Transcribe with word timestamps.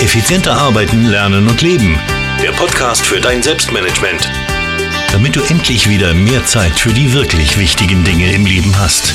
Effizienter 0.00 0.52
arbeiten, 0.52 1.06
lernen 1.06 1.48
und 1.48 1.60
leben. 1.60 1.98
Der 2.40 2.52
Podcast 2.52 3.04
für 3.04 3.20
dein 3.20 3.42
Selbstmanagement. 3.42 4.30
Damit 5.10 5.34
du 5.34 5.40
endlich 5.40 5.88
wieder 5.88 6.14
mehr 6.14 6.46
Zeit 6.46 6.78
für 6.78 6.90
die 6.90 7.12
wirklich 7.14 7.58
wichtigen 7.58 8.04
Dinge 8.04 8.32
im 8.32 8.46
Leben 8.46 8.78
hast. 8.78 9.12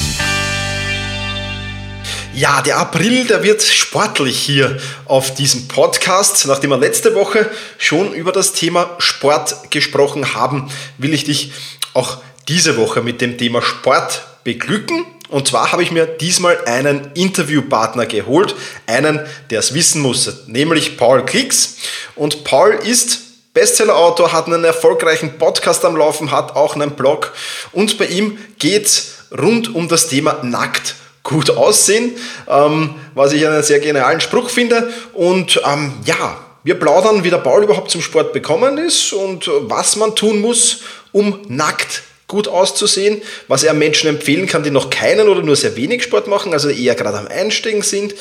Ja, 2.33 2.61
der 2.61 2.79
April, 2.79 3.25
der 3.25 3.43
wird 3.43 3.61
sportlich 3.61 4.37
hier 4.37 4.77
auf 5.05 5.33
diesem 5.33 5.69
Podcast. 5.69 6.45
Nachdem 6.47 6.71
wir 6.71 6.77
letzte 6.77 7.15
Woche 7.15 7.49
schon 7.77 8.11
über 8.11 8.33
das 8.33 8.51
Thema 8.51 8.89
Sport 8.97 9.71
gesprochen 9.71 10.33
haben, 10.33 10.69
will 10.97 11.13
ich 11.13 11.23
dich 11.23 11.53
auch 11.93 12.17
diese 12.49 12.75
Woche 12.75 13.01
mit 13.01 13.21
dem 13.21 13.37
Thema 13.37 13.61
Sport 13.61 14.25
beglücken. 14.43 15.05
Und 15.29 15.47
zwar 15.47 15.71
habe 15.71 15.83
ich 15.83 15.91
mir 15.91 16.05
diesmal 16.05 16.63
einen 16.65 17.11
Interviewpartner 17.13 18.05
geholt, 18.05 18.55
einen, 18.85 19.19
der 19.49 19.59
es 19.59 19.73
wissen 19.73 20.01
muss, 20.01 20.47
nämlich 20.47 20.97
Paul 20.97 21.25
Klicks. 21.25 21.77
Und 22.15 22.43
Paul 22.43 22.71
ist 22.83 23.19
Bestsellerautor, 23.53 24.33
hat 24.33 24.47
einen 24.47 24.63
erfolgreichen 24.63 25.37
Podcast 25.37 25.85
am 25.85 25.95
Laufen, 25.95 26.31
hat 26.31 26.55
auch 26.55 26.75
einen 26.75 26.91
Blog. 26.91 27.33
Und 27.71 27.97
bei 27.97 28.05
ihm 28.05 28.37
geht 28.57 28.85
es 28.85 29.13
rund 29.31 29.73
um 29.73 29.87
das 29.87 30.07
Thema 30.07 30.39
nackt 30.43 30.95
gut 31.23 31.49
aussehen, 31.51 32.15
ähm, 32.49 32.95
was 33.15 33.31
ich 33.31 33.45
einen 33.47 33.63
sehr 33.63 33.79
genialen 33.79 34.21
Spruch 34.21 34.49
finde. 34.49 34.91
Und 35.13 35.61
ähm, 35.65 35.93
ja, 36.05 36.37
wir 36.63 36.75
plaudern, 36.79 37.23
wie 37.23 37.29
der 37.29 37.37
Paul 37.37 37.63
überhaupt 37.63 37.91
zum 37.91 38.01
Sport 38.01 38.33
bekommen 38.33 38.77
ist 38.77 39.13
und 39.13 39.49
was 39.61 39.95
man 39.95 40.15
tun 40.15 40.41
muss, 40.41 40.81
um 41.11 41.39
nackt 41.47 42.03
gut 42.33 42.47
auszusehen, 42.47 43.21
was 43.47 43.61
er 43.61 43.75
Menschen 43.75 44.09
empfehlen 44.09 44.47
kann, 44.47 44.63
die 44.63 44.71
noch 44.71 44.89
keinen 44.89 45.29
oder 45.29 45.43
nur 45.43 45.55
sehr 45.55 45.75
wenig 45.75 46.01
Sport 46.01 46.27
machen, 46.27 46.51
also 46.51 46.67
eher 46.67 46.95
gerade 46.95 47.19
am 47.19 47.27
Einsteigen 47.27 47.83
sind, 47.83 48.15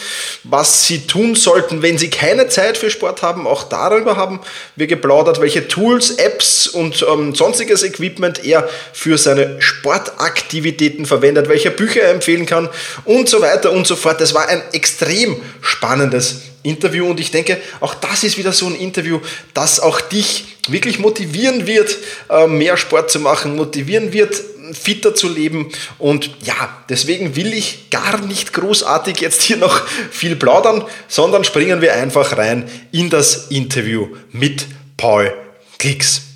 was 0.44 0.86
sie 0.86 1.06
tun 1.06 1.34
sollten, 1.34 1.80
wenn 1.80 1.96
sie 1.96 2.10
keine 2.10 2.46
Zeit 2.48 2.76
für 2.76 2.90
Sport 2.90 3.22
haben, 3.22 3.46
auch 3.46 3.62
darüber 3.62 4.18
haben 4.18 4.40
wir 4.76 4.86
geplaudert, 4.86 5.40
welche 5.40 5.66
Tools, 5.66 6.10
Apps 6.10 6.66
und 6.68 7.06
ähm, 7.10 7.34
sonstiges 7.34 7.82
Equipment 7.82 8.44
er 8.44 8.68
für 8.92 9.16
seine 9.16 9.56
Sportaktivitäten 9.62 11.06
verwendet, 11.06 11.48
welche 11.48 11.70
Bücher 11.70 12.02
er 12.02 12.10
empfehlen 12.10 12.44
kann 12.44 12.68
und 13.06 13.30
so 13.30 13.40
weiter 13.40 13.72
und 13.72 13.86
so 13.86 13.96
fort. 13.96 14.20
Das 14.20 14.34
war 14.34 14.46
ein 14.46 14.60
extrem 14.72 15.40
spannendes 15.62 16.51
Interview 16.62 17.06
und 17.08 17.20
ich 17.20 17.30
denke, 17.30 17.60
auch 17.80 17.94
das 17.94 18.24
ist 18.24 18.38
wieder 18.38 18.52
so 18.52 18.66
ein 18.66 18.74
Interview, 18.74 19.20
das 19.54 19.80
auch 19.80 20.00
dich 20.00 20.56
wirklich 20.68 20.98
motivieren 20.98 21.66
wird, 21.66 21.96
äh, 22.30 22.46
mehr 22.46 22.76
Sport 22.76 23.10
zu 23.10 23.20
machen, 23.20 23.56
motivieren 23.56 24.12
wird, 24.12 24.40
fitter 24.72 25.14
zu 25.14 25.28
leben. 25.28 25.70
Und 25.98 26.30
ja, 26.42 26.84
deswegen 26.88 27.36
will 27.36 27.52
ich 27.52 27.90
gar 27.90 28.20
nicht 28.20 28.52
großartig 28.52 29.20
jetzt 29.20 29.42
hier 29.42 29.56
noch 29.56 29.86
viel 30.10 30.36
plaudern, 30.36 30.84
sondern 31.08 31.44
springen 31.44 31.80
wir 31.80 31.94
einfach 31.94 32.36
rein 32.36 32.68
in 32.92 33.10
das 33.10 33.48
Interview 33.48 34.08
mit 34.30 34.66
Paul 34.96 35.32
Klicks. 35.78 36.31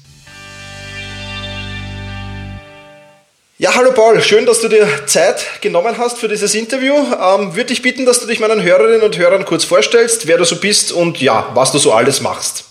Ja, 3.59 3.75
hallo 3.75 3.91
Paul, 3.93 4.21
schön, 4.21 4.45
dass 4.45 4.61
du 4.61 4.69
dir 4.69 4.87
Zeit 5.07 5.63
genommen 5.63 5.97
hast 5.97 6.19
für 6.19 6.29
dieses 6.29 6.55
Interview. 6.55 6.93
Ähm, 6.95 7.57
Würde 7.57 7.73
ich 7.73 7.81
bitten, 7.81 8.05
dass 8.05 8.21
du 8.21 8.27
dich 8.27 8.39
meinen 8.39 8.63
Hörerinnen 8.63 9.01
und 9.01 9.17
Hörern 9.17 9.47
kurz 9.47 9.65
vorstellst, 9.65 10.27
wer 10.27 10.37
du 10.37 10.45
so 10.45 10.57
bist 10.57 10.93
und 10.93 11.23
ja, 11.23 11.51
was 11.55 11.73
du 11.73 11.79
so 11.79 11.95
alles 11.95 12.21
machst. 12.21 12.67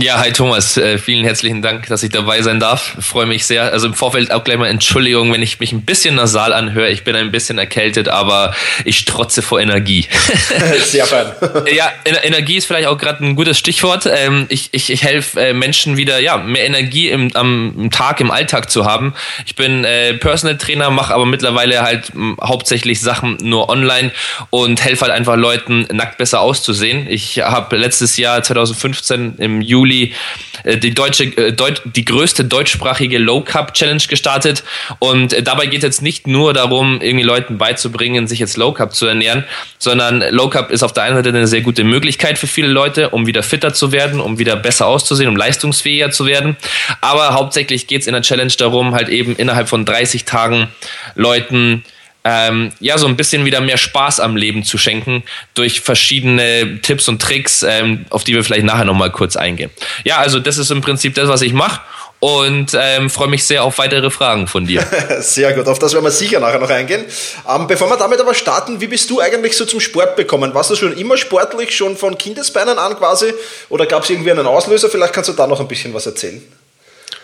Ja, 0.00 0.20
hi 0.20 0.30
Thomas, 0.30 0.76
äh, 0.76 0.96
vielen 0.96 1.24
herzlichen 1.24 1.60
Dank, 1.60 1.88
dass 1.88 2.04
ich 2.04 2.10
dabei 2.10 2.40
sein 2.42 2.60
darf. 2.60 2.94
Freue 3.00 3.26
mich 3.26 3.46
sehr. 3.46 3.72
Also 3.72 3.88
im 3.88 3.94
Vorfeld 3.94 4.30
auch 4.30 4.44
gleich 4.44 4.56
mal 4.56 4.68
Entschuldigung, 4.68 5.32
wenn 5.32 5.42
ich 5.42 5.58
mich 5.58 5.72
ein 5.72 5.82
bisschen 5.82 6.14
nasal 6.14 6.52
anhöre. 6.52 6.88
Ich 6.90 7.02
bin 7.02 7.16
ein 7.16 7.32
bisschen 7.32 7.58
erkältet, 7.58 8.08
aber 8.08 8.54
ich 8.84 9.06
trotze 9.06 9.42
vor 9.42 9.60
Energie. 9.60 10.06
Sehr 10.84 11.04
fein. 11.04 11.26
ja, 11.74 11.90
Energie 12.22 12.58
ist 12.58 12.66
vielleicht 12.66 12.86
auch 12.86 12.96
gerade 12.96 13.24
ein 13.24 13.34
gutes 13.34 13.58
Stichwort. 13.58 14.06
Ähm, 14.06 14.46
ich, 14.50 14.68
ich, 14.70 14.88
ich 14.90 15.02
helfe 15.02 15.40
äh, 15.40 15.52
Menschen 15.52 15.96
wieder, 15.96 16.20
ja, 16.20 16.36
mehr 16.36 16.64
Energie 16.64 17.08
im, 17.08 17.34
am 17.34 17.88
Tag, 17.90 18.20
im 18.20 18.30
Alltag 18.30 18.70
zu 18.70 18.84
haben. 18.84 19.14
Ich 19.46 19.56
bin 19.56 19.82
äh, 19.82 20.14
Personal 20.14 20.58
Trainer, 20.58 20.90
mache 20.90 21.12
aber 21.12 21.26
mittlerweile 21.26 21.82
halt 21.82 22.12
hauptsächlich 22.40 23.00
Sachen 23.00 23.36
nur 23.42 23.68
online 23.68 24.12
und 24.50 24.84
helfe 24.84 25.06
halt 25.06 25.12
einfach 25.12 25.34
Leuten, 25.34 25.88
nackt 25.90 26.18
besser 26.18 26.40
auszusehen. 26.40 27.08
Ich 27.10 27.40
habe 27.40 27.76
letztes 27.76 28.16
Jahr 28.16 28.44
2015 28.44 29.38
im 29.38 29.60
Juli 29.60 29.87
Juli 29.88 30.12
äh, 30.64 30.76
die 30.76 30.94
deutsche, 30.94 31.24
äh, 31.24 31.54
die 31.84 32.04
größte 32.04 32.44
deutschsprachige 32.44 33.18
Low 33.18 33.40
Cup 33.40 33.74
Challenge 33.74 34.02
gestartet. 34.08 34.64
Und 34.98 35.32
äh, 35.32 35.42
dabei 35.42 35.66
geht 35.66 35.78
es 35.78 35.84
jetzt 35.84 36.02
nicht 36.02 36.26
nur 36.26 36.52
darum, 36.52 37.00
irgendwie 37.00 37.24
Leuten 37.24 37.58
beizubringen, 37.58 38.26
sich 38.26 38.38
jetzt 38.38 38.56
Low 38.56 38.72
Cup 38.72 38.94
zu 38.94 39.06
ernähren, 39.06 39.44
sondern 39.78 40.22
Low 40.30 40.48
Cup 40.48 40.70
ist 40.70 40.82
auf 40.82 40.92
der 40.92 41.04
einen 41.04 41.16
Seite 41.16 41.30
eine 41.30 41.46
sehr 41.46 41.62
gute 41.62 41.84
Möglichkeit 41.84 42.38
für 42.38 42.46
viele 42.46 42.68
Leute, 42.68 43.10
um 43.10 43.26
wieder 43.26 43.42
fitter 43.42 43.72
zu 43.72 43.92
werden, 43.92 44.20
um 44.20 44.38
wieder 44.38 44.56
besser 44.56 44.86
auszusehen, 44.86 45.28
um 45.28 45.36
leistungsfähiger 45.36 46.10
zu 46.10 46.26
werden. 46.26 46.56
Aber 47.00 47.34
hauptsächlich 47.34 47.86
geht 47.86 48.02
es 48.02 48.06
in 48.06 48.12
der 48.12 48.22
Challenge 48.22 48.52
darum, 48.58 48.94
halt 48.94 49.08
eben 49.08 49.36
innerhalb 49.36 49.68
von 49.68 49.84
30 49.84 50.24
Tagen 50.24 50.68
Leuten 51.14 51.84
ähm, 52.30 52.72
ja, 52.78 52.98
so 52.98 53.06
ein 53.06 53.16
bisschen 53.16 53.46
wieder 53.46 53.62
mehr 53.62 53.78
Spaß 53.78 54.20
am 54.20 54.36
Leben 54.36 54.62
zu 54.62 54.76
schenken 54.76 55.22
durch 55.54 55.80
verschiedene 55.80 56.78
Tipps 56.82 57.08
und 57.08 57.22
Tricks, 57.22 57.62
ähm, 57.62 58.04
auf 58.10 58.22
die 58.22 58.34
wir 58.34 58.44
vielleicht 58.44 58.66
nachher 58.66 58.84
nochmal 58.84 59.10
kurz 59.10 59.34
eingehen. 59.34 59.70
Ja, 60.04 60.18
also 60.18 60.38
das 60.38 60.58
ist 60.58 60.70
im 60.70 60.82
Prinzip 60.82 61.14
das, 61.14 61.28
was 61.28 61.40
ich 61.40 61.54
mache 61.54 61.80
und 62.20 62.76
ähm, 62.78 63.08
freue 63.08 63.28
mich 63.28 63.46
sehr 63.46 63.64
auf 63.64 63.78
weitere 63.78 64.10
Fragen 64.10 64.46
von 64.46 64.66
dir. 64.66 64.84
sehr 65.20 65.54
gut, 65.54 65.66
auf 65.68 65.78
das 65.78 65.94
werden 65.94 66.04
wir 66.04 66.10
sicher 66.10 66.38
nachher 66.38 66.58
noch 66.58 66.68
eingehen. 66.68 67.06
Ähm, 67.48 67.66
bevor 67.66 67.88
wir 67.88 67.96
damit 67.96 68.20
aber 68.20 68.34
starten, 68.34 68.78
wie 68.82 68.88
bist 68.88 69.08
du 69.08 69.20
eigentlich 69.20 69.56
so 69.56 69.64
zum 69.64 69.80
Sport 69.80 70.16
bekommen? 70.16 70.52
Warst 70.52 70.70
du 70.70 70.76
schon 70.76 70.94
immer 70.98 71.16
sportlich, 71.16 71.74
schon 71.74 71.96
von 71.96 72.18
Kindesbeinen 72.18 72.78
an 72.78 72.94
quasi? 72.98 73.32
Oder 73.70 73.86
gab 73.86 74.02
es 74.02 74.10
irgendwie 74.10 74.32
einen 74.32 74.46
Auslöser? 74.46 74.90
Vielleicht 74.90 75.14
kannst 75.14 75.30
du 75.30 75.32
da 75.32 75.46
noch 75.46 75.60
ein 75.60 75.68
bisschen 75.68 75.94
was 75.94 76.04
erzählen. 76.04 76.42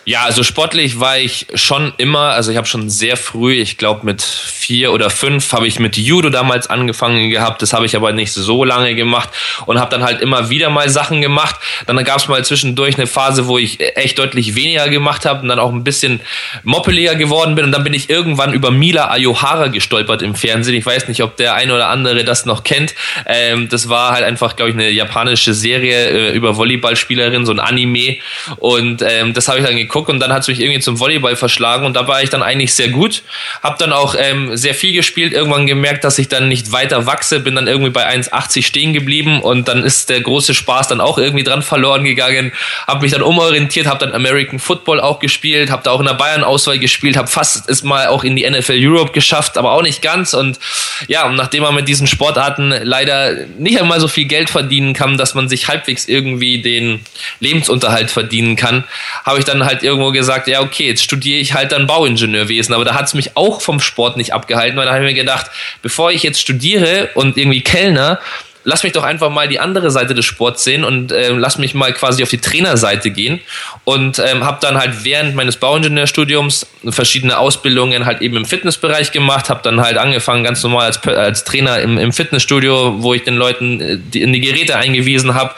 Ja, 0.07 0.23
also 0.23 0.43
sportlich 0.43 0.99
war 0.99 1.17
ich 1.17 1.47
schon 1.55 1.91
immer, 1.97 2.29
also 2.29 2.51
ich 2.51 2.57
habe 2.57 2.67
schon 2.67 2.91
sehr 2.91 3.17
früh, 3.17 3.53
ich 3.53 3.77
glaube 3.77 4.05
mit 4.05 4.21
vier 4.21 4.93
oder 4.93 5.09
fünf, 5.09 5.51
habe 5.51 5.65
ich 5.65 5.79
mit 5.79 5.97
Judo 5.97 6.29
damals 6.29 6.67
angefangen 6.67 7.31
gehabt. 7.31 7.63
Das 7.63 7.73
habe 7.73 7.87
ich 7.87 7.95
aber 7.95 8.11
nicht 8.13 8.31
so 8.31 8.63
lange 8.63 8.93
gemacht 8.93 9.29
und 9.65 9.79
habe 9.79 9.89
dann 9.89 10.03
halt 10.03 10.21
immer 10.21 10.51
wieder 10.51 10.69
mal 10.69 10.89
Sachen 10.89 11.21
gemacht. 11.21 11.55
Dann 11.87 12.03
gab 12.03 12.17
es 12.17 12.27
mal 12.27 12.45
zwischendurch 12.45 12.97
eine 12.97 13.07
Phase, 13.07 13.47
wo 13.47 13.57
ich 13.57 13.79
echt 13.95 14.19
deutlich 14.19 14.53
weniger 14.53 14.89
gemacht 14.89 15.25
habe 15.25 15.41
und 15.41 15.47
dann 15.47 15.57
auch 15.57 15.71
ein 15.71 15.83
bisschen 15.83 16.19
moppeliger 16.63 17.15
geworden 17.15 17.55
bin. 17.55 17.65
Und 17.65 17.71
dann 17.71 17.83
bin 17.83 17.95
ich 17.95 18.07
irgendwann 18.07 18.53
über 18.53 18.69
Mila 18.69 19.09
Ayohara 19.09 19.69
gestolpert 19.69 20.21
im 20.21 20.35
Fernsehen. 20.35 20.75
Ich 20.75 20.85
weiß 20.85 21.07
nicht, 21.07 21.23
ob 21.23 21.35
der 21.37 21.55
eine 21.55 21.73
oder 21.73 21.89
andere 21.89 22.23
das 22.23 22.45
noch 22.45 22.63
kennt. 22.63 22.93
Ähm, 23.25 23.69
das 23.69 23.89
war 23.89 24.11
halt 24.13 24.23
einfach, 24.23 24.55
glaube 24.55 24.69
ich, 24.69 24.75
eine 24.75 24.91
japanische 24.91 25.55
Serie 25.55 26.09
äh, 26.09 26.35
über 26.35 26.57
Volleyballspielerin, 26.57 27.45
so 27.45 27.53
ein 27.53 27.59
Anime. 27.59 28.17
Und 28.57 29.01
ähm, 29.01 29.33
das 29.33 29.47
habe 29.47 29.59
ich 29.59 29.65
dann 29.65 29.75
geguckt 29.75 29.94
geguckt 29.95 30.09
und 30.09 30.19
dann 30.19 30.33
hat 30.33 30.41
es 30.41 30.47
mich 30.49 30.59
irgendwie 30.59 30.81
zum 30.81 30.99
Volleyball 30.99 31.35
verschlagen 31.37 31.85
und 31.85 31.93
da 31.93 32.07
war 32.07 32.21
ich 32.21 32.29
dann 32.29 32.43
eigentlich 32.43 32.73
sehr 32.73 32.89
gut. 32.89 33.23
Hab 33.63 33.77
dann 33.79 33.93
auch 33.93 34.15
ähm, 34.17 34.55
sehr 34.57 34.75
viel 34.75 34.93
gespielt, 34.93 35.31
irgendwann 35.31 35.67
gemerkt, 35.67 36.03
dass 36.03 36.19
ich 36.19 36.27
dann 36.27 36.49
nicht 36.49 36.73
weiter 36.73 37.05
wachse, 37.05 37.39
bin 37.39 37.55
dann 37.55 37.67
irgendwie 37.67 37.91
bei 37.91 38.05
1,80 38.07 38.63
stehen 38.63 38.91
geblieben 38.91 39.41
und 39.41 39.67
dann 39.69 39.83
ist 39.83 40.09
der 40.09 40.19
große 40.19 40.53
Spaß 40.53 40.89
dann 40.89 40.99
auch 40.99 41.17
irgendwie 41.17 41.43
dran 41.43 41.61
verloren 41.61 42.03
gegangen. 42.03 42.51
Hab 42.87 43.01
mich 43.01 43.11
dann 43.11 43.21
umorientiert, 43.21 43.87
hab 43.87 43.99
dann 43.99 44.13
American 44.13 44.59
Football 44.59 44.99
auch 44.99 45.19
gespielt, 45.19 45.71
hab 45.71 45.83
da 45.83 45.91
auch 45.91 46.01
in 46.01 46.07
der 46.07 46.13
Bayern-Auswahl 46.13 46.79
gespielt, 46.79 47.15
hab 47.15 47.29
fast 47.29 47.69
es 47.69 47.83
mal 47.83 48.07
auch 48.07 48.25
in 48.25 48.35
die 48.35 48.49
NFL 48.49 48.77
Europe 48.77 49.13
geschafft, 49.13 49.57
aber 49.57 49.71
auch 49.71 49.81
nicht 49.81 50.01
ganz 50.01 50.33
und 50.33 50.59
ja, 51.07 51.25
und 51.25 51.35
nachdem 51.35 51.63
man 51.63 51.73
mit 51.73 51.87
diesen 51.87 52.07
Sportarten 52.07 52.73
leider 52.83 53.33
nicht 53.57 53.79
einmal 53.79 53.99
so 53.99 54.07
viel 54.07 54.25
Geld 54.25 54.49
verdienen 54.49 54.93
kann, 54.93 55.17
dass 55.17 55.35
man 55.35 55.47
sich 55.47 55.67
halbwegs 55.69 56.07
irgendwie 56.07 56.61
den 56.61 56.99
Lebensunterhalt 57.39 58.11
verdienen 58.11 58.55
kann, 58.55 58.83
habe 59.23 59.39
ich 59.39 59.45
dann 59.45 59.65
halt 59.65 59.84
irgendwo 59.85 60.11
gesagt, 60.11 60.47
ja, 60.47 60.61
okay, 60.61 60.87
jetzt 60.87 61.03
studiere 61.03 61.39
ich 61.39 61.53
halt 61.53 61.71
dann 61.71 61.87
Bauingenieurwesen. 61.87 62.75
Aber 62.75 62.83
da 62.83 62.93
hat 62.95 63.05
es 63.05 63.13
mich 63.13 63.37
auch 63.37 63.61
vom 63.61 63.79
Sport 63.79 64.17
nicht 64.17 64.33
abgehalten, 64.33 64.77
weil 64.77 64.85
da 64.85 64.93
habe 64.93 65.05
ich 65.05 65.13
mir 65.13 65.19
gedacht, 65.21 65.49
bevor 65.81 66.11
ich 66.11 66.23
jetzt 66.23 66.41
studiere 66.41 67.09
und 67.13 67.37
irgendwie 67.37 67.61
Kellner, 67.61 68.19
lass 68.65 68.83
mich 68.83 68.91
doch 68.91 69.03
einfach 69.03 69.29
mal 69.29 69.47
die 69.47 69.59
andere 69.59 69.91
Seite 69.91 70.13
des 70.13 70.25
Sports 70.25 70.63
sehen 70.63 70.83
und 70.83 71.11
äh, 71.11 71.29
lass 71.29 71.57
mich 71.57 71.73
mal 71.73 71.93
quasi 71.93 72.23
auf 72.23 72.29
die 72.29 72.39
Trainerseite 72.39 73.11
gehen 73.11 73.39
und 73.85 74.19
ähm, 74.19 74.43
habe 74.43 74.57
dann 74.59 74.77
halt 74.77 75.03
während 75.03 75.35
meines 75.35 75.55
Bauingenieurstudiums 75.57 76.67
verschiedene 76.89 77.37
Ausbildungen 77.37 78.05
halt 78.05 78.21
eben 78.21 78.35
im 78.35 78.45
Fitnessbereich 78.45 79.11
gemacht, 79.11 79.49
habe 79.49 79.61
dann 79.63 79.79
halt 79.81 79.97
angefangen 79.97 80.43
ganz 80.43 80.61
normal 80.63 80.87
als, 80.87 81.01
als 81.07 81.43
Trainer 81.45 81.79
im, 81.79 81.97
im 81.97 82.11
Fitnessstudio, 82.11 82.95
wo 82.97 83.13
ich 83.13 83.23
den 83.23 83.35
Leuten 83.35 83.79
äh, 83.79 83.97
die, 83.97 84.21
in 84.21 84.33
die 84.33 84.41
Geräte 84.41 84.75
eingewiesen 84.75 85.35
habe. 85.35 85.53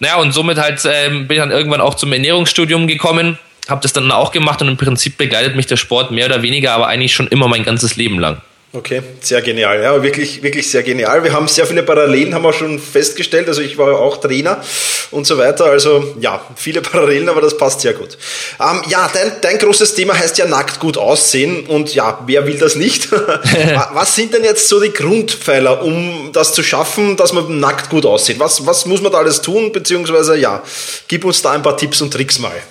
Naja, 0.00 0.16
und 0.16 0.32
somit 0.32 0.58
halt 0.58 0.80
ähm, 0.86 1.28
bin 1.28 1.36
ich 1.36 1.42
dann 1.42 1.50
irgendwann 1.50 1.82
auch 1.82 1.94
zum 1.94 2.12
Ernährungsstudium 2.12 2.86
gekommen 2.86 3.38
habe 3.68 3.80
das 3.82 3.92
dann 3.92 4.10
auch 4.10 4.32
gemacht 4.32 4.60
und 4.62 4.68
im 4.68 4.76
Prinzip 4.76 5.18
begleitet 5.18 5.56
mich 5.56 5.66
der 5.66 5.76
Sport 5.76 6.10
mehr 6.10 6.26
oder 6.26 6.42
weniger, 6.42 6.72
aber 6.72 6.88
eigentlich 6.88 7.14
schon 7.14 7.28
immer 7.28 7.48
mein 7.48 7.64
ganzes 7.64 7.96
Leben 7.96 8.18
lang. 8.18 8.40
Okay, 8.70 9.00
sehr 9.22 9.40
genial. 9.40 9.82
Ja, 9.82 10.02
wirklich, 10.02 10.42
wirklich 10.42 10.70
sehr 10.70 10.82
genial. 10.82 11.24
Wir 11.24 11.32
haben 11.32 11.48
sehr 11.48 11.64
viele 11.64 11.82
Parallelen, 11.82 12.34
haben 12.34 12.44
wir 12.44 12.52
schon 12.52 12.78
festgestellt. 12.78 13.48
Also 13.48 13.62
ich 13.62 13.78
war 13.78 13.98
auch 13.98 14.18
Trainer 14.18 14.62
und 15.10 15.26
so 15.26 15.38
weiter. 15.38 15.64
Also 15.64 16.16
ja, 16.20 16.42
viele 16.54 16.82
Parallelen, 16.82 17.30
aber 17.30 17.40
das 17.40 17.56
passt 17.56 17.80
sehr 17.80 17.94
gut. 17.94 18.18
Ähm, 18.60 18.82
ja, 18.88 19.10
dein, 19.10 19.32
dein 19.40 19.56
großes 19.56 19.94
Thema 19.94 20.18
heißt 20.18 20.36
ja 20.36 20.46
nackt 20.46 20.80
gut 20.80 20.98
aussehen 20.98 21.64
und 21.64 21.94
ja, 21.94 22.22
wer 22.26 22.46
will 22.46 22.58
das 22.58 22.74
nicht? 22.74 23.10
was 23.92 24.14
sind 24.14 24.34
denn 24.34 24.44
jetzt 24.44 24.68
so 24.68 24.78
die 24.82 24.92
Grundpfeiler, 24.92 25.82
um 25.82 26.28
das 26.34 26.52
zu 26.52 26.62
schaffen, 26.62 27.16
dass 27.16 27.32
man 27.32 27.58
nackt 27.60 27.88
gut 27.88 28.04
aussieht? 28.04 28.38
Was, 28.38 28.66
was 28.66 28.84
muss 28.84 29.00
man 29.00 29.12
da 29.12 29.18
alles 29.18 29.40
tun? 29.40 29.72
Beziehungsweise 29.72 30.36
ja, 30.36 30.62
gib 31.08 31.24
uns 31.24 31.40
da 31.40 31.52
ein 31.52 31.62
paar 31.62 31.78
Tipps 31.78 32.02
und 32.02 32.12
Tricks 32.12 32.38
mal. 32.38 32.62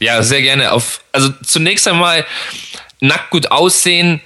Ja, 0.00 0.22
sehr 0.22 0.42
gerne. 0.42 0.72
Auf, 0.72 1.02
also 1.12 1.30
zunächst 1.44 1.86
einmal 1.86 2.26
nackt 3.00 3.30
gut 3.30 3.50
aussehen 3.50 4.20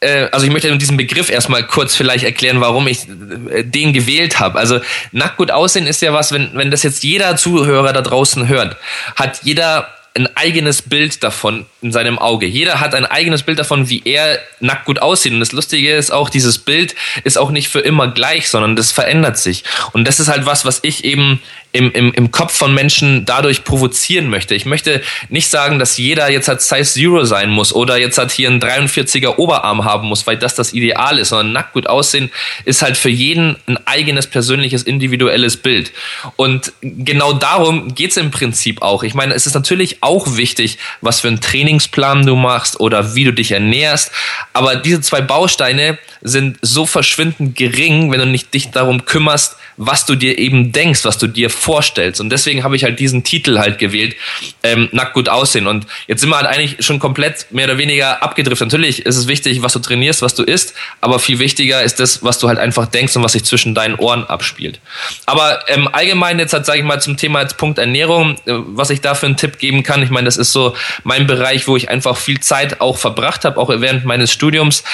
äh, 0.00 0.28
also 0.32 0.46
ich 0.46 0.52
möchte 0.52 0.76
diesen 0.78 0.96
Begriff 0.96 1.30
erstmal 1.30 1.66
kurz 1.66 1.94
vielleicht 1.94 2.24
erklären, 2.24 2.60
warum 2.60 2.88
ich 2.88 3.06
äh, 3.08 3.62
den 3.62 3.92
gewählt 3.92 4.40
habe. 4.40 4.58
Also 4.58 4.80
nackt 5.12 5.36
gut 5.36 5.50
aussehen 5.50 5.86
ist 5.86 6.02
ja 6.02 6.12
was, 6.12 6.32
wenn, 6.32 6.50
wenn 6.54 6.70
das 6.70 6.82
jetzt 6.82 7.04
jeder 7.04 7.36
Zuhörer 7.36 7.92
da 7.92 8.00
draußen 8.00 8.48
hört, 8.48 8.76
hat 9.16 9.40
jeder 9.42 9.88
ein 10.14 10.28
eigenes 10.36 10.82
Bild 10.82 11.22
davon 11.22 11.66
in 11.82 11.92
seinem 11.92 12.18
Auge. 12.18 12.46
Jeder 12.46 12.80
hat 12.80 12.96
ein 12.96 13.06
eigenes 13.06 13.44
Bild 13.44 13.60
davon, 13.60 13.88
wie 13.88 14.02
er 14.04 14.40
nackt 14.58 14.86
gut 14.86 15.00
aussieht. 15.00 15.32
Und 15.32 15.40
das 15.40 15.52
Lustige 15.52 15.94
ist 15.94 16.10
auch, 16.10 16.30
dieses 16.30 16.58
Bild 16.58 16.96
ist 17.22 17.38
auch 17.38 17.50
nicht 17.50 17.68
für 17.68 17.80
immer 17.80 18.08
gleich, 18.08 18.48
sondern 18.48 18.74
das 18.74 18.90
verändert 18.90 19.38
sich. 19.38 19.62
Und 19.92 20.08
das 20.08 20.18
ist 20.18 20.28
halt 20.28 20.46
was, 20.46 20.64
was 20.64 20.80
ich 20.82 21.04
eben 21.04 21.40
im, 21.72 21.92
im, 21.92 22.12
im 22.12 22.30
Kopf 22.30 22.52
von 22.52 22.74
Menschen 22.74 23.24
dadurch 23.24 23.64
provozieren 23.64 24.28
möchte. 24.28 24.54
Ich 24.54 24.66
möchte 24.66 25.02
nicht 25.28 25.48
sagen, 25.48 25.78
dass 25.78 25.98
jeder 25.98 26.30
jetzt 26.30 26.48
hat 26.48 26.62
Size 26.62 26.84
Zero 26.84 27.24
sein 27.24 27.50
muss 27.50 27.72
oder 27.72 27.96
jetzt 27.96 28.18
hat 28.18 28.32
hier 28.32 28.48
einen 28.48 28.60
43er 28.60 29.36
Oberarm 29.38 29.84
haben 29.84 30.08
muss, 30.08 30.26
weil 30.26 30.36
das 30.36 30.54
das 30.54 30.72
Ideal 30.72 31.18
ist, 31.18 31.28
sondern 31.28 31.52
nackt 31.52 31.72
gut 31.72 31.86
aussehen 31.86 32.30
ist 32.64 32.82
halt 32.82 32.96
für 32.96 33.08
jeden 33.08 33.56
ein 33.66 33.78
eigenes 33.86 34.26
persönliches, 34.26 34.82
individuelles 34.82 35.56
Bild. 35.56 35.92
Und 36.36 36.72
genau 36.82 37.32
darum 37.32 37.94
geht's 37.94 38.16
im 38.16 38.30
Prinzip 38.30 38.82
auch. 38.82 39.02
Ich 39.02 39.14
meine, 39.14 39.34
es 39.34 39.46
ist 39.46 39.54
natürlich 39.54 40.02
auch 40.02 40.36
wichtig, 40.36 40.78
was 41.00 41.20
für 41.20 41.28
einen 41.28 41.40
Trainingsplan 41.40 42.26
du 42.26 42.36
machst 42.36 42.80
oder 42.80 43.14
wie 43.14 43.24
du 43.24 43.32
dich 43.32 43.52
ernährst, 43.52 44.12
aber 44.52 44.76
diese 44.76 45.00
zwei 45.00 45.20
Bausteine 45.20 45.98
sind 46.22 46.58
so 46.62 46.86
verschwindend 46.86 47.56
gering, 47.56 48.10
wenn 48.12 48.20
du 48.20 48.26
nicht 48.26 48.52
dich 48.52 48.70
darum 48.70 49.04
kümmerst, 49.04 49.56
was 49.82 50.04
du 50.04 50.14
dir 50.14 50.38
eben 50.38 50.72
denkst, 50.72 51.06
was 51.06 51.16
du 51.16 51.26
dir 51.26 51.48
vorstellst. 51.48 52.20
Und 52.20 52.28
deswegen 52.28 52.64
habe 52.64 52.76
ich 52.76 52.84
halt 52.84 53.00
diesen 53.00 53.24
Titel 53.24 53.58
halt 53.58 53.78
gewählt, 53.78 54.14
ähm, 54.62 54.90
nackt 54.92 55.14
gut 55.14 55.30
aussehen. 55.30 55.66
Und 55.66 55.86
jetzt 56.06 56.20
sind 56.20 56.28
wir 56.28 56.36
halt 56.36 56.46
eigentlich 56.46 56.84
schon 56.84 56.98
komplett 56.98 57.46
mehr 57.50 57.64
oder 57.64 57.78
weniger 57.78 58.22
abgedriftet. 58.22 58.66
Natürlich 58.66 59.06
ist 59.06 59.16
es 59.16 59.26
wichtig, 59.26 59.62
was 59.62 59.72
du 59.72 59.78
trainierst, 59.78 60.20
was 60.20 60.34
du 60.34 60.42
isst, 60.42 60.74
aber 61.00 61.18
viel 61.18 61.38
wichtiger 61.38 61.82
ist 61.82 61.98
das, 61.98 62.22
was 62.22 62.38
du 62.38 62.48
halt 62.48 62.58
einfach 62.58 62.84
denkst 62.84 63.16
und 63.16 63.22
was 63.22 63.32
sich 63.32 63.44
zwischen 63.44 63.74
deinen 63.74 63.94
Ohren 63.94 64.24
abspielt. 64.24 64.80
Aber 65.24 65.64
ähm, 65.68 65.88
allgemein 65.90 66.38
jetzt 66.38 66.52
halt, 66.52 66.66
sage 66.66 66.80
ich 66.80 66.84
mal, 66.84 67.00
zum 67.00 67.16
Thema 67.16 67.40
jetzt 67.40 67.56
Punkt 67.56 67.78
Ernährung, 67.78 68.36
äh, 68.44 68.52
was 68.52 68.90
ich 68.90 69.00
da 69.00 69.14
für 69.14 69.24
einen 69.24 69.38
Tipp 69.38 69.58
geben 69.58 69.82
kann. 69.82 70.02
Ich 70.02 70.10
meine, 70.10 70.26
das 70.26 70.36
ist 70.36 70.52
so 70.52 70.76
mein 71.04 71.26
Bereich, 71.26 71.66
wo 71.66 71.76
ich 71.78 71.88
einfach 71.88 72.18
viel 72.18 72.40
Zeit 72.40 72.82
auch 72.82 72.98
verbracht 72.98 73.46
habe, 73.46 73.58
auch 73.58 73.70
während 73.70 74.04
meines 74.04 74.30
Studiums, 74.30 74.84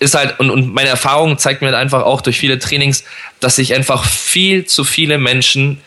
ist 0.00 0.14
halt, 0.14 0.38
und, 0.38 0.50
und 0.50 0.74
meine 0.74 0.90
Erfahrung 0.90 1.38
zeigt 1.38 1.62
mir 1.62 1.68
halt 1.68 1.76
einfach 1.78 2.02
auch 2.02 2.20
durch 2.20 2.38
viele 2.38 2.58
Trainings, 2.58 3.04
dass 3.44 3.56
sich 3.56 3.74
einfach 3.74 4.04
viel 4.04 4.64
zu 4.64 4.84
viele 4.84 5.18
Menschen 5.18 5.80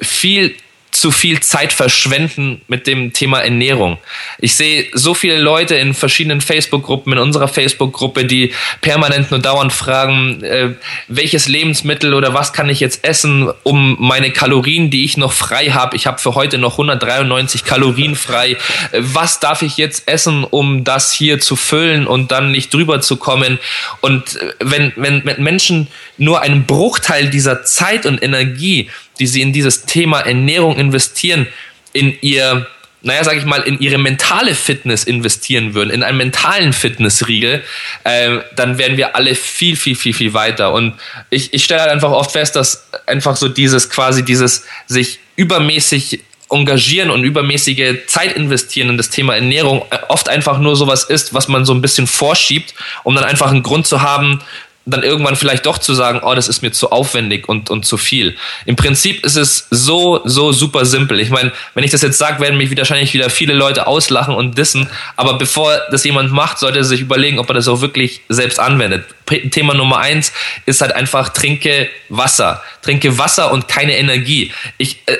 viel 0.00 0.54
zu 0.90 1.10
viel 1.10 1.40
Zeit 1.40 1.72
verschwenden 1.72 2.62
mit 2.66 2.86
dem 2.86 3.12
Thema 3.12 3.40
Ernährung. 3.40 3.98
Ich 4.38 4.54
sehe 4.54 4.86
so 4.92 5.14
viele 5.14 5.38
Leute 5.38 5.74
in 5.76 5.94
verschiedenen 5.94 6.40
Facebook-Gruppen, 6.40 7.12
in 7.12 7.18
unserer 7.18 7.48
Facebook-Gruppe, 7.48 8.24
die 8.24 8.52
permanent 8.80 9.30
nur 9.30 9.40
dauernd 9.40 9.72
fragen, 9.72 10.42
äh, 10.42 10.74
welches 11.06 11.46
Lebensmittel 11.46 12.14
oder 12.14 12.34
was 12.34 12.52
kann 12.52 12.68
ich 12.68 12.80
jetzt 12.80 13.04
essen, 13.04 13.50
um 13.62 13.96
meine 14.00 14.32
Kalorien, 14.32 14.90
die 14.90 15.04
ich 15.04 15.16
noch 15.16 15.32
frei 15.32 15.66
habe, 15.66 15.94
ich 15.94 16.06
habe 16.06 16.18
für 16.18 16.34
heute 16.34 16.58
noch 16.58 16.72
193 16.72 17.64
Kalorien 17.64 18.16
frei, 18.16 18.52
äh, 18.52 18.56
was 19.00 19.40
darf 19.40 19.62
ich 19.62 19.76
jetzt 19.76 20.08
essen, 20.08 20.44
um 20.44 20.84
das 20.84 21.12
hier 21.12 21.38
zu 21.38 21.54
füllen 21.54 22.06
und 22.06 22.32
dann 22.32 22.50
nicht 22.50 22.72
drüber 22.72 23.00
zu 23.00 23.16
kommen? 23.16 23.58
Und 24.00 24.36
äh, 24.36 24.54
wenn, 24.60 24.92
wenn, 24.96 25.24
wenn 25.24 25.42
Menschen 25.42 25.88
nur 26.16 26.40
einen 26.40 26.64
Bruchteil 26.64 27.30
dieser 27.30 27.62
Zeit 27.62 28.06
und 28.06 28.22
Energie 28.22 28.90
die 29.18 29.26
sie 29.26 29.42
in 29.42 29.52
dieses 29.52 29.84
Thema 29.84 30.20
Ernährung 30.20 30.76
investieren, 30.76 31.46
in 31.92 32.16
ihr, 32.20 32.66
naja, 33.02 33.24
sag 33.24 33.36
ich 33.36 33.44
mal, 33.44 33.62
in 33.62 33.78
ihre 33.80 33.98
mentale 33.98 34.54
Fitness 34.54 35.04
investieren 35.04 35.74
würden, 35.74 35.90
in 35.90 36.02
einen 36.02 36.18
mentalen 36.18 36.72
Fitnessriegel, 36.72 37.62
äh, 38.04 38.38
dann 38.56 38.78
wären 38.78 38.96
wir 38.96 39.16
alle 39.16 39.34
viel, 39.34 39.76
viel, 39.76 39.96
viel, 39.96 40.14
viel 40.14 40.34
weiter. 40.34 40.72
Und 40.72 40.94
ich, 41.30 41.52
ich 41.52 41.64
stelle 41.64 41.82
halt 41.82 41.90
einfach 41.90 42.10
oft 42.10 42.32
fest, 42.32 42.56
dass 42.56 42.88
einfach 43.06 43.36
so 43.36 43.48
dieses 43.48 43.90
quasi 43.90 44.24
dieses 44.24 44.64
sich 44.86 45.20
übermäßig 45.36 46.20
engagieren 46.50 47.10
und 47.10 47.24
übermäßige 47.24 48.06
Zeit 48.06 48.32
investieren 48.32 48.88
in 48.88 48.96
das 48.96 49.10
Thema 49.10 49.34
Ernährung 49.34 49.84
oft 50.08 50.28
einfach 50.28 50.58
nur 50.58 50.76
sowas 50.76 51.04
ist, 51.04 51.34
was 51.34 51.48
man 51.48 51.64
so 51.64 51.74
ein 51.74 51.82
bisschen 51.82 52.06
vorschiebt, 52.06 52.74
um 53.04 53.14
dann 53.14 53.24
einfach 53.24 53.50
einen 53.50 53.62
Grund 53.62 53.86
zu 53.86 54.00
haben, 54.02 54.40
dann 54.88 55.02
irgendwann 55.02 55.36
vielleicht 55.36 55.66
doch 55.66 55.78
zu 55.78 55.94
sagen, 55.94 56.20
oh, 56.22 56.34
das 56.34 56.48
ist 56.48 56.62
mir 56.62 56.72
zu 56.72 56.90
aufwendig 56.90 57.48
und, 57.48 57.70
und 57.70 57.84
zu 57.84 57.96
viel. 57.96 58.36
Im 58.64 58.76
Prinzip 58.76 59.24
ist 59.24 59.36
es 59.36 59.66
so, 59.70 60.20
so 60.24 60.52
super 60.52 60.86
simpel. 60.86 61.20
Ich 61.20 61.30
meine, 61.30 61.52
wenn 61.74 61.84
ich 61.84 61.90
das 61.90 62.02
jetzt 62.02 62.18
sage, 62.18 62.40
werden 62.40 62.56
mich 62.56 62.74
wahrscheinlich 62.76 63.12
wieder 63.12 63.30
viele 63.30 63.54
Leute 63.54 63.86
auslachen 63.86 64.34
und 64.34 64.56
dissen. 64.56 64.88
Aber 65.16 65.34
bevor 65.38 65.78
das 65.90 66.04
jemand 66.04 66.32
macht, 66.32 66.58
sollte 66.58 66.78
er 66.78 66.84
sich 66.84 67.00
überlegen, 67.00 67.38
ob 67.38 67.48
er 67.50 67.54
das 67.54 67.68
auch 67.68 67.80
wirklich 67.80 68.22
selbst 68.28 68.58
anwendet. 68.58 69.04
Thema 69.50 69.74
Nummer 69.74 69.98
eins 69.98 70.32
ist 70.64 70.80
halt 70.80 70.94
einfach, 70.94 71.28
trinke 71.28 71.88
Wasser. 72.08 72.62
Trinke 72.82 73.18
Wasser 73.18 73.52
und 73.52 73.68
keine 73.68 73.96
Energie. 73.98 74.52
Ich, 74.78 75.02
äh, 75.06 75.16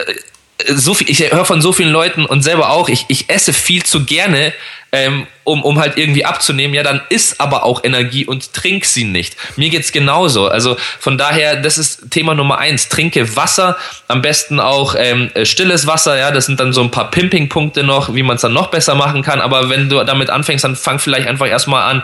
so 0.66 0.94
viel, 0.94 1.08
ich 1.08 1.20
höre 1.32 1.44
von 1.44 1.62
so 1.62 1.72
vielen 1.72 1.92
Leuten 1.92 2.24
und 2.24 2.42
selber 2.42 2.70
auch, 2.70 2.88
ich, 2.88 3.04
ich 3.08 3.30
esse 3.30 3.52
viel 3.52 3.84
zu 3.84 4.04
gerne, 4.04 4.52
ähm, 4.90 5.26
um, 5.44 5.62
um 5.62 5.78
halt 5.78 5.98
irgendwie 5.98 6.24
abzunehmen, 6.24 6.74
ja, 6.74 6.82
dann 6.82 7.02
isst 7.10 7.40
aber 7.40 7.64
auch 7.64 7.84
Energie 7.84 8.24
und 8.24 8.54
trink 8.54 8.86
sie 8.86 9.04
nicht. 9.04 9.36
Mir 9.56 9.68
geht's 9.68 9.92
genauso. 9.92 10.48
Also 10.48 10.76
von 10.98 11.18
daher, 11.18 11.56
das 11.56 11.76
ist 11.76 12.10
Thema 12.10 12.34
Nummer 12.34 12.58
eins. 12.58 12.88
Trinke 12.88 13.36
Wasser, 13.36 13.76
am 14.08 14.22
besten 14.22 14.60
auch 14.60 14.94
ähm, 14.98 15.30
stilles 15.44 15.86
Wasser, 15.86 16.18
ja, 16.18 16.30
das 16.30 16.46
sind 16.46 16.58
dann 16.58 16.72
so 16.72 16.82
ein 16.82 16.90
paar 16.90 17.10
Pimping-Punkte 17.10 17.82
noch, 17.82 18.14
wie 18.14 18.22
man 18.22 18.36
es 18.36 18.42
dann 18.42 18.54
noch 18.54 18.68
besser 18.68 18.94
machen 18.94 19.22
kann. 19.22 19.40
Aber 19.40 19.68
wenn 19.68 19.88
du 19.88 20.02
damit 20.04 20.30
anfängst, 20.30 20.64
dann 20.64 20.76
fang 20.76 20.98
vielleicht 20.98 21.28
einfach 21.28 21.46
erstmal 21.46 21.82
an, 21.90 22.02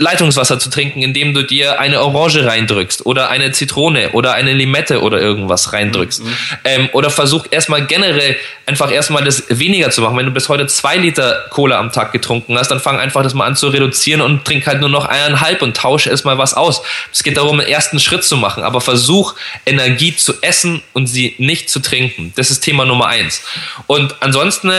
Leitungswasser 0.00 0.58
zu 0.58 0.70
trinken, 0.70 1.02
indem 1.02 1.34
du 1.34 1.42
dir 1.42 1.78
eine 1.78 2.00
Orange 2.00 2.46
reindrückst 2.46 3.04
oder 3.04 3.28
eine 3.28 3.52
Zitrone 3.52 4.12
oder 4.12 4.32
eine 4.32 4.54
Limette 4.54 5.02
oder 5.02 5.20
irgendwas 5.20 5.74
reindrückst. 5.74 6.24
Mhm. 6.24 6.36
Ähm, 6.64 6.88
oder 6.92 7.10
versuch 7.10 7.44
erstmal 7.50 7.86
generell 7.86 8.36
einfach 8.64 8.90
erstmal 8.90 9.24
das 9.24 9.44
weniger 9.50 9.90
zu 9.90 10.00
machen. 10.00 10.16
Wenn 10.16 10.24
du 10.24 10.32
bis 10.32 10.48
heute 10.48 10.66
zwei 10.68 10.96
Liter 10.96 11.44
Cola 11.50 11.78
am 11.78 11.92
Tag 11.92 12.12
getrunken 12.12 12.56
hast, 12.56 12.70
dann 12.70 12.80
fang 12.80 12.98
einfach 12.98 13.22
das 13.22 13.34
mal 13.34 13.44
an 13.44 13.56
zu 13.56 13.68
reduzieren 13.68 14.22
und 14.22 14.46
trink 14.46 14.66
halt 14.66 14.80
nur 14.80 14.88
noch 14.88 15.04
eineinhalb 15.04 15.60
und 15.60 15.76
tausche 15.76 16.08
erstmal 16.08 16.38
was 16.38 16.54
aus. 16.54 16.80
Es 17.12 17.22
geht 17.22 17.36
darum, 17.36 17.60
einen 17.60 17.68
ersten 17.68 18.00
Schritt 18.00 18.24
zu 18.24 18.38
machen, 18.38 18.62
aber 18.62 18.80
versuch 18.80 19.34
Energie 19.66 20.16
zu 20.16 20.32
essen 20.40 20.80
und 20.94 21.08
sie 21.08 21.34
nicht 21.36 21.68
zu 21.68 21.80
trinken. 21.80 22.32
Das 22.36 22.50
ist 22.50 22.60
Thema 22.60 22.86
Nummer 22.86 23.06
eins. 23.06 23.42
Und 23.86 24.14
ansonsten 24.20 24.72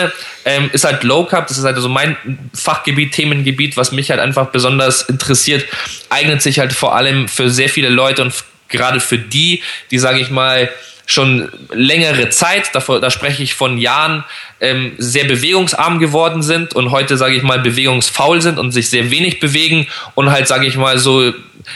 ähm, 0.45 0.69
ist 0.73 0.85
halt 0.85 1.03
Low 1.03 1.25
Carb, 1.25 1.47
das 1.47 1.57
ist 1.57 1.63
halt 1.63 1.77
so 1.77 1.89
mein 1.89 2.17
Fachgebiet, 2.53 3.13
Themengebiet, 3.13 3.77
was 3.77 3.91
mich 3.91 4.09
halt 4.09 4.19
einfach 4.19 4.47
besonders 4.47 5.05
interessiert, 5.11 5.65
eignet 6.09 6.41
sich 6.41 6.59
halt 6.59 6.73
vor 6.73 6.95
allem 6.95 7.27
für 7.27 7.49
sehr 7.49 7.69
viele 7.69 7.89
Leute 7.89 8.23
und 8.23 8.33
gerade 8.69 8.99
für 8.99 9.19
die, 9.19 9.61
die, 9.91 9.99
sage 9.99 10.19
ich 10.19 10.29
mal, 10.31 10.69
schon 11.05 11.51
längere 11.71 12.29
Zeit, 12.29 12.73
davor, 12.73 12.99
da 12.99 13.11
spreche 13.11 13.43
ich 13.43 13.53
von 13.53 13.77
Jahren, 13.77 14.23
ähm, 14.61 14.93
sehr 14.97 15.25
bewegungsarm 15.25 15.99
geworden 15.99 16.43
sind 16.43 16.73
und 16.75 16.91
heute, 16.91 17.17
sage 17.17 17.35
ich 17.35 17.43
mal, 17.43 17.59
bewegungsfaul 17.59 18.41
sind 18.41 18.59
und 18.59 18.71
sich 18.71 18.89
sehr 18.89 19.11
wenig 19.11 19.39
bewegen 19.39 19.87
und 20.15 20.31
halt, 20.31 20.47
sage 20.47 20.67
ich 20.67 20.77
mal, 20.77 20.97
so 20.99 21.33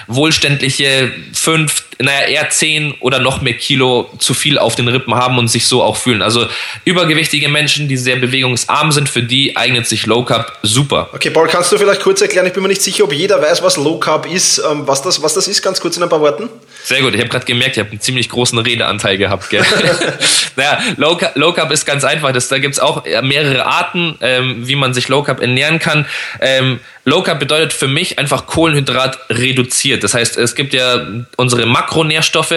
wohlständliche 0.07 1.11
fünf, 1.33 1.83
naja, 1.99 2.27
eher 2.27 2.49
zehn 2.49 2.93
oder 2.99 3.19
noch 3.19 3.41
mehr 3.41 3.53
Kilo 3.53 4.09
zu 4.19 4.33
viel 4.33 4.57
auf 4.57 4.75
den 4.75 4.87
Rippen 4.87 5.15
haben 5.15 5.37
und 5.37 5.47
sich 5.47 5.67
so 5.67 5.83
auch 5.83 5.95
fühlen. 5.95 6.21
Also 6.21 6.47
übergewichtige 6.83 7.49
Menschen, 7.49 7.87
die 7.87 7.97
sehr 7.97 8.17
bewegungsarm 8.17 8.91
sind, 8.91 9.09
für 9.09 9.23
die 9.23 9.55
eignet 9.55 9.87
sich 9.87 10.05
Low 10.05 10.23
Carb 10.23 10.57
super. 10.61 11.09
Okay, 11.13 11.29
Paul, 11.29 11.47
kannst 11.47 11.71
du 11.71 11.77
vielleicht 11.77 12.01
kurz 12.01 12.21
erklären? 12.21 12.45
Ich 12.45 12.53
bin 12.53 12.63
mir 12.63 12.69
nicht 12.69 12.81
sicher, 12.81 13.03
ob 13.05 13.13
jeder 13.13 13.41
weiß, 13.41 13.63
was 13.63 13.77
Low 13.77 13.97
Carb 13.99 14.31
ist, 14.31 14.59
ähm, 14.59 14.87
was, 14.87 15.01
das, 15.01 15.21
was 15.21 15.33
das 15.33 15.47
ist, 15.47 15.61
ganz 15.61 15.79
kurz 15.79 15.97
in 15.97 16.03
ein 16.03 16.09
paar 16.09 16.21
Worten. 16.21 16.49
Sehr 16.83 17.01
gut, 17.01 17.13
ich 17.13 17.19
habe 17.19 17.29
gerade 17.29 17.45
gemerkt, 17.45 17.77
ich 17.77 17.79
habe 17.79 17.91
einen 17.91 18.01
ziemlich 18.01 18.29
großen 18.29 18.57
Redeanteil 18.59 19.17
gehabt. 19.17 19.45
Naja, 20.55 20.79
Low 20.97 21.17
Carb, 21.17 21.35
Low 21.35 21.51
Carb 21.53 21.71
ist 21.71 21.85
ganz 21.85 22.03
einfach. 22.03 22.31
Das, 22.31 22.47
da 22.47 22.59
gibt 22.59 22.74
es 22.75 22.79
auch 22.79 23.03
mehrere 23.23 23.65
Arten, 23.65 24.17
ähm, 24.21 24.67
wie 24.67 24.75
man 24.75 24.93
sich 24.93 25.07
Low 25.07 25.23
Carb 25.23 25.41
ernähren 25.41 25.79
kann. 25.79 26.05
Ähm, 26.41 26.79
Low 27.05 27.21
Carb 27.21 27.39
bedeutet 27.39 27.73
für 27.73 27.87
mich 27.87 28.19
einfach 28.19 28.47
Kohlenhydrat 28.47 29.19
reduziert. 29.29 30.03
Das 30.03 30.13
heißt, 30.13 30.37
es 30.37 30.55
gibt 30.55 30.73
ja 30.73 31.05
unsere 31.37 31.65
Makro 31.65 31.95
Makronährstoffe, 31.95 32.55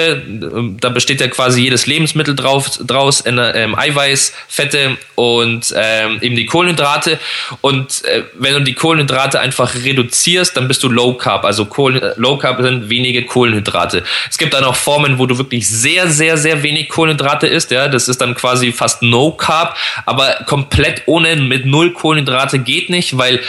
da 0.80 0.88
besteht 0.88 1.20
ja 1.20 1.28
quasi 1.28 1.62
jedes 1.62 1.86
Lebensmittel 1.86 2.34
drauf, 2.34 2.78
draus, 2.84 3.22
ähm, 3.26 3.78
Eiweiß, 3.78 4.32
Fette 4.48 4.96
und 5.14 5.72
ähm, 5.76 6.18
eben 6.20 6.34
die 6.34 6.46
Kohlenhydrate. 6.46 7.20
Und 7.60 8.04
äh, 8.04 8.24
wenn 8.34 8.54
du 8.54 8.62
die 8.62 8.74
Kohlenhydrate 8.74 9.38
einfach 9.38 9.74
reduzierst, 9.74 10.56
dann 10.56 10.66
bist 10.66 10.82
du 10.82 10.88
Low 10.88 11.14
Carb. 11.14 11.44
Also 11.44 11.66
Kohlen, 11.66 12.00
Low 12.16 12.36
Carb 12.36 12.60
sind 12.62 12.88
wenige 12.88 13.24
Kohlenhydrate. 13.26 14.02
Es 14.28 14.38
gibt 14.38 14.54
dann 14.54 14.64
auch 14.64 14.76
Formen, 14.76 15.18
wo 15.18 15.26
du 15.26 15.38
wirklich 15.38 15.68
sehr, 15.68 16.08
sehr, 16.08 16.36
sehr 16.36 16.62
wenig 16.62 16.88
Kohlenhydrate 16.88 17.46
isst. 17.46 17.70
Ja, 17.70 17.88
das 17.88 18.08
ist 18.08 18.20
dann 18.20 18.34
quasi 18.34 18.72
fast 18.72 19.02
No 19.02 19.32
Carb, 19.32 19.76
aber 20.04 20.40
komplett 20.46 21.02
ohne 21.06 21.36
mit 21.36 21.64
null 21.64 21.92
Kohlenhydrate 21.92 22.58
geht 22.58 22.90
nicht, 22.90 23.16
weil 23.18 23.40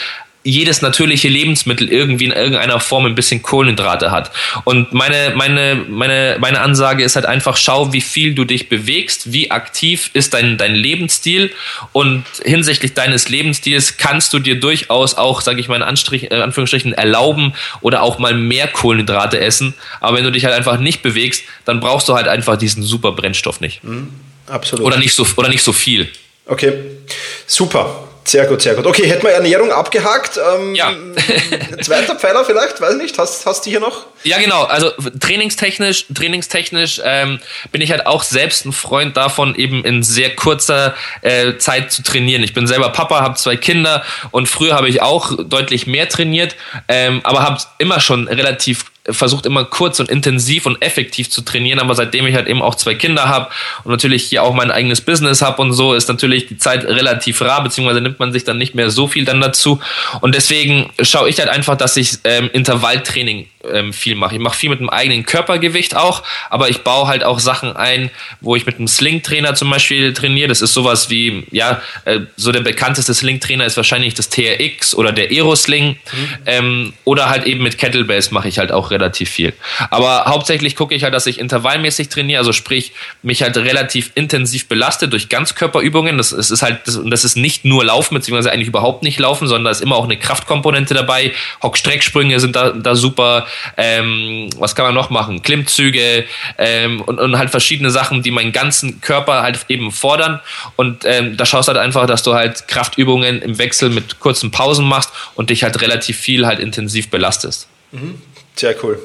jedes 0.43 0.81
natürliche 0.81 1.27
Lebensmittel 1.27 1.89
irgendwie 1.89 2.25
in 2.25 2.31
irgendeiner 2.31 2.79
Form 2.79 3.05
ein 3.05 3.15
bisschen 3.15 3.41
Kohlenhydrate 3.41 4.09
hat. 4.09 4.31
Und 4.63 4.93
meine, 4.93 5.33
meine, 5.35 5.83
meine, 5.89 6.37
meine 6.39 6.61
Ansage 6.61 7.03
ist 7.03 7.17
halt 7.17 7.25
einfach, 7.25 7.57
schau, 7.57 7.91
wie 7.91 7.99
viel 7.99 8.33
du 8.33 8.45
dich 8.45 8.69
bewegst, 8.69 9.33
wie 9.33 9.51
aktiv 9.51 10.09
ist 10.13 10.33
dein, 10.33 10.57
dein 10.57 10.75
Lebensstil 10.75 11.51
und 11.91 12.23
hinsichtlich 12.43 12.93
deines 12.93 13.27
Lebensstils 13.27 13.97
kannst 13.97 14.33
du 14.33 14.39
dir 14.39 14.59
durchaus 14.59 15.15
auch, 15.15 15.41
sage 15.41 15.59
ich 15.59 15.67
mal 15.67 15.75
in 15.75 15.83
Anstrich, 15.83 16.31
äh, 16.31 16.35
Anführungsstrichen, 16.35 16.93
erlauben 16.93 17.53
oder 17.81 18.01
auch 18.01 18.17
mal 18.17 18.33
mehr 18.33 18.67
Kohlenhydrate 18.67 19.39
essen. 19.41 19.73
Aber 19.99 20.17
wenn 20.17 20.23
du 20.23 20.31
dich 20.31 20.45
halt 20.45 20.55
einfach 20.55 20.79
nicht 20.79 21.01
bewegst, 21.01 21.43
dann 21.65 21.81
brauchst 21.81 22.07
du 22.07 22.13
halt 22.15 22.29
einfach 22.29 22.57
diesen 22.57 22.81
super 22.81 23.11
Brennstoff 23.11 23.59
nicht. 23.59 23.83
Mhm, 23.83 24.07
absolut. 24.47 24.85
Oder 24.85 24.97
nicht 24.97 25.13
so, 25.13 25.27
oder 25.35 25.49
nicht 25.49 25.63
so 25.63 25.73
viel. 25.73 26.07
Okay, 26.45 26.73
super. 27.45 28.08
Sehr 28.25 28.45
gut, 28.45 28.61
sehr 28.61 28.75
gut. 28.75 28.85
Okay, 28.85 29.07
hätten 29.07 29.23
wir 29.23 29.31
Ernährung 29.31 29.71
abgehakt. 29.71 30.37
Ähm, 30.37 30.75
ja. 30.75 30.93
zweiter 31.81 32.15
Pfeiler 32.15 32.45
vielleicht, 32.45 32.79
weiß 32.79 32.95
nicht. 32.95 33.17
Hast, 33.17 33.45
hast 33.45 33.65
du 33.65 33.69
hier 33.71 33.79
noch? 33.79 34.05
Ja, 34.23 34.37
genau. 34.37 34.63
Also 34.63 34.91
trainingstechnisch, 35.19 36.05
trainingstechnisch 36.13 37.01
ähm, 37.03 37.39
bin 37.71 37.81
ich 37.81 37.91
halt 37.91 38.05
auch 38.05 38.23
selbst 38.23 38.65
ein 38.65 38.71
Freund 38.71 39.17
davon, 39.17 39.55
eben 39.55 39.83
in 39.83 40.03
sehr 40.03 40.35
kurzer 40.35 40.93
äh, 41.21 41.57
Zeit 41.57 41.91
zu 41.91 42.03
trainieren. 42.03 42.43
Ich 42.43 42.53
bin 42.53 42.67
selber 42.67 42.89
Papa, 42.89 43.21
habe 43.21 43.35
zwei 43.35 43.55
Kinder 43.55 44.03
und 44.31 44.47
früher 44.47 44.75
habe 44.75 44.89
ich 44.89 45.01
auch 45.01 45.31
deutlich 45.43 45.87
mehr 45.87 46.07
trainiert, 46.07 46.55
ähm, 46.87 47.21
aber 47.23 47.41
habe 47.41 47.59
immer 47.79 47.99
schon 47.99 48.27
relativ 48.27 48.85
versucht 49.11 49.45
immer 49.45 49.65
kurz 49.65 49.99
und 49.99 50.09
intensiv 50.09 50.65
und 50.65 50.81
effektiv 50.81 51.29
zu 51.29 51.41
trainieren, 51.41 51.79
aber 51.79 51.95
seitdem 51.95 52.27
ich 52.27 52.35
halt 52.35 52.47
eben 52.47 52.61
auch 52.61 52.75
zwei 52.75 52.95
Kinder 52.95 53.29
habe 53.29 53.49
und 53.83 53.91
natürlich 53.91 54.23
hier 54.23 54.43
auch 54.43 54.53
mein 54.53 54.71
eigenes 54.71 55.01
Business 55.01 55.41
habe 55.41 55.61
und 55.61 55.73
so, 55.73 55.93
ist 55.93 56.09
natürlich 56.09 56.47
die 56.47 56.57
Zeit 56.57 56.85
relativ 56.85 57.41
rar, 57.41 57.63
beziehungsweise 57.63 58.01
nimmt 58.01 58.19
man 58.19 58.31
sich 58.31 58.43
dann 58.43 58.57
nicht 58.57 58.75
mehr 58.75 58.89
so 58.89 59.07
viel 59.07 59.25
dann 59.25 59.41
dazu. 59.41 59.79
Und 60.21 60.35
deswegen 60.35 60.89
schaue 61.01 61.29
ich 61.29 61.39
halt 61.39 61.49
einfach, 61.49 61.77
dass 61.77 61.97
ich 61.97 62.19
ähm, 62.23 62.49
Intervalltraining 62.53 63.47
ähm, 63.63 63.91
viel 63.91 64.15
mache. 64.15 64.35
Ich 64.35 64.41
mache 64.41 64.57
viel 64.57 64.69
mit 64.69 64.79
dem 64.79 64.89
eigenen 64.89 65.25
Körpergewicht 65.25 65.95
auch, 65.95 66.23
aber 66.49 66.69
ich 66.69 66.79
baue 66.79 67.07
halt 67.07 67.23
auch 67.23 67.39
Sachen 67.39 67.75
ein, 67.75 68.09
wo 68.41 68.55
ich 68.55 68.65
mit 68.65 68.77
einem 68.77 68.87
Sling-Trainer 68.87 69.55
zum 69.55 69.69
Beispiel 69.69 70.13
trainiere. 70.13 70.47
Das 70.47 70.61
ist 70.61 70.73
sowas 70.73 71.09
wie, 71.09 71.45
ja, 71.51 71.81
äh, 72.05 72.21
so 72.37 72.51
der 72.51 72.61
bekannteste 72.61 73.13
Sling-Trainer 73.13 73.65
ist 73.65 73.75
wahrscheinlich 73.75 74.13
das 74.13 74.29
TRX 74.29 74.95
oder 74.95 75.11
der 75.11 75.29
Aero-Sling. 75.29 75.89
Mhm. 75.89 75.97
Ähm, 76.45 76.93
oder 77.03 77.29
halt 77.29 77.45
eben 77.45 77.63
mit 77.63 77.77
Kettlebells 77.77 78.31
mache 78.31 78.47
ich 78.47 78.59
halt 78.59 78.71
auch 78.71 78.91
relativ 78.91 79.29
viel. 79.29 79.53
Aber 79.89 80.25
hauptsächlich 80.25 80.75
gucke 80.75 80.95
ich 80.95 81.03
halt, 81.03 81.13
dass 81.13 81.27
ich 81.27 81.39
intervallmäßig 81.39 82.09
trainiere, 82.09 82.39
also 82.39 82.53
sprich, 82.53 82.93
mich 83.23 83.41
halt 83.41 83.57
relativ 83.57 84.11
intensiv 84.15 84.67
belaste 84.67 85.09
durch 85.09 85.27
Ganzkörperübungen. 85.27 86.17
Das, 86.17 86.29
das 86.29 86.49
ist 86.49 86.61
halt, 86.61 86.79
das, 86.85 86.99
das 87.03 87.25
ist 87.25 87.35
nicht 87.35 87.65
nur 87.65 87.83
Laufen, 87.83 88.15
beziehungsweise 88.15 88.51
eigentlich 88.51 88.69
überhaupt 88.69 89.03
nicht 89.03 89.19
Laufen, 89.19 89.47
sondern 89.47 89.65
da 89.65 89.71
ist 89.71 89.81
immer 89.81 89.97
auch 89.97 90.05
eine 90.05 90.17
Kraftkomponente 90.17 90.93
dabei. 90.93 91.33
Hockstrecksprünge 91.61 92.39
sind 92.39 92.55
da, 92.55 92.69
da 92.69 92.95
super. 92.95 93.47
Ähm, 93.77 94.49
was 94.57 94.75
kann 94.75 94.85
man 94.85 94.93
noch 94.95 95.09
machen? 95.09 95.41
Klimmzüge 95.41 96.25
ähm, 96.57 97.01
und, 97.01 97.19
und 97.19 97.37
halt 97.37 97.49
verschiedene 97.49 97.91
Sachen, 97.91 98.21
die 98.23 98.31
meinen 98.31 98.51
ganzen 98.51 99.01
Körper 99.01 99.41
halt 99.41 99.65
eben 99.69 99.91
fordern. 99.91 100.39
Und 100.75 101.05
ähm, 101.05 101.37
da 101.37 101.45
schaust 101.45 101.67
du 101.67 101.73
halt 101.73 101.81
einfach, 101.81 102.05
dass 102.07 102.23
du 102.23 102.33
halt 102.33 102.67
Kraftübungen 102.67 103.41
im 103.41 103.57
Wechsel 103.57 103.89
mit 103.89 104.19
kurzen 104.19 104.51
Pausen 104.51 104.87
machst 104.87 105.11
und 105.35 105.49
dich 105.49 105.63
halt 105.63 105.81
relativ 105.81 106.17
viel 106.17 106.45
halt 106.45 106.59
intensiv 106.59 107.09
belastest. 107.09 107.67
Mhm. 107.91 108.21
Sehr 108.55 108.75
cool. 108.83 108.99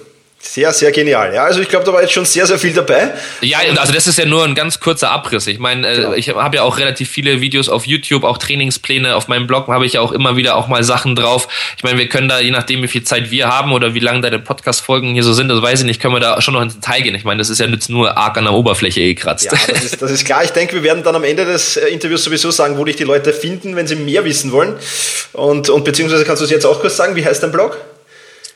Sehr, 0.47 0.73
sehr 0.75 0.93
genial. 0.93 1.35
Ja, 1.35 1.45
also 1.45 1.61
ich 1.61 1.69
glaube, 1.69 1.87
da 1.87 1.93
war 1.95 2.03
jetzt 2.03 2.13
schon 2.13 2.27
sehr, 2.27 2.47
sehr 2.47 2.59
viel 2.59 2.75
dabei. 2.75 3.13
Ja, 3.41 3.61
also 3.79 3.95
das 3.95 4.07
ist 4.07 4.19
ja 4.19 4.27
nur 4.27 4.45
ein 4.45 4.55
ganz 4.55 4.79
kurzer 4.79 5.11
Abriss. 5.11 5.47
Ich 5.47 5.59
meine, 5.59 5.89
äh, 5.89 5.97
genau. 5.97 6.13
ich 6.13 6.29
habe 6.29 6.57
ja 6.57 6.63
auch 6.63 6.77
relativ 6.77 7.09
viele 7.09 7.41
Videos 7.41 7.71
auf 7.71 7.87
YouTube, 7.87 8.25
auch 8.25 8.37
Trainingspläne. 8.37 9.17
Auf 9.17 9.27
meinem 9.27 9.47
Blog 9.47 9.69
habe 9.69 9.87
ich 9.87 9.95
ja 9.95 10.03
auch 10.03 10.13
immer 10.13 10.37
wieder 10.37 10.57
auch 10.57 10.69
mal 10.69 10.85
Sachen 10.85 11.17
drauf. 11.17 11.49
Ich 11.79 11.83
meine, 11.83 11.99
wir 11.99 12.11
können 12.11 12.29
da, 12.29 12.41
je 12.41 12.51
nachdem, 12.51 12.83
wie 12.83 12.89
viel 12.89 13.03
Zeit 13.03 13.31
wir 13.31 13.49
haben 13.49 13.73
oder 13.73 13.95
wie 13.95 14.01
lange 14.01 14.21
deine 14.21 14.39
Podcast-Folgen 14.39 15.15
hier 15.15 15.23
so 15.23 15.33
sind, 15.33 15.49
das 15.49 15.63
weiß 15.63 15.81
ich 15.81 15.87
nicht, 15.87 16.01
können 16.01 16.15
wir 16.15 16.21
da 16.21 16.41
schon 16.43 16.53
noch 16.53 16.63
ins 16.63 16.75
Detail 16.75 17.01
gehen. 17.01 17.15
Ich 17.15 17.25
meine, 17.25 17.39
das 17.39 17.49
ist 17.49 17.59
ja 17.59 17.67
jetzt 17.67 17.89
nur 17.89 18.17
arg 18.19 18.37
an 18.37 18.45
der 18.45 18.53
Oberfläche 18.53 19.01
gekratzt. 19.01 19.47
Ja, 19.47 19.53
das 19.67 19.83
ist, 19.83 20.03
das 20.03 20.11
ist 20.11 20.27
klar. 20.27 20.45
Ich 20.45 20.51
denke, 20.51 20.75
wir 20.75 20.83
werden 20.83 21.03
dann 21.03 21.17
am 21.17 21.25
Ende 21.25 21.47
des 21.47 21.79
äh, 21.79 21.87
Interviews 21.87 22.23
sowieso 22.23 22.51
sagen, 22.51 22.77
wo 22.77 22.85
dich 22.85 22.97
die 22.97 23.05
Leute 23.05 23.33
finden, 23.33 23.77
wenn 23.77 23.87
sie 23.87 23.97
mehr 23.97 24.27
wissen 24.27 24.53
wollen. 24.53 24.75
Und, 25.33 25.71
und 25.71 25.85
beziehungsweise 25.87 26.27
kannst 26.27 26.43
du 26.43 26.45
es 26.45 26.51
jetzt 26.51 26.67
auch 26.67 26.83
kurz 26.83 26.99
sagen, 26.99 27.17
wie 27.17 27.25
heißt 27.25 27.43
dein 27.43 27.51
Blog? 27.51 27.79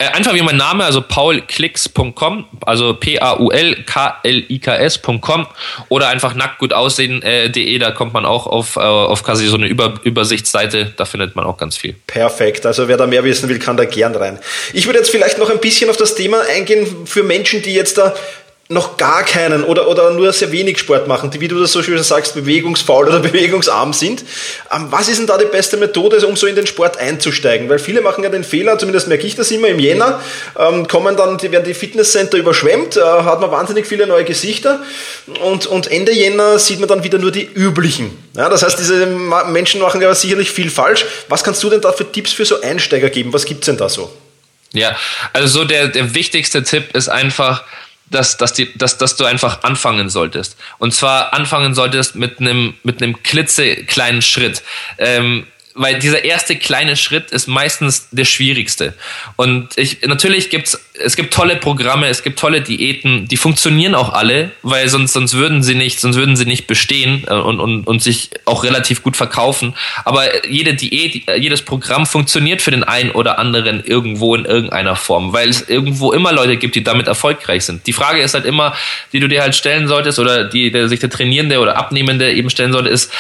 Äh, 0.01 0.11
einfach 0.13 0.33
wie 0.35 0.43
mein 0.43 0.57
Name, 0.57 0.85
also 0.85 1.03
paulklicks.com, 1.03 2.45
also 2.65 2.95
P-A-U-L-K-L-I-K-S.com 2.95 5.47
oder 5.89 6.07
einfach 6.07 6.37
nacktgutaussehen.de, 6.37 7.75
äh, 7.75 7.79
da 7.81 7.91
kommt 7.91 8.13
man 8.13 8.25
auch 8.25 8.47
auf, 8.47 8.77
äh, 8.77 8.81
auf 8.81 9.25
quasi 9.25 9.49
so 9.49 9.57
eine 9.57 9.67
Über 9.67 9.95
Übersichtsseite, 10.05 10.95
da 10.97 11.05
findet 11.05 11.35
man 11.35 11.47
auch 11.47 11.57
ganz 11.57 11.77
viel. 11.77 11.97
Perfekt, 12.07 12.65
also 12.65 12.87
wer 12.87 12.97
da 12.97 13.09
mehr 13.09 13.25
wissen 13.25 13.49
will, 13.49 13.59
kann 13.59 13.77
da 13.77 13.87
gern 13.87 14.15
rein. 14.15 14.39
Ich 14.73 14.87
würde 14.87 15.01
jetzt 15.01 15.11
vielleicht 15.11 15.39
noch 15.39 15.51
ein 15.51 15.59
bisschen 15.59 15.91
auf 15.91 15.97
das 15.97 16.15
Thema 16.15 16.43
eingehen 16.55 16.87
für 17.05 17.25
Menschen, 17.25 17.63
die 17.63 17.75
jetzt 17.75 17.99
da 17.99 18.15
noch 18.71 18.99
gar 18.99 19.23
keinen 19.23 19.65
oder, 19.65 19.89
oder 19.89 20.11
nur 20.11 20.31
sehr 20.35 20.53
wenig 20.53 20.79
Sport 20.79 21.09
machen, 21.09 21.31
die, 21.31 21.41
wie 21.41 21.49
du 21.49 21.59
das 21.59 21.73
so 21.73 21.83
schön 21.83 22.03
sagst, 22.03 22.35
bewegungsfaul 22.35 23.07
oder 23.09 23.19
bewegungsarm 23.21 23.95
sind. 23.95 24.23
Ähm, 24.71 24.89
was 24.91 25.09
ist 25.09 25.19
denn 25.19 25.27
da 25.27 25.39
die 25.39 25.47
beste 25.47 25.79
Methode, 25.79 26.19
um 26.27 26.37
so 26.37 26.47
in 26.47 26.55
den 26.55 26.67
Sport 26.67 26.99
einzusteigen? 26.99 27.71
Weil 27.71 27.79
viele 27.79 28.03
machen 28.03 28.25
ja 28.25 28.31
den 28.31 28.45
Fehler, 28.45 28.79
zumindest 28.79 29.09
merke 29.09 29.27
ich 29.27 29.35
das 29.35 29.51
immer 29.51 29.69
im 29.69 29.79
Jänner, 29.79 30.21
ähm, 30.59 30.87
kommen 30.87 31.17
dann, 31.17 31.39
die 31.39 31.51
werden 31.51 31.65
die 31.65 31.73
Fitnesscenter 31.73 32.37
überschwemmt, 32.37 32.99
äh, 32.99 33.01
hat 33.01 33.41
man 33.41 33.51
wahnsinnig 33.51 33.87
viele 33.87 34.07
neue 34.07 34.25
Gesichter 34.25 34.83
und, 35.43 35.67
und 35.67 35.91
Ende 35.91 36.13
Jänner 36.13 36.59
sieht 36.59 36.79
man 36.79 36.91
dann 36.91 37.03
wieder 37.03 37.17
nur 37.17 37.33
die 37.33 37.47
üblichen. 37.47 38.11
Ja, 38.37 38.51
das 38.51 38.63
heißt, 38.63 38.79
diese 38.79 39.07
Menschen 39.07 39.81
machen 39.81 40.03
ja 40.03 40.15
sicherlich 40.15 40.51
viel 40.51 40.69
falsch. 40.69 41.07
Was 41.31 41.43
kannst 41.43 41.63
du 41.63 41.71
denn 41.71 41.81
da 41.81 41.93
für 41.93 42.11
Tipps 42.13 42.35
für 42.35 42.45
so 42.45 42.61
Einsteiger 42.61 43.09
geben? 43.09 43.33
Was 43.33 43.47
gibt's 43.47 43.65
denn 43.65 43.79
da 43.79 43.89
so? 43.89 44.13
Ja, 44.75 44.95
also 45.33 45.61
so 45.61 45.65
der, 45.65 45.89
der 45.89 46.15
wichtigste 46.15 46.63
Tipp 46.63 46.95
ist 46.95 47.09
einfach, 47.09 47.65
dass, 48.11 48.37
dass, 48.37 48.53
die, 48.53 48.77
dass, 48.77 48.99
dass 48.99 49.17
du 49.17 49.25
einfach 49.25 49.63
anfangen 49.63 50.09
solltest. 50.09 50.57
Und 50.79 50.95
zwar 50.95 51.33
anfangen 51.35 51.75
solltest 51.75 52.15
mit 52.15 52.41
einem, 52.41 52.75
mit 52.83 53.03
einem 53.03 53.23
klitzekleinen 53.23 54.23
Schritt. 54.23 54.63
Ähm, 54.99 55.47
weil 55.79 55.99
dieser 55.99 56.25
erste 56.25 56.57
kleine 56.57 56.97
Schritt 56.97 57.31
ist 57.31 57.47
meistens 57.47 58.09
der 58.11 58.25
schwierigste. 58.25 58.95
Und 59.37 59.69
ich, 59.77 60.03
natürlich 60.03 60.51
gibt's, 60.51 60.79
es 61.01 61.15
gibt 61.15 61.33
tolle 61.33 61.57
Programme, 61.57 62.09
es 62.09 62.23
gibt 62.25 62.39
tolle 62.39 62.61
Diäten, 62.61 63.29
die 63.29 63.37
funktionieren 63.37 63.95
auch 63.95 64.13
alle, 64.13 64.51
weil 64.63 64.89
sonst, 64.89 65.13
sonst 65.13 65.35
würden 65.35 65.63
sie 65.63 65.77
nicht, 65.77 66.01
sonst 66.01 66.17
würden 66.17 66.37
sie 66.37 66.47
nicht 66.47 66.67
bestehen 66.67 67.25
äh, 67.29 67.35
und, 67.35 67.61
und, 67.61 67.87
und 67.87 68.03
sich 68.03 68.31
auch 68.45 68.65
relativ 68.65 69.05
gut 69.05 69.17
verkaufen. 69.17 69.75
Aber 70.05 70.47
jede 70.47 70.75
Diät, 70.75 71.31
jedes 71.39 71.63
Programm 71.63 72.07
funktioniert 72.07 72.61
für 72.61 72.73
den 72.73 72.83
einen 72.83 73.13
oder 73.13 73.39
anderen 73.39 73.85
irgendwo 73.85 74.35
in 74.35 74.45
irgendeiner 74.45 74.97
Form, 74.97 75.33
weil 75.33 75.49
es 75.49 75.69
irgendwo 75.69 76.13
immer 76.13 76.33
Leute 76.33 76.57
gibt, 76.57 76.75
die 76.75 76.83
damit 76.83 77.07
erfolgreich 77.07 77.65
sind. 77.65 77.87
Die 77.87 77.93
Frage 77.93 78.21
ist 78.21 78.35
halt 78.35 78.45
immer, 78.45 78.75
die 79.13 79.21
du 79.21 79.29
dir 79.29 79.43
halt 79.43 79.55
stellen 79.55 79.87
solltest 79.87 80.19
oder 80.19 80.45
die, 80.45 80.73
der 80.73 80.89
sich 80.89 80.99
der 80.99 81.11
Trainierende 81.11 81.61
oder 81.61 81.77
Abnehmende 81.77 82.33
eben 82.33 82.51
stellen 82.51 82.73
sollte, 82.73 82.89
ist, 82.89 83.13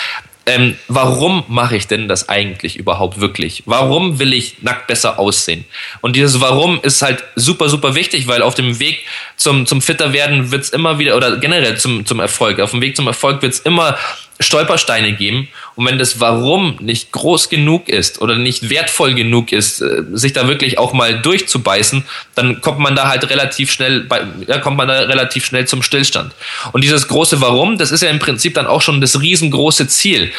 ähm, 0.49 0.77
warum 0.89 1.45
mache 1.49 1.77
ich 1.77 1.87
denn 1.87 2.09
das 2.09 2.29
eigentlich 2.29 2.77
überhaupt 2.77 3.21
wirklich? 3.21 3.63
Warum 3.67 4.19
will 4.19 4.33
ich 4.33 4.63
nackt 4.63 4.87
besser 4.87 5.19
aussehen? 5.19 5.65
Und 6.01 6.17
dieses 6.17 6.41
Warum 6.41 6.81
ist 6.83 7.03
halt 7.03 7.23
super, 7.37 7.69
super 7.69 7.95
wichtig, 7.95 8.27
weil 8.29 8.41
auf 8.41 8.55
dem 8.55 8.81
Weg 8.81 9.05
zum, 9.37 9.67
zum 9.67 9.83
Fitter 9.83 10.15
werden 10.15 10.51
wird 10.51 10.65
es 10.65 10.71
immer 10.71 10.99
wieder, 10.99 11.17
oder 11.17 11.37
generell 11.37 11.77
zum, 11.77 12.07
zum 12.07 12.19
Erfolg, 12.19 12.61
auf 12.61 12.71
dem 12.71 12.81
Weg 12.81 12.97
zum 12.97 13.07
Erfolg 13.07 13.43
wird 13.43 13.53
es 13.53 13.61
immer 13.61 13.99
Stolpersteine 14.41 15.13
geben. 15.13 15.49
Und 15.75 15.87
wenn 15.87 15.99
das 15.99 16.21
Warum 16.21 16.77
nicht 16.81 17.13
groß 17.13 17.49
genug 17.49 17.89
ist 17.89 18.21
oder 18.21 18.37
nicht 18.37 18.71
wertvoll 18.71 19.15
genug 19.15 19.53
ist, 19.53 19.81
äh, 19.81 20.03
sich 20.13 20.33
da 20.33 20.49
wirklich 20.49 20.79
auch 20.79 20.93
mal 20.93 21.21
durchzubeißen, 21.21 22.05
dann 22.35 22.61
kommt 22.61 22.79
man 22.79 22.97
da 22.97 23.09
halt 23.09 23.29
relativ 23.31 23.71
schnell, 23.71 24.01
bei, 24.01 24.23
ja, 24.47 24.59
kommt 24.59 24.77
man 24.77 24.89
da 24.89 25.01
relativ 25.01 25.45
schnell 25.45 25.67
zum 25.67 25.83
Stillstand. 25.83 26.33
Und 26.73 26.83
dieses 26.83 27.09
große 27.09 27.41
Warum, 27.41 27.79
das 27.79 27.91
ist 27.91 28.03
ja 28.03 28.11
im 28.11 28.19
Prinzip 28.19 28.55
dann 28.55 28.67
auch 28.67 28.83
schon 28.83 29.01
das 29.01 29.21
riesengroße 29.21 29.89
Ziel. 29.89 30.33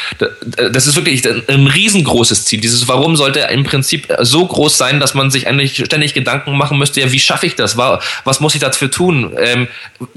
Das 0.72 0.88
ist 0.88 0.96
wirklich 0.96 1.28
ein 1.48 1.68
riesengroßes 1.68 2.46
Ziel. 2.46 2.62
Dieses 2.62 2.88
Warum 2.88 3.16
sollte 3.16 3.40
im 3.40 3.64
Prinzip 3.64 4.08
so 4.20 4.46
groß 4.46 4.78
sein, 4.78 5.00
dass 5.00 5.14
man 5.14 5.32
sich 5.32 5.48
eigentlich 5.48 5.76
ständig 5.76 6.14
Gedanken 6.14 6.58
machen 6.58 6.78
müsste, 6.78 7.02
ja, 7.02 7.12
wie 7.12 7.20
schaffe 7.20 7.46
ich 7.46 7.56
das? 7.56 7.78
Was 7.78 8.40
muss 8.40 8.56
ich 8.56 8.62
dafür 8.62 8.92
tun? 8.92 9.34
Ähm, 9.38 9.68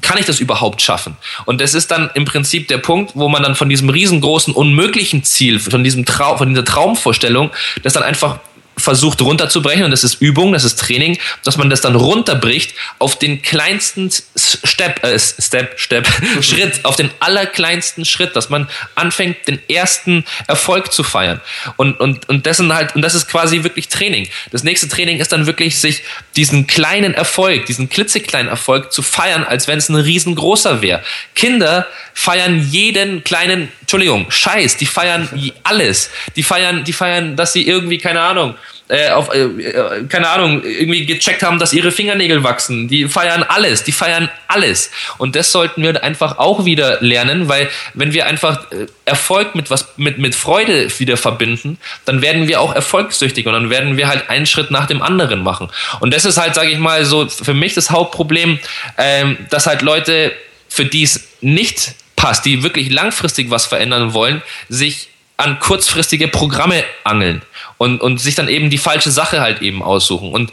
kann 0.00 0.18
ich 0.18 0.26
das 0.26 0.40
überhaupt 0.40 0.82
schaffen? 0.82 1.16
Und 1.46 1.60
das 1.60 1.74
ist 1.74 1.90
dann 1.90 2.10
im 2.14 2.24
Prinzip 2.24 2.68
der 2.68 2.78
Punkt, 2.78 3.12
wo 3.14 3.28
man 3.28 3.42
dann 3.42 3.54
von 3.54 3.71
diesem 3.72 3.88
riesengroßen, 3.88 4.54
unmöglichen 4.54 5.24
Ziel, 5.24 5.58
von 5.58 5.82
diesem 5.82 6.04
Traum, 6.04 6.38
von 6.38 6.48
dieser 6.48 6.64
Traumvorstellung, 6.64 7.50
das 7.82 7.94
dann 7.94 8.02
einfach 8.02 8.38
versucht 8.76 9.20
runterzubrechen 9.20 9.84
und 9.84 9.90
das 9.90 10.04
ist 10.04 10.20
Übung, 10.20 10.52
das 10.52 10.64
ist 10.64 10.78
Training, 10.78 11.18
dass 11.44 11.56
man 11.56 11.70
das 11.70 11.80
dann 11.80 11.94
runterbricht 11.94 12.74
auf 12.98 13.18
den 13.18 13.42
kleinsten 13.42 14.10
Step, 14.10 15.04
äh, 15.04 15.18
Step, 15.18 15.78
Step, 15.78 16.08
Schritt, 16.40 16.84
auf 16.84 16.96
den 16.96 17.10
allerkleinsten 17.20 18.04
Schritt, 18.04 18.34
dass 18.34 18.48
man 18.50 18.68
anfängt, 18.94 19.46
den 19.46 19.60
ersten 19.68 20.24
Erfolg 20.46 20.92
zu 20.92 21.02
feiern. 21.04 21.40
Und, 21.76 22.00
und, 22.00 22.28
und 22.28 22.46
das 22.46 22.56
sind 22.56 22.72
halt, 22.72 22.94
und 22.94 23.02
das 23.02 23.14
ist 23.14 23.28
quasi 23.28 23.62
wirklich 23.62 23.88
Training. 23.88 24.28
Das 24.50 24.64
nächste 24.64 24.88
Training 24.88 25.18
ist 25.18 25.32
dann 25.32 25.46
wirklich, 25.46 25.78
sich 25.78 26.02
diesen 26.36 26.66
kleinen 26.66 27.14
Erfolg, 27.14 27.66
diesen 27.66 27.88
klitzekleinen 27.88 28.48
Erfolg 28.48 28.92
zu 28.92 29.02
feiern, 29.02 29.44
als 29.44 29.68
wenn 29.68 29.78
es 29.78 29.88
ein 29.88 29.96
riesengroßer 29.96 30.82
wäre. 30.82 31.02
Kinder 31.34 31.86
feiern 32.14 32.66
jeden 32.70 33.24
kleinen, 33.24 33.70
Entschuldigung, 33.80 34.30
Scheiß, 34.30 34.76
die 34.76 34.86
feiern 34.86 35.28
alles. 35.62 36.10
Die 36.36 36.42
feiern, 36.42 36.84
die 36.84 36.92
feiern, 36.92 37.36
dass 37.36 37.52
sie 37.52 37.66
irgendwie, 37.66 37.98
keine 37.98 38.20
Ahnung, 38.20 38.54
äh, 38.88 39.10
auf, 39.10 39.32
äh, 39.32 39.44
äh, 39.44 40.04
keine 40.08 40.28
Ahnung, 40.28 40.62
irgendwie 40.64 41.06
gecheckt 41.06 41.42
haben, 41.42 41.58
dass 41.58 41.72
ihre 41.72 41.90
Fingernägel 41.90 42.42
wachsen. 42.42 42.88
Die 42.88 43.08
feiern 43.08 43.42
alles, 43.42 43.84
die 43.84 43.92
feiern 43.92 44.28
alles. 44.48 44.90
Und 45.18 45.34
das 45.34 45.50
sollten 45.52 45.82
wir 45.82 46.02
einfach 46.02 46.38
auch 46.38 46.64
wieder 46.64 47.00
lernen, 47.00 47.48
weil 47.48 47.70
wenn 47.94 48.12
wir 48.12 48.26
einfach 48.26 48.70
äh, 48.70 48.86
Erfolg 49.04 49.54
mit 49.54 49.70
was, 49.70 49.88
mit, 49.96 50.18
mit 50.18 50.34
Freude 50.34 50.88
wieder 50.98 51.16
verbinden, 51.16 51.78
dann 52.04 52.20
werden 52.22 52.48
wir 52.48 52.60
auch 52.60 52.74
erfolgssüchtig 52.74 53.46
und 53.46 53.54
dann 53.54 53.70
werden 53.70 53.96
wir 53.96 54.08
halt 54.08 54.28
einen 54.28 54.46
Schritt 54.46 54.70
nach 54.70 54.86
dem 54.86 55.00
anderen 55.00 55.42
machen. 55.42 55.70
Und 56.00 56.12
das 56.12 56.24
ist 56.24 56.36
halt, 56.36 56.54
sage 56.54 56.70
ich 56.70 56.78
mal, 56.78 57.04
so 57.04 57.28
für 57.28 57.54
mich 57.54 57.74
das 57.74 57.90
Hauptproblem, 57.90 58.58
ähm, 58.98 59.38
dass 59.50 59.66
halt 59.66 59.82
Leute, 59.82 60.32
für 60.68 60.84
die 60.84 61.04
es 61.04 61.28
nicht 61.40 61.94
passt, 62.16 62.44
die 62.44 62.62
wirklich 62.62 62.90
langfristig 62.90 63.50
was 63.50 63.66
verändern 63.66 64.12
wollen, 64.12 64.42
sich 64.68 65.08
an 65.36 65.58
kurzfristige 65.58 66.28
Programme 66.28 66.84
angeln 67.04 67.42
und, 67.82 68.00
und 68.00 68.18
sich 68.18 68.36
dann 68.36 68.48
eben 68.48 68.70
die 68.70 68.78
falsche 68.78 69.10
Sache 69.10 69.40
halt 69.40 69.60
eben 69.60 69.82
aussuchen. 69.82 70.30
Und 70.30 70.52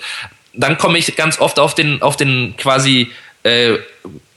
dann 0.54 0.78
komme 0.80 0.98
ich 0.98 1.16
ganz 1.16 1.40
oft 1.40 1.60
auf 1.60 1.76
den, 1.76 2.02
auf 2.02 2.18
den 2.18 2.56
quasi 2.58 3.12
äh, 3.44 3.78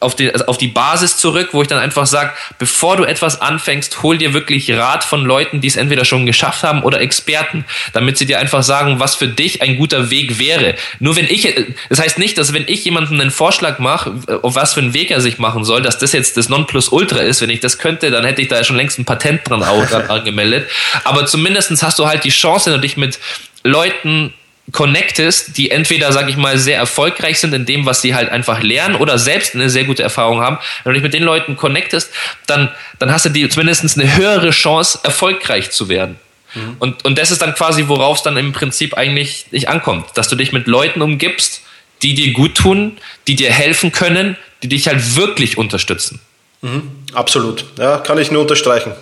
auf, 0.02 0.16
die, 0.16 0.32
also 0.32 0.46
auf 0.46 0.58
die 0.58 0.68
Basis 0.68 1.16
zurück, 1.16 1.50
wo 1.52 1.62
ich 1.62 1.68
dann 1.68 1.78
einfach 1.78 2.06
sage, 2.06 2.32
bevor 2.58 2.96
du 2.96 3.04
etwas 3.04 3.40
anfängst, 3.40 4.02
hol 4.02 4.18
dir 4.18 4.34
wirklich 4.34 4.70
Rat 4.70 5.04
von 5.04 5.24
Leuten, 5.24 5.60
die 5.60 5.68
es 5.68 5.76
entweder 5.76 6.04
schon 6.04 6.26
geschafft 6.26 6.62
haben 6.62 6.82
oder 6.82 7.00
Experten, 7.00 7.64
damit 7.92 8.18
sie 8.18 8.26
dir 8.26 8.38
einfach 8.38 8.62
sagen, 8.62 9.00
was 9.00 9.14
für 9.14 9.28
dich 9.28 9.62
ein 9.62 9.76
guter 9.76 10.10
Weg 10.10 10.38
wäre. 10.38 10.74
Nur 10.98 11.16
wenn 11.16 11.26
ich, 11.26 11.54
das 11.88 12.00
heißt 12.00 12.18
nicht, 12.18 12.36
dass 12.38 12.52
wenn 12.52 12.64
ich 12.66 12.84
jemandem 12.84 13.20
einen 13.20 13.30
Vorschlag 13.30 13.78
mache, 13.78 14.12
auf 14.42 14.54
was 14.54 14.74
für 14.74 14.80
einen 14.80 14.94
Weg 14.94 15.10
er 15.10 15.20
sich 15.20 15.38
machen 15.38 15.64
soll, 15.64 15.82
dass 15.82 15.98
das 15.98 16.12
jetzt 16.12 16.36
das 16.36 16.48
Nonplusultra 16.48 17.20
ist. 17.20 17.40
Wenn 17.40 17.50
ich 17.50 17.60
das 17.60 17.78
könnte, 17.78 18.10
dann 18.10 18.24
hätte 18.24 18.42
ich 18.42 18.48
da 18.48 18.62
schon 18.64 18.76
längst 18.76 18.98
ein 18.98 19.04
Patent 19.04 19.48
dran 19.48 19.62
angemeldet. 20.08 20.68
Aber 21.04 21.26
zumindestens 21.26 21.82
hast 21.82 21.98
du 21.98 22.06
halt 22.06 22.24
die 22.24 22.30
Chance, 22.30 22.78
dich 22.82 22.96
mit 22.96 23.18
Leuten 23.64 24.34
connectest, 24.70 25.56
die 25.56 25.70
entweder, 25.70 26.12
sag 26.12 26.28
ich 26.28 26.36
mal, 26.36 26.56
sehr 26.56 26.76
erfolgreich 26.76 27.40
sind 27.40 27.52
in 27.52 27.66
dem, 27.66 27.84
was 27.84 28.00
sie 28.00 28.14
halt 28.14 28.30
einfach 28.30 28.62
lernen 28.62 28.94
oder 28.94 29.18
selbst 29.18 29.54
eine 29.54 29.68
sehr 29.68 29.84
gute 29.84 30.02
Erfahrung 30.02 30.40
haben. 30.40 30.58
Wenn 30.84 30.92
du 30.92 30.94
dich 30.94 31.02
mit 31.02 31.14
den 31.14 31.24
Leuten 31.24 31.56
connectest, 31.56 32.12
dann, 32.46 32.70
dann 32.98 33.12
hast 33.12 33.24
du 33.24 33.28
die 33.28 33.48
zumindest 33.48 33.98
eine 33.98 34.16
höhere 34.16 34.50
Chance, 34.50 35.00
erfolgreich 35.02 35.72
zu 35.72 35.88
werden. 35.88 36.16
Mhm. 36.54 36.76
Und, 36.78 37.04
und 37.04 37.18
das 37.18 37.32
ist 37.32 37.42
dann 37.42 37.54
quasi, 37.54 37.88
worauf 37.88 38.18
es 38.18 38.22
dann 38.22 38.36
im 38.36 38.52
Prinzip 38.52 38.96
eigentlich 38.96 39.46
nicht 39.50 39.68
ankommt, 39.68 40.06
dass 40.14 40.28
du 40.28 40.36
dich 40.36 40.52
mit 40.52 40.68
Leuten 40.68 41.02
umgibst, 41.02 41.62
die 42.02 42.14
dir 42.14 42.32
gut 42.32 42.56
tun, 42.56 42.98
die 43.26 43.34
dir 43.34 43.50
helfen 43.50 43.90
können, 43.90 44.36
die 44.62 44.68
dich 44.68 44.86
halt 44.86 45.16
wirklich 45.16 45.58
unterstützen. 45.58 46.20
Mhm, 46.64 46.92
absolut, 47.12 47.64
ja, 47.76 47.98
kann 47.98 48.18
ich 48.18 48.30
nur 48.30 48.42
unterstreichen. 48.42 48.92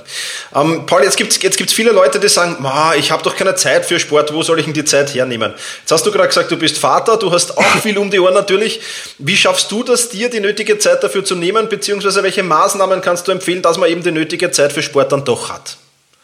Ähm, 0.55 0.87
Paul, 0.87 1.02
jetzt 1.02 1.19
gibt 1.19 1.31
es 1.31 1.43
jetzt 1.43 1.59
gibt's 1.59 1.75
viele 1.75 1.93
Leute, 1.93 2.19
die 2.19 2.29
sagen, 2.31 2.57
ich 2.97 3.11
habe 3.11 3.23
doch 3.23 3.37
keine 3.37 3.55
Zeit 3.55 3.85
für 3.85 4.00
Sport, 4.00 4.33
wo 4.33 4.43
soll 4.43 4.59
ich 4.61 4.64
denn 4.64 4.73
die 4.73 4.85
Zeit 4.87 5.14
hernehmen? 5.14 5.52
Jetzt 5.81 5.93
hast 5.93 6.07
du 6.07 6.11
gerade 6.11 6.29
gesagt, 6.29 6.50
du 6.50 6.57
bist 6.57 6.79
Vater, 6.79 7.19
du 7.19 7.31
hast 7.31 7.59
auch 7.59 7.76
viel 7.83 7.99
um 7.99 8.11
die 8.11 8.19
Ohren 8.19 8.33
natürlich. 8.33 8.81
Wie 9.19 9.37
schaffst 9.37 9.71
du 9.71 9.83
das, 9.83 10.09
dir 10.09 10.31
die 10.31 10.40
nötige 10.40 10.79
Zeit 10.79 11.05
dafür 11.05 11.23
zu 11.23 11.37
nehmen, 11.37 11.69
beziehungsweise 11.69 12.23
welche 12.23 12.43
Maßnahmen 12.43 13.02
kannst 13.02 13.29
du 13.29 13.33
empfehlen, 13.33 13.61
dass 13.61 13.76
man 13.76 13.90
eben 13.90 14.02
die 14.02 14.12
nötige 14.12 14.50
Zeit 14.50 14.73
für 14.73 14.83
Sport 14.83 15.12
dann 15.12 15.26
doch 15.26 15.50
hat? 15.50 15.76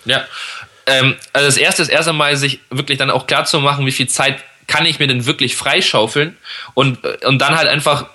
Ja, 0.06 0.24
ähm, 0.86 1.16
also 1.34 1.48
das 1.48 1.58
erste 1.58 1.82
ist 1.82 1.88
erst 1.88 2.08
einmal, 2.08 2.34
sich 2.38 2.60
wirklich 2.70 2.96
dann 2.96 3.10
auch 3.10 3.26
klar 3.26 3.44
zu 3.44 3.60
machen, 3.60 3.84
wie 3.84 3.92
viel 3.92 4.08
Zeit 4.08 4.36
kann 4.66 4.86
ich 4.86 4.98
mir 4.98 5.06
denn 5.06 5.26
wirklich 5.26 5.56
freischaufeln 5.56 6.36
und, 6.74 6.98
und 7.24 7.38
dann 7.40 7.56
halt 7.56 7.68
einfach, 7.68 8.06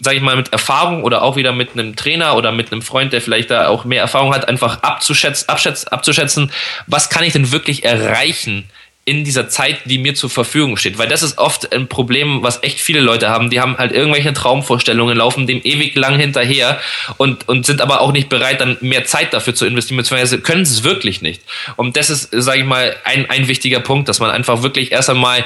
sage 0.00 0.16
ich 0.16 0.22
mal, 0.22 0.36
mit 0.36 0.52
Erfahrung 0.52 1.04
oder 1.04 1.22
auch 1.22 1.36
wieder 1.36 1.52
mit 1.52 1.72
einem 1.72 1.96
Trainer 1.96 2.36
oder 2.36 2.52
mit 2.52 2.72
einem 2.72 2.82
Freund, 2.82 3.12
der 3.12 3.20
vielleicht 3.20 3.50
da 3.50 3.68
auch 3.68 3.84
mehr 3.84 4.00
Erfahrung 4.00 4.34
hat, 4.34 4.48
einfach 4.48 4.82
abzuschätzen, 4.82 5.48
abschätzen, 5.48 5.88
abzuschätzen, 5.88 6.50
was 6.86 7.10
kann 7.10 7.24
ich 7.24 7.32
denn 7.32 7.52
wirklich 7.52 7.84
erreichen 7.84 8.68
in 9.08 9.24
dieser 9.24 9.48
Zeit, 9.48 9.78
die 9.86 9.96
mir 9.96 10.14
zur 10.14 10.28
Verfügung 10.28 10.76
steht. 10.76 10.98
Weil 10.98 11.08
das 11.08 11.22
ist 11.22 11.38
oft 11.38 11.72
ein 11.72 11.88
Problem, 11.88 12.42
was 12.42 12.62
echt 12.62 12.78
viele 12.78 13.00
Leute 13.00 13.30
haben. 13.30 13.48
Die 13.48 13.58
haben 13.58 13.78
halt 13.78 13.90
irgendwelche 13.92 14.34
Traumvorstellungen, 14.34 15.16
laufen 15.16 15.46
dem 15.46 15.62
ewig 15.64 15.94
lang 15.94 16.18
hinterher 16.18 16.78
und, 17.16 17.48
und 17.48 17.64
sind 17.64 17.80
aber 17.80 18.02
auch 18.02 18.12
nicht 18.12 18.28
bereit, 18.28 18.60
dann 18.60 18.76
mehr 18.82 19.06
Zeit 19.06 19.32
dafür 19.32 19.54
zu 19.54 19.64
investieren, 19.64 19.96
beziehungsweise 19.96 20.40
können 20.40 20.60
es 20.60 20.84
wirklich 20.84 21.22
nicht. 21.22 21.40
Und 21.76 21.96
das 21.96 22.10
ist, 22.10 22.28
sage 22.32 22.60
ich 22.60 22.66
mal, 22.66 22.94
ein, 23.04 23.30
ein 23.30 23.48
wichtiger 23.48 23.80
Punkt, 23.80 24.10
dass 24.10 24.20
man 24.20 24.30
einfach 24.30 24.62
wirklich 24.62 24.92
erst 24.92 25.08
einmal 25.08 25.42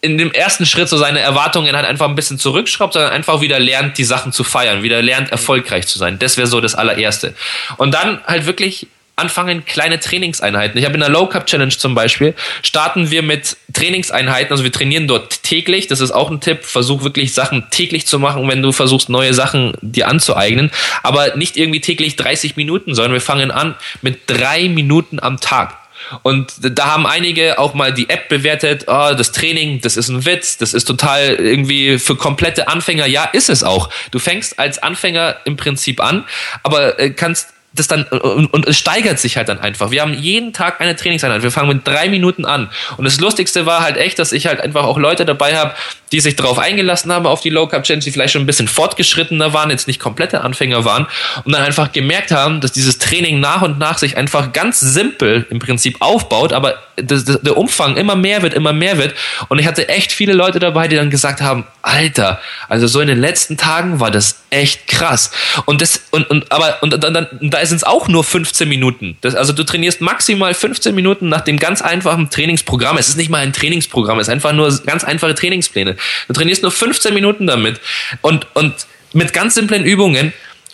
in 0.00 0.18
dem 0.18 0.32
ersten 0.32 0.66
Schritt 0.66 0.88
so 0.88 0.96
seine 0.96 1.20
Erwartungen 1.20 1.74
halt 1.76 1.86
einfach 1.86 2.08
ein 2.08 2.16
bisschen 2.16 2.38
zurückschraubt, 2.38 2.94
sondern 2.94 3.12
einfach 3.12 3.40
wieder 3.40 3.60
lernt, 3.60 3.98
die 3.98 4.04
Sachen 4.04 4.32
zu 4.32 4.42
feiern, 4.42 4.82
wieder 4.82 5.00
lernt, 5.00 5.30
erfolgreich 5.30 5.86
zu 5.86 5.98
sein. 5.98 6.18
Das 6.18 6.36
wäre 6.36 6.48
so 6.48 6.60
das 6.60 6.74
allererste. 6.74 7.34
Und 7.76 7.94
dann 7.94 8.20
halt 8.26 8.46
wirklich 8.46 8.88
anfangen, 9.14 9.64
kleine 9.64 10.00
Trainingseinheiten. 10.00 10.78
Ich 10.78 10.84
habe 10.84 10.94
in 10.94 11.00
der 11.00 11.08
Low 11.08 11.26
Cup 11.26 11.46
Challenge 11.46 11.70
zum 11.70 11.94
Beispiel, 11.94 12.34
starten 12.62 13.10
wir 13.10 13.22
mit 13.22 13.56
Trainingseinheiten, 13.72 14.50
also 14.50 14.64
wir 14.64 14.72
trainieren 14.72 15.06
dort 15.06 15.42
täglich, 15.42 15.86
das 15.86 16.00
ist 16.00 16.10
auch 16.10 16.30
ein 16.30 16.40
Tipp, 16.40 16.64
versuch 16.64 17.04
wirklich 17.04 17.34
Sachen 17.34 17.68
täglich 17.70 18.06
zu 18.06 18.18
machen, 18.18 18.48
wenn 18.48 18.62
du 18.62 18.72
versuchst, 18.72 19.10
neue 19.10 19.34
Sachen 19.34 19.74
dir 19.82 20.08
anzueignen, 20.08 20.70
aber 21.02 21.36
nicht 21.36 21.56
irgendwie 21.56 21.80
täglich 21.80 22.16
30 22.16 22.56
Minuten, 22.56 22.94
sondern 22.94 23.12
wir 23.12 23.20
fangen 23.20 23.50
an 23.50 23.76
mit 24.00 24.22
drei 24.26 24.68
Minuten 24.68 25.20
am 25.20 25.38
Tag. 25.38 25.81
Und 26.22 26.52
da 26.60 26.86
haben 26.92 27.06
einige 27.06 27.58
auch 27.58 27.74
mal 27.74 27.92
die 27.92 28.08
App 28.08 28.28
bewertet, 28.28 28.84
oh, 28.86 29.12
das 29.16 29.32
Training, 29.32 29.80
das 29.80 29.96
ist 29.96 30.08
ein 30.08 30.24
Witz, 30.24 30.58
das 30.58 30.74
ist 30.74 30.84
total 30.84 31.34
irgendwie 31.34 31.98
für 31.98 32.16
komplette 32.16 32.68
Anfänger. 32.68 33.06
Ja, 33.06 33.24
ist 33.24 33.48
es 33.48 33.62
auch. 33.62 33.90
Du 34.10 34.18
fängst 34.18 34.58
als 34.58 34.78
Anfänger 34.82 35.36
im 35.44 35.56
Prinzip 35.56 36.00
an, 36.00 36.24
aber 36.62 36.98
äh, 36.98 37.10
kannst 37.10 37.48
das 37.74 37.88
dann 37.88 38.04
und, 38.04 38.46
und, 38.52 38.66
es 38.66 38.76
steigert 38.76 39.18
sich 39.18 39.36
halt 39.36 39.48
dann 39.48 39.58
einfach. 39.58 39.90
Wir 39.90 40.02
haben 40.02 40.14
jeden 40.14 40.52
Tag 40.52 40.80
eine 40.80 40.94
Trainingseinheit. 40.94 41.42
Wir 41.42 41.50
fangen 41.50 41.68
mit 41.68 41.86
drei 41.86 42.08
Minuten 42.08 42.44
an. 42.44 42.70
Und 42.96 43.04
das 43.04 43.18
Lustigste 43.18 43.64
war 43.64 43.82
halt 43.82 43.96
echt, 43.96 44.18
dass 44.18 44.32
ich 44.32 44.46
halt 44.46 44.60
einfach 44.60 44.84
auch 44.84 44.98
Leute 44.98 45.24
dabei 45.24 45.56
habe, 45.56 45.74
die 46.12 46.20
sich 46.20 46.36
darauf 46.36 46.58
eingelassen 46.58 47.10
haben 47.10 47.26
auf 47.26 47.40
die 47.40 47.48
Low 47.48 47.66
Carb 47.66 47.84
Challenge, 47.84 48.04
die 48.04 48.12
vielleicht 48.12 48.34
schon 48.34 48.42
ein 48.42 48.46
bisschen 48.46 48.68
fortgeschrittener 48.68 49.54
waren, 49.54 49.70
jetzt 49.70 49.86
nicht 49.86 49.98
komplette 49.98 50.42
Anfänger 50.42 50.84
waren 50.84 51.06
und 51.44 51.52
dann 51.52 51.62
einfach 51.62 51.90
gemerkt 51.92 52.30
haben, 52.30 52.60
dass 52.60 52.72
dieses 52.72 52.98
Training 52.98 53.40
nach 53.40 53.62
und 53.62 53.78
nach 53.78 53.96
sich 53.96 54.18
einfach 54.18 54.52
ganz 54.52 54.78
simpel 54.80 55.46
im 55.48 55.58
Prinzip 55.58 55.96
aufbaut, 56.00 56.52
aber 56.52 56.74
das, 56.96 57.24
das, 57.24 57.40
der 57.40 57.56
Umfang 57.56 57.96
immer 57.96 58.14
mehr 58.14 58.42
wird, 58.42 58.52
immer 58.52 58.74
mehr 58.74 58.98
wird. 58.98 59.14
Und 59.48 59.58
ich 59.58 59.66
hatte 59.66 59.88
echt 59.88 60.12
viele 60.12 60.34
Leute 60.34 60.58
dabei, 60.58 60.88
die 60.88 60.96
dann 60.96 61.08
gesagt 61.08 61.40
haben, 61.40 61.64
Alter, 61.80 62.40
also 62.68 62.86
so 62.86 63.00
in 63.00 63.08
den 63.08 63.18
letzten 63.18 63.56
Tagen 63.56 63.98
war 63.98 64.10
das 64.10 64.42
echt 64.50 64.86
krass. 64.86 65.30
Und 65.64 65.80
das, 65.80 66.02
und, 66.10 66.28
und 66.28 66.52
aber, 66.52 66.82
und 66.82 67.02
dann, 67.02 67.14
dann 67.14 67.26
da 67.62 67.66
sind 67.66 67.76
es 67.76 67.84
auch 67.84 68.08
nur 68.08 68.24
15 68.24 68.68
Minuten. 68.68 69.16
Das, 69.20 69.36
also 69.36 69.52
du 69.52 69.62
trainierst 69.62 70.00
maximal 70.00 70.52
15 70.52 70.92
Minuten 70.96 71.28
nach 71.28 71.42
dem 71.42 71.60
ganz 71.60 71.80
einfachen 71.80 72.28
Trainingsprogramm. 72.28 72.98
Es 72.98 73.08
ist 73.08 73.16
nicht 73.16 73.30
mal 73.30 73.38
ein 73.38 73.52
Trainingsprogramm, 73.52 74.18
es 74.18 74.26
ist 74.26 74.32
einfach 74.32 74.52
nur 74.52 74.76
ganz 74.84 75.04
einfache 75.04 75.36
Trainingspläne. 75.36 75.96
Du 76.26 76.34
trainierst 76.34 76.62
nur 76.62 76.72
15 76.72 77.14
Minuten 77.14 77.46
damit 77.46 77.80
und, 78.20 78.48
und 78.54 78.74
mit 79.12 79.32
ganz 79.32 79.54
simplen 79.54 79.84
Übungen. 79.84 80.32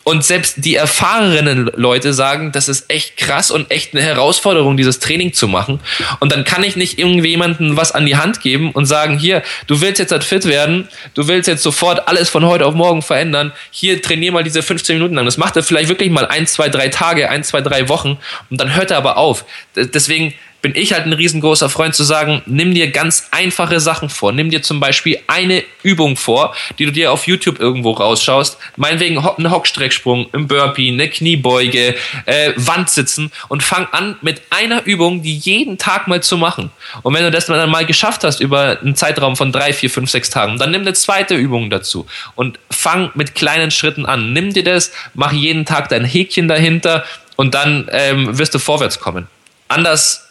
Und 0.09 0.25
selbst 0.25 0.64
die 0.64 0.75
erfahrenen 0.75 1.71
Leute 1.77 2.14
sagen, 2.14 2.51
das 2.51 2.71
ist 2.71 2.90
echt 2.90 3.18
krass 3.18 3.51
und 3.51 3.71
echt 3.71 3.92
eine 3.92 4.03
Herausforderung, 4.03 4.79
dieses 4.79 5.01
Training 5.01 5.35
zu 5.35 5.49
machen. 5.49 5.81
Und 6.18 6.33
dann 6.33 6.44
kann 6.44 6.62
ich 6.62 6.77
nicht 6.77 6.99
irgendwie 6.99 7.38
was 7.77 7.92
an 7.92 8.07
die 8.07 8.16
Hand 8.16 8.40
geben 8.40 8.71
und 8.73 8.87
sagen, 8.87 9.18
hier, 9.18 9.42
du 9.66 9.83
willst 9.83 9.99
jetzt 9.99 10.11
halt 10.11 10.25
fit 10.25 10.47
werden, 10.47 10.88
du 11.12 11.29
willst 11.29 11.47
jetzt 11.47 11.62
sofort 11.62 12.09
alles 12.09 12.31
von 12.31 12.47
heute 12.47 12.64
auf 12.64 12.73
morgen 12.73 13.03
verändern, 13.03 13.53
hier 13.71 14.01
trainier 14.01 14.33
mal 14.33 14.42
diese 14.42 14.62
15 14.62 14.97
Minuten 14.97 15.14
lang. 15.14 15.27
Das 15.27 15.37
macht 15.37 15.57
er 15.57 15.62
vielleicht 15.62 15.90
wirklich 15.90 16.09
mal 16.09 16.25
ein, 16.25 16.47
zwei, 16.47 16.71
drei 16.71 16.88
Tage, 16.88 17.29
ein, 17.29 17.44
zwei, 17.44 17.61
drei 17.61 17.90
Wochen 17.90 18.16
und 18.49 18.59
dann 18.59 18.75
hört 18.75 18.90
er 18.90 18.97
aber 18.97 19.18
auf. 19.18 19.44
Deswegen 19.77 20.33
bin 20.61 20.75
ich 20.75 20.92
halt 20.92 21.07
ein 21.07 21.12
riesengroßer 21.12 21.68
Freund 21.68 21.94
zu 21.94 22.03
sagen, 22.03 22.42
nimm 22.47 22.75
dir 22.75 22.90
ganz 22.90 23.29
einfache 23.31 23.79
Sachen 23.81 24.09
vor. 24.09 24.33
Nimm 24.33 24.51
dir 24.51 24.62
zum 24.62 24.81
Beispiel 24.81 25.18
eine 25.29 25.62
Übung 25.83 26.16
vor, 26.16 26.55
die 26.79 26.85
du 26.85 26.92
dir 26.92 27.12
auf 27.12 27.27
YouTube 27.27 27.61
irgendwo 27.61 27.92
rausschaust. 27.92 28.59
Meinetwegen 28.77 29.18
einen 29.18 29.51
Hockstrecksprung, 29.51 30.27
ein 30.33 30.49
Burpee, 30.49 30.90
eine 30.90 31.09
Kniebeuge, 31.09 31.94
äh, 32.27 32.53
Wandsitzen 32.57 33.31
und 33.49 33.62
fang 33.62 33.87
an 33.92 34.16
mit 34.21 34.42
einer 34.51 34.85
Übung, 34.85 35.23
die 35.23 35.37
jeden 35.37 35.79
Tag 35.79 36.09
mal 36.09 36.23
zu 36.23 36.37
machen. 36.37 36.71
Und 37.03 37.14
wenn 37.14 37.23
du 37.23 37.31
das 37.31 37.47
dann 37.47 37.71
mal 37.71 37.87
geschafft 37.87 38.25
hast 38.25 38.40
über 38.40 38.81
einen 38.81 38.97
Zeitraum 38.97 39.37
von 39.37 39.53
drei, 39.53 39.73
vier, 39.73 39.90
fünf, 39.90 40.11
sechs 40.11 40.31
Tagen, 40.31 40.59
dann 40.59 40.73
nimm 40.73 40.83
eine 40.83 40.92
zweite 40.92 41.35
Übung 41.35 41.71
dazu 41.71 42.07
und 42.35 42.59
fang 42.71 43.11
mit 43.14 43.35
kleinen 43.35 43.71
Schritten 43.71 44.07
an. 44.07 44.33
Nimm 44.33 44.53
dir 44.53 44.64
das, 44.64 44.92
mach 45.14 45.33
jeden 45.33 45.66
Tag 45.66 45.88
dein 45.88 46.05
Häkchen 46.05 46.49
dahinter 46.49 47.05
und 47.37 47.55
dann 47.55 47.88
ähm, 47.92 48.37
wirst 48.37 48.55
du 48.55 48.59
vorwärts 48.59 48.99
kommen. 48.99 49.29
Anders 49.68 50.28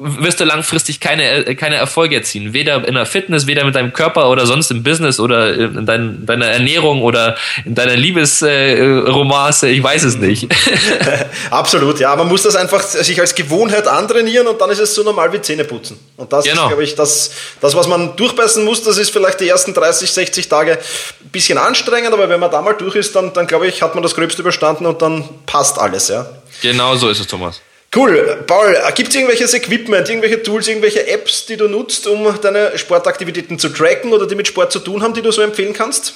wirst 0.00 0.40
du 0.40 0.44
langfristig 0.44 0.98
keine, 0.98 1.46
äh, 1.46 1.54
keine 1.54 1.76
Erfolge 1.76 2.16
erzielen. 2.16 2.52
Weder 2.54 2.86
in 2.88 2.94
der 2.94 3.04
Fitness, 3.04 3.46
weder 3.46 3.64
mit 3.64 3.74
deinem 3.74 3.92
Körper 3.92 4.30
oder 4.30 4.46
sonst 4.46 4.70
im 4.70 4.82
Business 4.82 5.20
oder 5.20 5.54
in 5.54 5.84
dein, 5.84 6.24
deiner 6.24 6.46
Ernährung 6.46 7.02
oder 7.02 7.36
in 7.66 7.74
deiner 7.74 7.96
Liebesromance, 7.96 9.66
äh, 9.66 9.72
ich 9.72 9.82
weiß 9.82 10.04
es 10.04 10.16
nicht. 10.16 10.48
Absolut, 11.50 12.00
ja. 12.00 12.16
Man 12.16 12.28
muss 12.28 12.42
das 12.42 12.56
einfach 12.56 12.82
sich 12.82 13.20
als 13.20 13.34
Gewohnheit 13.34 13.86
antrainieren 13.86 14.46
und 14.46 14.60
dann 14.60 14.70
ist 14.70 14.78
es 14.78 14.94
so 14.94 15.02
normal 15.02 15.32
wie 15.34 15.40
Zähneputzen. 15.40 15.98
Und 16.16 16.32
das 16.32 16.44
genau. 16.44 16.62
ist, 16.62 16.68
glaube 16.68 16.84
ich, 16.84 16.94
das, 16.94 17.32
das, 17.60 17.74
was 17.74 17.86
man 17.86 18.16
durchbeißen 18.16 18.64
muss, 18.64 18.82
das 18.82 18.96
ist 18.96 19.10
vielleicht 19.10 19.40
die 19.40 19.48
ersten 19.48 19.74
30, 19.74 20.10
60 20.10 20.48
Tage 20.48 20.72
ein 20.72 21.30
bisschen 21.30 21.58
anstrengend, 21.58 22.12
aber 22.14 22.28
wenn 22.28 22.40
man 22.40 22.50
da 22.50 22.62
mal 22.62 22.72
durch 22.72 22.96
ist, 22.96 23.14
dann, 23.14 23.34
dann 23.34 23.46
glaube 23.46 23.66
ich, 23.66 23.82
hat 23.82 23.94
man 23.94 24.02
das 24.02 24.14
Gröbste 24.14 24.40
überstanden 24.40 24.86
und 24.86 25.02
dann 25.02 25.28
passt 25.44 25.78
alles, 25.78 26.08
ja. 26.08 26.26
Genau 26.62 26.96
so 26.96 27.08
ist 27.10 27.20
es, 27.20 27.26
Thomas. 27.26 27.60
Cool. 27.94 28.44
Paul, 28.46 28.76
gibt 28.94 29.08
es 29.08 29.14
irgendwelches 29.16 29.52
Equipment, 29.52 30.08
irgendwelche 30.08 30.42
Tools, 30.42 30.68
irgendwelche 30.68 31.08
Apps, 31.08 31.46
die 31.46 31.56
du 31.56 31.66
nutzt, 31.66 32.06
um 32.06 32.40
deine 32.40 32.78
Sportaktivitäten 32.78 33.58
zu 33.58 33.68
tracken 33.70 34.12
oder 34.12 34.28
die 34.28 34.36
mit 34.36 34.46
Sport 34.46 34.70
zu 34.70 34.78
tun 34.78 35.02
haben, 35.02 35.12
die 35.12 35.22
du 35.22 35.32
so 35.32 35.42
empfehlen 35.42 35.72
kannst? 35.72 36.14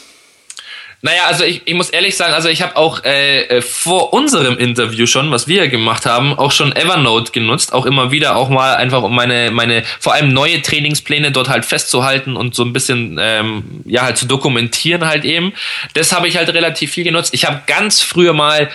Naja, 1.03 1.25
also 1.27 1.45
ich, 1.45 1.61
ich 1.67 1.75
muss 1.75 1.91
ehrlich 1.91 2.17
sagen, 2.17 2.33
also 2.33 2.49
ich 2.49 2.63
habe 2.63 2.77
auch 2.77 3.05
äh, 3.05 3.43
äh, 3.43 3.61
vor 3.61 4.15
unserem 4.15 4.57
Interview 4.57 5.05
schon, 5.05 5.31
was 5.31 5.47
wir 5.49 5.69
gemacht 5.69 6.07
haben, 6.07 6.33
auch 6.33 6.51
schon 6.51 6.75
Evernote 6.75 7.31
genutzt, 7.31 7.75
auch 7.75 7.85
immer 7.85 8.11
wieder, 8.11 8.37
auch 8.37 8.49
mal 8.49 8.77
einfach 8.77 9.03
um 9.03 9.15
meine, 9.15 9.51
meine 9.51 9.83
vor 10.01 10.15
allem 10.15 10.33
neue 10.33 10.63
Trainingspläne 10.63 11.31
dort 11.31 11.51
halt 11.51 11.67
festzuhalten 11.67 12.37
und 12.37 12.55
so 12.55 12.65
ein 12.65 12.73
bisschen 12.73 13.19
ähm, 13.21 13.83
ja 13.85 14.01
halt 14.03 14.17
zu 14.17 14.25
dokumentieren 14.25 15.05
halt 15.05 15.27
eben. 15.27 15.53
Das 15.93 16.13
habe 16.13 16.27
ich 16.27 16.39
halt 16.39 16.49
relativ 16.49 16.93
viel 16.93 17.05
genutzt. 17.05 17.35
Ich 17.35 17.45
habe 17.45 17.61
ganz 17.67 18.01
früher 18.01 18.33
mal 18.33 18.71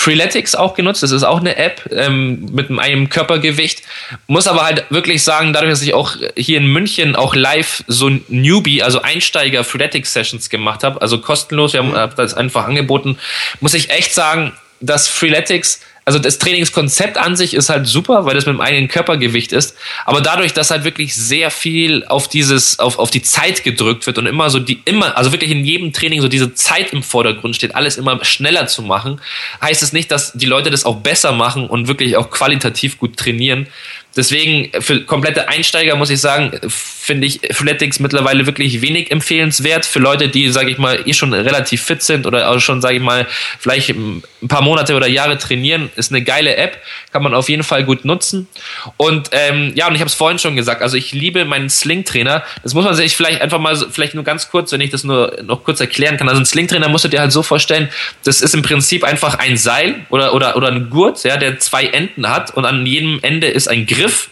Freeletics 0.00 0.54
auch 0.54 0.72
genutzt. 0.72 1.02
Das 1.02 1.10
ist 1.10 1.24
auch 1.24 1.40
eine 1.40 1.56
App 1.56 1.86
ähm, 1.92 2.46
mit 2.52 2.70
einem 2.70 3.10
Körpergewicht. 3.10 3.82
Muss 4.28 4.46
aber 4.46 4.64
halt 4.64 4.86
wirklich 4.88 5.22
sagen, 5.22 5.52
dadurch, 5.52 5.72
dass 5.72 5.82
ich 5.82 5.92
auch 5.92 6.16
hier 6.36 6.56
in 6.56 6.66
München 6.68 7.14
auch 7.14 7.34
live 7.34 7.84
so 7.86 8.08
Newbie, 8.28 8.82
also 8.82 9.02
Einsteiger 9.02 9.62
Freeletics 9.62 10.14
Sessions 10.14 10.48
gemacht 10.48 10.84
habe, 10.84 11.02
also 11.02 11.20
kostenlos, 11.20 11.74
wir 11.74 11.80
haben 11.80 11.90
mhm. 11.90 12.16
das 12.16 12.32
einfach 12.32 12.66
angeboten, 12.66 13.18
muss 13.60 13.74
ich 13.74 13.90
echt 13.90 14.14
sagen, 14.14 14.52
dass 14.80 15.06
Freeletics 15.06 15.80
also 16.10 16.18
das 16.18 16.38
Trainingskonzept 16.38 17.18
an 17.18 17.36
sich 17.36 17.54
ist 17.54 17.68
halt 17.68 17.86
super, 17.86 18.24
weil 18.24 18.34
das 18.34 18.44
mit 18.44 18.56
dem 18.56 18.60
eigenen 18.60 18.88
Körpergewicht 18.88 19.52
ist. 19.52 19.76
Aber 20.04 20.20
dadurch, 20.20 20.52
dass 20.52 20.72
halt 20.72 20.82
wirklich 20.82 21.14
sehr 21.14 21.52
viel 21.52 22.04
auf 22.04 22.26
dieses, 22.26 22.80
auf, 22.80 22.98
auf 22.98 23.12
die 23.12 23.22
Zeit 23.22 23.62
gedrückt 23.62 24.08
wird 24.08 24.18
und 24.18 24.26
immer 24.26 24.50
so 24.50 24.58
die, 24.58 24.82
immer, 24.86 25.16
also 25.16 25.30
wirklich 25.30 25.52
in 25.52 25.64
jedem 25.64 25.92
Training 25.92 26.20
so 26.20 26.26
diese 26.26 26.52
Zeit 26.52 26.92
im 26.92 27.04
Vordergrund 27.04 27.54
steht, 27.54 27.76
alles 27.76 27.96
immer 27.96 28.24
schneller 28.24 28.66
zu 28.66 28.82
machen, 28.82 29.20
heißt 29.62 29.84
es 29.84 29.92
nicht, 29.92 30.10
dass 30.10 30.32
die 30.32 30.46
Leute 30.46 30.70
das 30.70 30.84
auch 30.84 30.96
besser 30.96 31.30
machen 31.30 31.68
und 31.68 31.86
wirklich 31.86 32.16
auch 32.16 32.28
qualitativ 32.28 32.98
gut 32.98 33.16
trainieren. 33.16 33.68
Deswegen 34.16 34.70
für 34.82 35.04
komplette 35.04 35.48
Einsteiger 35.48 35.94
muss 35.94 36.10
ich 36.10 36.20
sagen, 36.20 36.50
finde 36.68 37.26
ich 37.26 37.48
Athletics 37.48 38.00
mittlerweile 38.00 38.44
wirklich 38.46 38.82
wenig 38.82 39.10
empfehlenswert. 39.12 39.86
Für 39.86 40.00
Leute, 40.00 40.28
die, 40.28 40.50
sage 40.50 40.70
ich 40.70 40.78
mal, 40.78 41.00
eh 41.06 41.12
schon 41.12 41.32
relativ 41.32 41.82
fit 41.82 42.02
sind 42.02 42.26
oder 42.26 42.50
auch 42.50 42.58
schon, 42.58 42.80
sage 42.80 42.96
ich 42.96 43.02
mal, 43.02 43.26
vielleicht 43.58 43.90
ein 43.90 44.22
paar 44.48 44.62
Monate 44.62 44.96
oder 44.96 45.06
Jahre 45.06 45.38
trainieren, 45.38 45.90
ist 45.94 46.10
eine 46.10 46.22
geile 46.22 46.56
App, 46.56 46.78
kann 47.12 47.22
man 47.22 47.34
auf 47.34 47.48
jeden 47.48 47.62
Fall 47.62 47.84
gut 47.84 48.04
nutzen. 48.04 48.48
Und 48.96 49.30
ähm, 49.30 49.72
ja, 49.76 49.86
und 49.86 49.94
ich 49.94 50.00
habe 50.00 50.08
es 50.08 50.14
vorhin 50.14 50.40
schon 50.40 50.56
gesagt, 50.56 50.82
also 50.82 50.96
ich 50.96 51.12
liebe 51.12 51.44
meinen 51.44 51.70
Sling-Trainer. 51.70 52.42
Das 52.64 52.74
muss 52.74 52.84
man 52.84 52.94
sich 52.94 53.16
vielleicht 53.16 53.42
einfach 53.42 53.60
mal, 53.60 53.76
vielleicht 53.76 54.14
nur 54.14 54.24
ganz 54.24 54.50
kurz, 54.50 54.72
wenn 54.72 54.80
ich 54.80 54.90
das 54.90 55.04
nur 55.04 55.36
noch 55.44 55.62
kurz 55.62 55.80
erklären 55.80 56.16
kann. 56.16 56.28
Also 56.28 56.40
ein 56.40 56.46
Sling-Trainer 56.46 56.88
musst 56.88 57.04
du 57.04 57.08
dir 57.08 57.20
halt 57.20 57.32
so 57.32 57.44
vorstellen, 57.44 57.88
das 58.24 58.40
ist 58.40 58.54
im 58.54 58.62
Prinzip 58.62 59.04
einfach 59.04 59.38
ein 59.38 59.56
Seil 59.56 60.06
oder, 60.08 60.34
oder, 60.34 60.56
oder 60.56 60.68
ein 60.68 60.90
Gurt, 60.90 61.22
ja, 61.22 61.36
der 61.36 61.58
zwei 61.60 61.86
Enden 61.86 62.28
hat 62.28 62.54
und 62.56 62.64
an 62.64 62.84
jedem 62.86 63.20
Ende 63.22 63.46
ist 63.46 63.68
ein 63.68 63.86
Griff 63.86 63.99
Griff. 64.00 64.30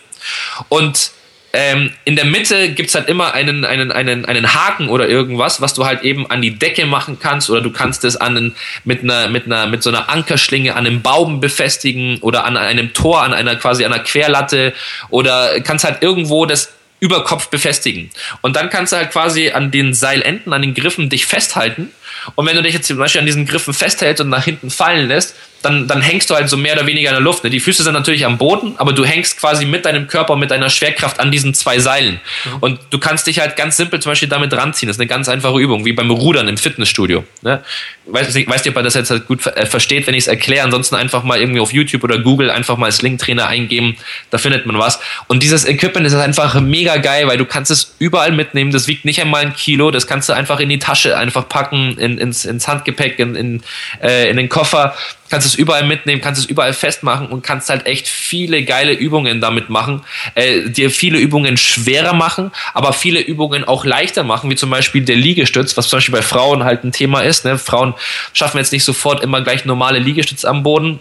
Und 0.68 1.12
ähm, 1.52 1.92
in 2.04 2.14
der 2.14 2.26
Mitte 2.26 2.70
gibt 2.72 2.90
es 2.90 2.94
halt 2.94 3.08
immer 3.08 3.32
einen, 3.32 3.64
einen, 3.64 3.90
einen, 3.90 4.26
einen 4.26 4.54
Haken 4.54 4.88
oder 4.90 5.08
irgendwas, 5.08 5.60
was 5.62 5.72
du 5.72 5.86
halt 5.86 6.02
eben 6.02 6.30
an 6.30 6.42
die 6.42 6.58
Decke 6.58 6.84
machen 6.84 7.18
kannst 7.20 7.48
oder 7.48 7.62
du 7.62 7.70
kannst 7.70 8.04
es 8.04 8.16
an 8.16 8.54
mit 8.84 9.02
einer, 9.02 9.28
mit 9.28 9.46
einer, 9.46 9.66
mit 9.66 9.82
so 9.82 9.88
einer 9.88 10.10
Ankerschlinge 10.10 10.76
an 10.76 10.86
einem 10.86 11.00
Baum 11.00 11.40
befestigen 11.40 12.18
oder 12.18 12.44
an 12.44 12.58
einem 12.58 12.92
Tor, 12.92 13.22
an 13.22 13.32
einer 13.32 13.56
quasi 13.56 13.84
einer 13.84 14.00
Querlatte 14.00 14.74
oder 15.08 15.60
kannst 15.62 15.84
halt 15.84 16.02
irgendwo 16.02 16.44
das 16.44 16.70
über 17.00 17.24
Kopf 17.24 17.48
befestigen. 17.48 18.10
Und 18.42 18.56
dann 18.56 18.70
kannst 18.70 18.92
du 18.92 18.96
halt 18.96 19.10
quasi 19.10 19.50
an 19.50 19.70
den 19.70 19.94
Seilenden, 19.94 20.52
an 20.52 20.62
den 20.62 20.74
Griffen 20.74 21.08
dich 21.08 21.26
festhalten. 21.26 21.90
Und 22.34 22.46
wenn 22.46 22.56
du 22.56 22.62
dich 22.62 22.74
jetzt 22.74 22.88
zum 22.88 22.98
Beispiel 22.98 23.20
an 23.20 23.26
diesen 23.26 23.46
Griffen 23.46 23.72
festhältst 23.72 24.20
und 24.20 24.28
nach 24.28 24.44
hinten 24.44 24.70
fallen 24.70 25.08
lässt, 25.08 25.34
dann, 25.62 25.88
dann 25.88 26.00
hängst 26.00 26.30
du 26.30 26.34
halt 26.34 26.48
so 26.48 26.56
mehr 26.56 26.74
oder 26.74 26.86
weniger 26.86 27.10
in 27.10 27.14
der 27.14 27.22
Luft. 27.22 27.44
Ne? 27.44 27.50
Die 27.50 27.60
Füße 27.60 27.82
sind 27.82 27.94
natürlich 27.94 28.24
am 28.24 28.38
Boden, 28.38 28.74
aber 28.76 28.92
du 28.92 29.04
hängst 29.04 29.38
quasi 29.40 29.64
mit 29.64 29.84
deinem 29.84 30.06
Körper, 30.06 30.36
mit 30.36 30.50
deiner 30.50 30.70
Schwerkraft 30.70 31.18
an 31.20 31.32
diesen 31.32 31.54
zwei 31.54 31.78
Seilen. 31.78 32.20
Mhm. 32.44 32.56
Und 32.60 32.80
du 32.90 32.98
kannst 32.98 33.26
dich 33.26 33.40
halt 33.40 33.56
ganz 33.56 33.76
simpel 33.76 34.00
zum 34.00 34.12
Beispiel 34.12 34.28
damit 34.28 34.52
ranziehen. 34.52 34.88
Das 34.88 34.96
ist 34.96 35.00
eine 35.00 35.08
ganz 35.08 35.28
einfache 35.28 35.58
Übung, 35.58 35.84
wie 35.84 35.92
beim 35.92 36.10
Rudern 36.10 36.48
im 36.48 36.56
Fitnessstudio. 36.56 37.24
Ne? 37.42 37.62
Weiß, 38.10 38.28
weiß 38.28 38.64
nicht, 38.64 38.68
ob 38.68 38.74
man 38.74 38.84
das 38.84 38.94
jetzt 38.94 39.10
halt 39.10 39.26
gut 39.26 39.46
äh, 39.46 39.66
versteht, 39.66 40.06
wenn 40.06 40.14
ich 40.14 40.24
es 40.24 40.26
erkläre. 40.26 40.64
Ansonsten 40.64 40.94
einfach 40.94 41.22
mal 41.22 41.38
irgendwie 41.38 41.60
auf 41.60 41.72
YouTube 41.72 42.04
oder 42.04 42.18
Google 42.18 42.50
einfach 42.50 42.76
mal 42.76 42.90
Sling-Trainer 42.90 43.46
eingeben. 43.46 43.96
Da 44.30 44.38
findet 44.38 44.66
man 44.66 44.78
was. 44.78 44.98
Und 45.26 45.42
dieses 45.42 45.66
Equipment 45.66 46.06
ist 46.06 46.14
einfach 46.14 46.58
mega 46.60 46.96
geil, 46.96 47.26
weil 47.28 47.38
du 47.38 47.44
kannst 47.44 47.70
es 47.70 47.94
überall 47.98 48.32
mitnehmen. 48.32 48.70
Das 48.70 48.88
wiegt 48.88 49.04
nicht 49.04 49.20
einmal 49.20 49.42
ein 49.42 49.54
Kilo. 49.54 49.90
Das 49.90 50.06
kannst 50.06 50.28
du 50.28 50.32
einfach 50.32 50.60
in 50.60 50.68
die 50.68 50.78
Tasche 50.78 51.16
einfach 51.16 51.48
packen, 51.48 51.98
in, 51.98 52.18
ins, 52.18 52.44
ins 52.44 52.66
Handgepäck, 52.66 53.18
in, 53.18 53.34
in, 53.34 53.62
äh, 54.02 54.30
in 54.30 54.36
den 54.36 54.48
Koffer 54.48 54.94
kannst 55.30 55.46
es 55.46 55.54
überall 55.54 55.84
mitnehmen, 55.84 56.20
kannst 56.20 56.40
es 56.40 56.46
überall 56.46 56.72
festmachen 56.72 57.28
und 57.28 57.42
kannst 57.42 57.68
halt 57.68 57.86
echt 57.86 58.08
viele 58.08 58.64
geile 58.64 58.92
Übungen 58.92 59.40
damit 59.40 59.68
machen, 59.70 60.02
äh, 60.34 60.68
dir 60.68 60.90
viele 60.90 61.18
Übungen 61.18 61.56
schwerer 61.56 62.12
machen, 62.12 62.50
aber 62.74 62.92
viele 62.92 63.20
Übungen 63.20 63.64
auch 63.64 63.84
leichter 63.84 64.24
machen, 64.24 64.50
wie 64.50 64.56
zum 64.56 64.70
Beispiel 64.70 65.02
der 65.04 65.16
Liegestütz, 65.16 65.76
was 65.76 65.88
zum 65.88 65.98
Beispiel 65.98 66.14
bei 66.14 66.22
Frauen 66.22 66.64
halt 66.64 66.84
ein 66.84 66.92
Thema 66.92 67.20
ist. 67.20 67.44
Ne? 67.44 67.58
Frauen 67.58 67.94
schaffen 68.32 68.58
jetzt 68.58 68.72
nicht 68.72 68.84
sofort 68.84 69.22
immer 69.22 69.42
gleich 69.42 69.64
normale 69.64 69.98
Liegestütz 69.98 70.44
am 70.44 70.62
Boden 70.62 71.00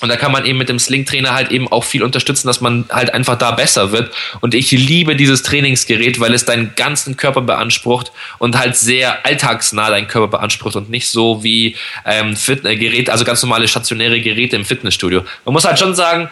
und 0.00 0.08
da 0.08 0.16
kann 0.16 0.32
man 0.32 0.44
eben 0.44 0.58
mit 0.58 0.68
dem 0.68 0.78
Sling-Trainer 0.78 1.32
halt 1.34 1.50
eben 1.50 1.70
auch 1.70 1.84
viel 1.84 2.02
unterstützen, 2.02 2.46
dass 2.46 2.60
man 2.60 2.84
halt 2.90 3.14
einfach 3.14 3.38
da 3.38 3.52
besser 3.52 3.92
wird. 3.92 4.12
Und 4.40 4.54
ich 4.54 4.70
liebe 4.70 5.16
dieses 5.16 5.42
Trainingsgerät, 5.42 6.20
weil 6.20 6.34
es 6.34 6.44
deinen 6.44 6.74
ganzen 6.74 7.16
Körper 7.16 7.40
beansprucht 7.40 8.12
und 8.38 8.58
halt 8.58 8.76
sehr 8.76 9.24
alltagsnah 9.24 9.88
deinen 9.90 10.08
Körper 10.08 10.36
beansprucht 10.36 10.76
und 10.76 10.90
nicht 10.90 11.08
so 11.08 11.42
wie 11.42 11.76
ähm, 12.04 12.36
Fitnessgeräte, 12.36 13.12
also 13.12 13.24
ganz 13.24 13.42
normale 13.42 13.68
stationäre 13.68 14.20
Geräte 14.20 14.56
im 14.56 14.64
Fitnessstudio. 14.64 15.22
Man 15.44 15.54
muss 15.54 15.64
halt 15.64 15.78
schon 15.78 15.94
sagen, 15.94 16.28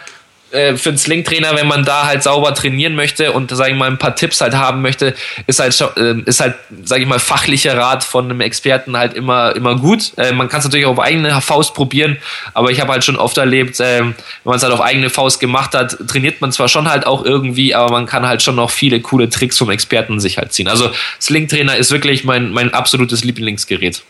äh, 0.53 0.77
für 0.77 0.89
einen 0.89 0.97
Sling-Trainer, 0.97 1.55
wenn 1.55 1.67
man 1.67 1.83
da 1.83 2.05
halt 2.05 2.23
sauber 2.23 2.53
trainieren 2.53 2.95
möchte 2.95 3.31
und, 3.31 3.49
sage 3.51 3.71
ich 3.71 3.77
mal, 3.77 3.89
ein 3.89 3.97
paar 3.97 4.15
Tipps 4.15 4.39
halt 4.39 4.55
haben 4.55 4.81
möchte, 4.81 5.15
ist 5.47 5.59
halt, 5.59 5.79
äh, 5.97 6.15
ist 6.25 6.39
halt, 6.39 6.55
sage 6.83 7.01
ich 7.01 7.07
mal, 7.07 7.19
fachlicher 7.19 7.77
Rat 7.77 8.03
von 8.03 8.25
einem 8.25 8.41
Experten 8.41 8.95
halt 8.95 9.13
immer, 9.13 9.55
immer 9.55 9.75
gut. 9.75 10.13
Äh, 10.17 10.31
man 10.31 10.49
kann 10.49 10.59
es 10.59 10.65
natürlich 10.65 10.85
auch 10.85 10.91
auf 10.91 10.99
eigene 10.99 11.41
Faust 11.41 11.73
probieren, 11.73 12.17
aber 12.53 12.71
ich 12.71 12.79
habe 12.79 12.91
halt 12.91 13.03
schon 13.03 13.17
oft 13.17 13.37
erlebt, 13.37 13.79
äh, 13.79 13.99
wenn 13.99 14.15
man 14.43 14.55
es 14.55 14.63
halt 14.63 14.73
auf 14.73 14.81
eigene 14.81 15.09
Faust 15.09 15.39
gemacht 15.39 15.73
hat, 15.73 15.97
trainiert 16.07 16.41
man 16.41 16.51
zwar 16.51 16.67
schon 16.67 16.89
halt 16.89 17.05
auch 17.05 17.25
irgendwie, 17.25 17.75
aber 17.75 17.91
man 17.91 18.05
kann 18.05 18.25
halt 18.25 18.41
schon 18.41 18.55
noch 18.55 18.69
viele 18.69 19.01
coole 19.01 19.29
Tricks 19.29 19.57
vom 19.57 19.69
Experten 19.69 20.19
sich 20.19 20.37
halt 20.37 20.53
ziehen. 20.53 20.67
Also 20.67 20.91
Sling-Trainer 21.19 21.77
ist 21.77 21.91
wirklich 21.91 22.23
mein, 22.23 22.51
mein 22.51 22.73
absolutes 22.73 23.23
Lieblingsgerät. 23.23 24.03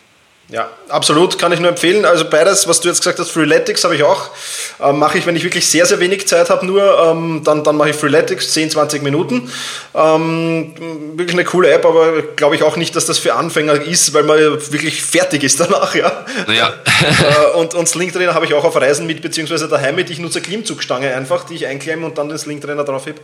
Ja, 0.50 0.70
absolut, 0.90 1.40
kann 1.40 1.52
ich 1.54 1.60
nur 1.60 1.70
empfehlen. 1.70 2.06
Also 2.06 2.26
beides, 2.26 2.68
was 2.68 2.82
du 2.82 2.90
jetzt 2.90 3.00
gesagt 3.00 3.18
hast, 3.18 3.32
Freeletics 3.32 3.86
habe 3.86 3.96
ich 3.96 4.04
auch. 4.04 4.30
Ähm, 4.82 5.00
mache 5.00 5.18
ich, 5.18 5.26
wenn 5.26 5.36
ich 5.36 5.44
wirklich 5.44 5.68
sehr, 5.68 5.86
sehr 5.86 6.00
wenig 6.00 6.28
Zeit 6.28 6.50
habe, 6.50 6.66
nur, 6.66 6.84
ähm, 7.08 7.42
dann, 7.44 7.64
dann 7.64 7.78
mache 7.78 7.92
ich 7.92 7.96
Freeletics 7.96 8.52
10, 8.52 8.72
20 8.72 9.02
Minuten. 9.02 9.50
Ähm, 9.96 10.76
wirklich 11.16 11.34
eine 11.34 11.46
coole 11.46 11.72
App, 11.72 11.86
aber 11.86 12.22
glaube 12.36 12.56
ich 12.56 12.64
auch 12.64 12.76
nicht, 12.76 12.96
dass 12.96 13.06
das 13.06 13.20
für 13.20 13.36
Anfänger 13.36 13.82
ist, 13.82 14.14
weil 14.14 14.24
man 14.24 14.38
wirklich 14.38 15.02
fertig 15.02 15.44
ist 15.44 15.60
danach, 15.60 15.96
ja. 15.96 16.26
ja. 16.54 16.68
äh, 17.54 17.58
und, 17.58 17.74
und 17.74 17.88
Slingtrainer 17.88 18.34
habe 18.34 18.46
ich 18.46 18.54
auch 18.54 18.66
auf 18.66 18.76
Reisen 18.76 19.08
mit, 19.08 19.22
beziehungsweise 19.22 19.68
daheim 19.70 19.96
mit. 19.96 20.10
Ich 20.10 20.20
nutze 20.20 20.42
Klimmzugstange 20.42 21.16
einfach, 21.16 21.46
die 21.46 21.56
ich 21.56 21.68
einklemme 21.68 22.06
und 22.06 22.18
dann 22.18 22.30
den 22.30 22.38
Slingtrainer 22.38 22.84
drauf 22.84 23.06
heb. 23.06 23.22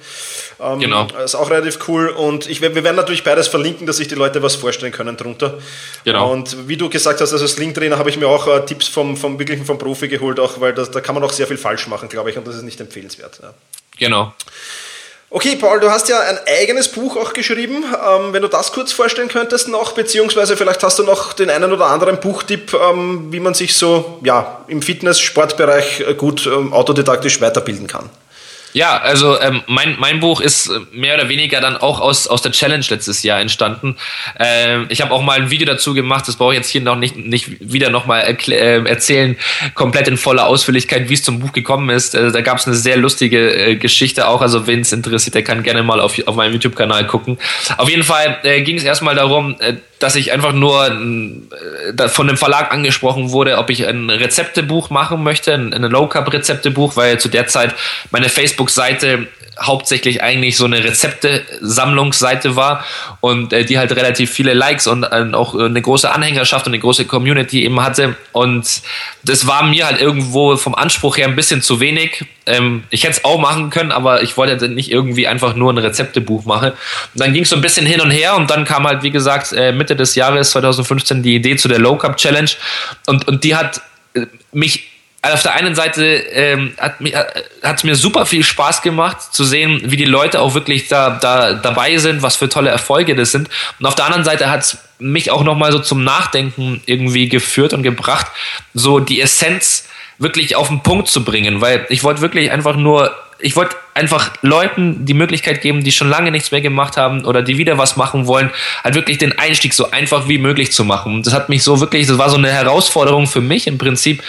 Ähm, 0.59 0.79
genau. 0.79 1.07
Ist 1.23 1.35
auch 1.35 1.49
relativ 1.51 1.79
cool. 1.89 2.07
Und 2.09 2.49
ich, 2.49 2.61
wir 2.61 2.73
werden 2.73 2.95
natürlich 2.95 3.23
beides 3.23 3.49
verlinken, 3.49 3.85
dass 3.85 3.97
sich 3.97 4.07
die 4.07 4.15
Leute 4.15 4.41
was 4.41 4.55
vorstellen 4.55 4.93
können 4.93 5.17
drunter. 5.17 5.59
Genau. 6.05 6.31
Und 6.31 6.67
wie 6.67 6.77
du 6.77 6.89
gesagt 6.89 7.18
gesagt 7.19 7.33
hast, 7.33 7.41
also 7.41 7.47
Sling-Trainer 7.47 7.97
habe 7.97 8.09
ich 8.09 8.17
mir 8.17 8.27
auch 8.27 8.47
äh, 8.47 8.65
Tipps 8.65 8.87
vom, 8.87 9.17
vom 9.17 9.37
wirklichen 9.37 9.65
vom 9.65 9.77
Profi 9.77 10.07
geholt, 10.07 10.39
auch 10.39 10.59
weil 10.59 10.73
das, 10.73 10.91
da 10.91 11.01
kann 11.01 11.15
man 11.15 11.23
auch 11.23 11.31
sehr 11.31 11.47
viel 11.47 11.57
falsch 11.57 11.87
machen, 11.87 12.09
glaube 12.09 12.31
ich, 12.31 12.37
und 12.37 12.47
das 12.47 12.55
ist 12.55 12.63
nicht 12.63 12.79
empfehlenswert. 12.79 13.39
Ja. 13.41 13.53
Genau. 13.97 14.33
Okay, 15.31 15.57
Paul, 15.57 15.79
du 15.79 15.91
hast 15.91 16.09
ja 16.09 16.19
ein 16.21 16.39
eigenes 16.47 16.87
Buch 16.87 17.15
auch 17.15 17.33
geschrieben. 17.33 17.83
Ähm, 17.83 18.33
wenn 18.33 18.41
du 18.41 18.47
das 18.47 18.71
kurz 18.71 18.91
vorstellen 18.91 19.27
könntest 19.27 19.67
noch, 19.67 19.91
beziehungsweise 19.91 20.57
vielleicht 20.57 20.81
hast 20.81 20.97
du 20.97 21.03
noch 21.03 21.33
den 21.33 21.51
einen 21.51 21.71
oder 21.71 21.85
anderen 21.85 22.19
Buchtipp, 22.19 22.73
ähm, 22.73 23.31
wie 23.31 23.39
man 23.39 23.53
sich 23.53 23.75
so 23.75 24.19
ja, 24.23 24.65
im 24.67 24.81
Fitness-Sportbereich 24.81 26.17
gut 26.17 26.47
ähm, 26.47 26.73
autodidaktisch 26.73 27.41
weiterbilden 27.41 27.85
kann. 27.85 28.09
Ja, 28.73 28.97
also 28.97 29.39
ähm, 29.41 29.63
mein, 29.67 29.95
mein 29.99 30.19
Buch 30.19 30.41
ist 30.41 30.67
äh, 30.67 30.79
mehr 30.91 31.15
oder 31.15 31.27
weniger 31.27 31.59
dann 31.59 31.75
auch 31.75 31.99
aus, 31.99 32.27
aus 32.27 32.41
der 32.41 32.51
Challenge 32.51 32.85
letztes 32.87 33.23
Jahr 33.23 33.39
entstanden. 33.39 33.95
Ähm, 34.39 34.85
ich 34.89 35.01
habe 35.01 35.11
auch 35.11 35.23
mal 35.23 35.39
ein 35.39 35.49
Video 35.49 35.65
dazu 35.65 35.93
gemacht, 35.93 36.27
das 36.27 36.35
brauche 36.35 36.53
ich 36.53 36.59
jetzt 36.59 36.69
hier 36.69 36.81
noch 36.81 36.95
nicht, 36.95 37.15
nicht 37.15 37.47
wieder 37.59 37.89
nochmal 37.89 38.21
äh, 38.21 38.83
erzählen, 38.85 39.37
komplett 39.73 40.07
in 40.07 40.17
voller 40.17 40.45
Ausführlichkeit, 40.45 41.09
wie 41.09 41.15
es 41.15 41.23
zum 41.23 41.39
Buch 41.39 41.51
gekommen 41.51 41.89
ist. 41.89 42.13
Äh, 42.13 42.31
da 42.31 42.41
gab 42.41 42.59
es 42.59 42.67
eine 42.67 42.75
sehr 42.75 42.97
lustige 42.97 43.53
äh, 43.55 43.75
Geschichte 43.75 44.27
auch, 44.27 44.41
also 44.41 44.67
wen 44.67 44.81
es 44.81 44.91
interessiert, 44.91 45.35
der 45.35 45.43
kann 45.43 45.63
gerne 45.63 45.81
mal 45.81 45.99
auf, 45.99 46.15
auf 46.27 46.35
meinem 46.35 46.53
YouTube-Kanal 46.53 47.07
gucken. 47.07 47.39
Auf 47.77 47.89
jeden 47.89 48.03
Fall 48.03 48.37
äh, 48.43 48.61
ging 48.61 48.77
es 48.77 48.83
erstmal 48.83 49.15
darum, 49.15 49.55
äh, 49.59 49.75
dass 49.99 50.15
ich 50.15 50.31
einfach 50.31 50.53
nur 50.53 50.87
äh, 50.87 52.07
von 52.07 52.27
dem 52.27 52.37
Verlag 52.37 52.71
angesprochen 52.71 53.31
wurde, 53.31 53.57
ob 53.57 53.69
ich 53.69 53.85
ein 53.85 54.09
Rezeptebuch 54.09 54.89
machen 54.89 55.23
möchte, 55.23 55.53
ein, 55.53 55.73
ein 55.73 55.83
Low-Carb-Rezeptebuch, 55.83 56.95
weil 56.95 57.19
zu 57.19 57.27
der 57.27 57.47
Zeit 57.47 57.75
meine 58.09 58.29
Facebook-Seite 58.59 59.27
hauptsächlich 59.61 60.23
eigentlich 60.23 60.55
so 60.55 60.63
eine 60.63 60.81
Rezepte-Sammlungsseite 60.81 62.55
war 62.55 62.85
und 63.19 63.51
äh, 63.51 63.65
die 63.65 63.77
halt 63.77 63.91
relativ 63.91 64.31
viele 64.31 64.53
Likes 64.53 64.87
und 64.87 65.03
äh, 65.03 65.33
auch 65.33 65.53
eine 65.53 65.81
große 65.81 66.09
Anhängerschaft 66.09 66.65
und 66.65 66.71
eine 66.71 66.79
große 66.79 67.03
Community 67.03 67.65
eben 67.65 67.81
hatte. 67.81 68.15
Und 68.31 68.81
das 69.23 69.47
war 69.47 69.63
mir 69.63 69.85
halt 69.87 69.99
irgendwo 69.99 70.55
vom 70.55 70.75
Anspruch 70.75 71.17
her 71.17 71.27
ein 71.27 71.35
bisschen 71.35 71.61
zu 71.61 71.81
wenig. 71.81 72.23
Ähm, 72.45 72.83
ich 72.89 73.03
hätte 73.03 73.17
es 73.17 73.25
auch 73.25 73.37
machen 73.37 73.69
können, 73.69 73.91
aber 73.91 74.23
ich 74.23 74.37
wollte 74.37 74.57
halt 74.57 74.71
nicht 74.71 74.91
irgendwie 74.91 75.27
einfach 75.27 75.55
nur 75.55 75.73
ein 75.73 75.77
Rezeptebuch 75.77 76.45
machen. 76.45 76.71
Und 76.71 77.19
dann 77.19 77.33
ging 77.33 77.43
es 77.43 77.49
so 77.49 77.57
ein 77.57 77.61
bisschen 77.61 77.85
hin 77.85 77.99
und 77.99 78.11
her 78.11 78.37
und 78.37 78.49
dann 78.49 78.63
kam 78.63 78.87
halt, 78.87 79.03
wie 79.03 79.11
gesagt, 79.11 79.51
äh, 79.51 79.73
Mitte 79.73 79.97
des 79.97 80.15
Jahres 80.15 80.51
2015 80.51 81.21
die 81.21 81.35
Idee 81.35 81.57
zu 81.57 81.67
der 81.67 81.79
Low 81.79 81.97
Cup 81.97 82.15
Challenge 82.15 82.51
und, 83.07 83.27
und 83.27 83.43
die 83.43 83.57
hat 83.57 83.81
äh, 84.13 84.25
mich 84.53 84.88
also 85.21 85.33
auf 85.35 85.41
der 85.43 85.55
einen 85.55 85.75
Seite 85.75 86.05
ähm, 86.05 86.73
hat 86.77 87.01
mir 87.01 87.27
hat 87.61 87.83
mir 87.83 87.95
super 87.95 88.25
viel 88.25 88.43
Spaß 88.43 88.81
gemacht 88.81 89.33
zu 89.33 89.43
sehen, 89.43 89.81
wie 89.83 89.97
die 89.97 90.05
Leute 90.05 90.39
auch 90.39 90.53
wirklich 90.53 90.87
da, 90.87 91.09
da 91.09 91.53
dabei 91.53 91.97
sind, 91.97 92.21
was 92.21 92.37
für 92.37 92.47
tolle 92.47 92.69
Erfolge 92.69 93.15
das 93.15 93.31
sind. 93.31 93.49
Und 93.79 93.85
auf 93.85 93.95
der 93.95 94.05
anderen 94.05 94.23
Seite 94.23 94.49
hat 94.49 94.61
es 94.61 94.77
mich 94.97 95.31
auch 95.31 95.43
nochmal 95.43 95.71
so 95.71 95.79
zum 95.79 96.03
Nachdenken 96.03 96.81
irgendwie 96.85 97.27
geführt 97.27 97.73
und 97.73 97.83
gebracht, 97.83 98.27
so 98.73 98.99
die 98.99 99.19
Essenz 99.19 99.87
wirklich 100.19 100.55
auf 100.55 100.67
den 100.67 100.83
Punkt 100.83 101.07
zu 101.07 101.23
bringen, 101.23 101.61
weil 101.61 101.85
ich 101.89 102.03
wollte 102.03 102.21
wirklich 102.21 102.51
einfach 102.51 102.75
nur, 102.75 103.15
ich 103.39 103.55
wollte 103.55 103.75
einfach 103.93 104.31
Leuten 104.41 105.05
die 105.05 105.13
Möglichkeit 105.13 105.61
geben, 105.61 105.83
die 105.83 105.93
schon 105.93 106.09
lange 106.09 106.31
nichts 106.31 106.51
mehr 106.51 106.61
gemacht 106.61 106.97
haben 106.97 107.25
oder 107.25 107.41
die 107.41 107.57
wieder 107.57 107.77
was 107.77 107.95
machen 107.95 108.27
wollen, 108.27 108.51
halt 108.83 108.95
wirklich 108.95 109.17
den 109.17 109.37
Einstieg 109.37 109.73
so 109.73 109.91
einfach 109.91 110.27
wie 110.27 110.37
möglich 110.37 110.71
zu 110.71 110.83
machen. 110.83 111.15
Und 111.15 111.25
das 111.25 111.33
hat 111.33 111.49
mich 111.49 111.63
so 111.63 111.79
wirklich, 111.79 112.07
das 112.07 112.17
war 112.17 112.29
so 112.29 112.37
eine 112.37 112.51
Herausforderung 112.51 113.27
für 113.27 113.41
mich 113.41 113.67
im 113.67 113.77
Prinzip, 113.77 114.21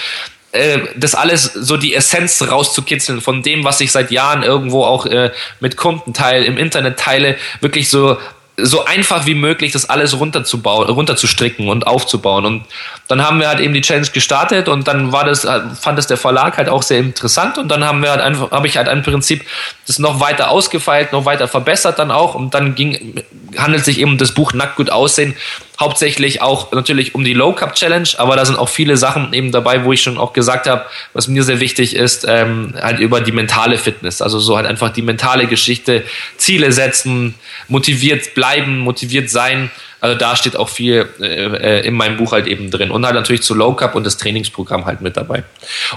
äh, 0.52 0.78
das 0.96 1.14
alles 1.14 1.44
so 1.44 1.76
die 1.76 1.94
Essenz 1.94 2.42
rauszukitzeln 2.42 3.20
von 3.20 3.42
dem, 3.42 3.64
was 3.64 3.80
ich 3.80 3.92
seit 3.92 4.10
Jahren 4.10 4.42
irgendwo 4.42 4.84
auch 4.84 5.06
äh, 5.06 5.30
mit 5.60 5.76
Kunden 5.76 6.12
teile, 6.12 6.44
im 6.44 6.56
Internet 6.56 6.98
teile, 6.98 7.36
wirklich 7.60 7.88
so 7.88 8.18
so 8.62 8.84
einfach 8.84 9.26
wie 9.26 9.34
möglich 9.34 9.72
das 9.72 9.88
alles 9.88 10.18
runterzubauen, 10.18 10.88
runterzustricken 10.88 11.68
und 11.68 11.86
aufzubauen. 11.86 12.44
Und 12.44 12.64
dann 13.08 13.22
haben 13.22 13.40
wir 13.40 13.48
halt 13.48 13.60
eben 13.60 13.74
die 13.74 13.80
Challenge 13.80 14.08
gestartet 14.12 14.68
und 14.68 14.86
dann 14.88 15.12
war 15.12 15.24
das, 15.24 15.46
fand 15.80 15.98
es 15.98 16.06
der 16.06 16.16
Verlag 16.16 16.56
halt 16.56 16.68
auch 16.68 16.82
sehr 16.82 16.98
interessant 16.98 17.58
und 17.58 17.68
dann 17.68 17.84
haben 17.84 18.02
wir 18.02 18.10
halt 18.10 18.20
einfach, 18.20 18.50
habe 18.50 18.66
ich 18.66 18.76
halt 18.76 18.88
im 18.88 19.02
Prinzip 19.02 19.44
das 19.86 19.98
noch 19.98 20.20
weiter 20.20 20.50
ausgefeilt, 20.50 21.12
noch 21.12 21.24
weiter 21.24 21.48
verbessert 21.48 21.98
dann 21.98 22.10
auch 22.10 22.34
und 22.34 22.54
dann 22.54 22.74
ging, 22.74 23.22
handelt 23.56 23.84
sich 23.84 23.98
eben 23.98 24.18
das 24.18 24.32
Buch 24.32 24.52
Nackt 24.52 24.76
gut 24.76 24.90
aussehen 24.90 25.34
hauptsächlich 25.80 26.42
auch 26.42 26.72
natürlich 26.72 27.14
um 27.14 27.24
die 27.24 27.32
Low 27.32 27.54
Cup 27.54 27.74
Challenge, 27.74 28.08
aber 28.18 28.36
da 28.36 28.44
sind 28.44 28.58
auch 28.58 28.68
viele 28.68 28.98
Sachen 28.98 29.32
eben 29.32 29.50
dabei, 29.50 29.84
wo 29.84 29.94
ich 29.94 30.02
schon 30.02 30.18
auch 30.18 30.34
gesagt 30.34 30.68
habe, 30.68 30.84
was 31.14 31.26
mir 31.26 31.42
sehr 31.42 31.58
wichtig 31.58 31.96
ist, 31.96 32.26
ähm, 32.28 32.74
halt 32.80 33.00
über 33.00 33.22
die 33.22 33.32
mentale 33.32 33.78
Fitness, 33.78 34.20
also 34.20 34.38
so 34.38 34.58
halt 34.58 34.66
einfach 34.66 34.90
die 34.90 35.00
mentale 35.00 35.46
Geschichte, 35.46 36.04
Ziele 36.36 36.70
setzen, 36.72 37.34
motiviert 37.68 38.34
bleiben, 38.34 38.78
motiviert 38.80 39.30
sein. 39.30 39.70
Also 40.02 40.18
da 40.18 40.36
steht 40.36 40.56
auch 40.56 40.68
viel 40.68 41.08
äh, 41.20 41.86
in 41.86 41.94
meinem 41.94 42.18
Buch 42.18 42.32
halt 42.32 42.46
eben 42.46 42.70
drin. 42.70 42.90
Und 42.90 43.04
halt 43.04 43.14
natürlich 43.14 43.42
zu 43.42 43.54
Low 43.54 43.74
Cup 43.74 43.94
und 43.94 44.04
das 44.04 44.16
Trainingsprogramm 44.16 44.86
halt 44.86 45.00
mit 45.02 45.16
dabei. 45.16 45.44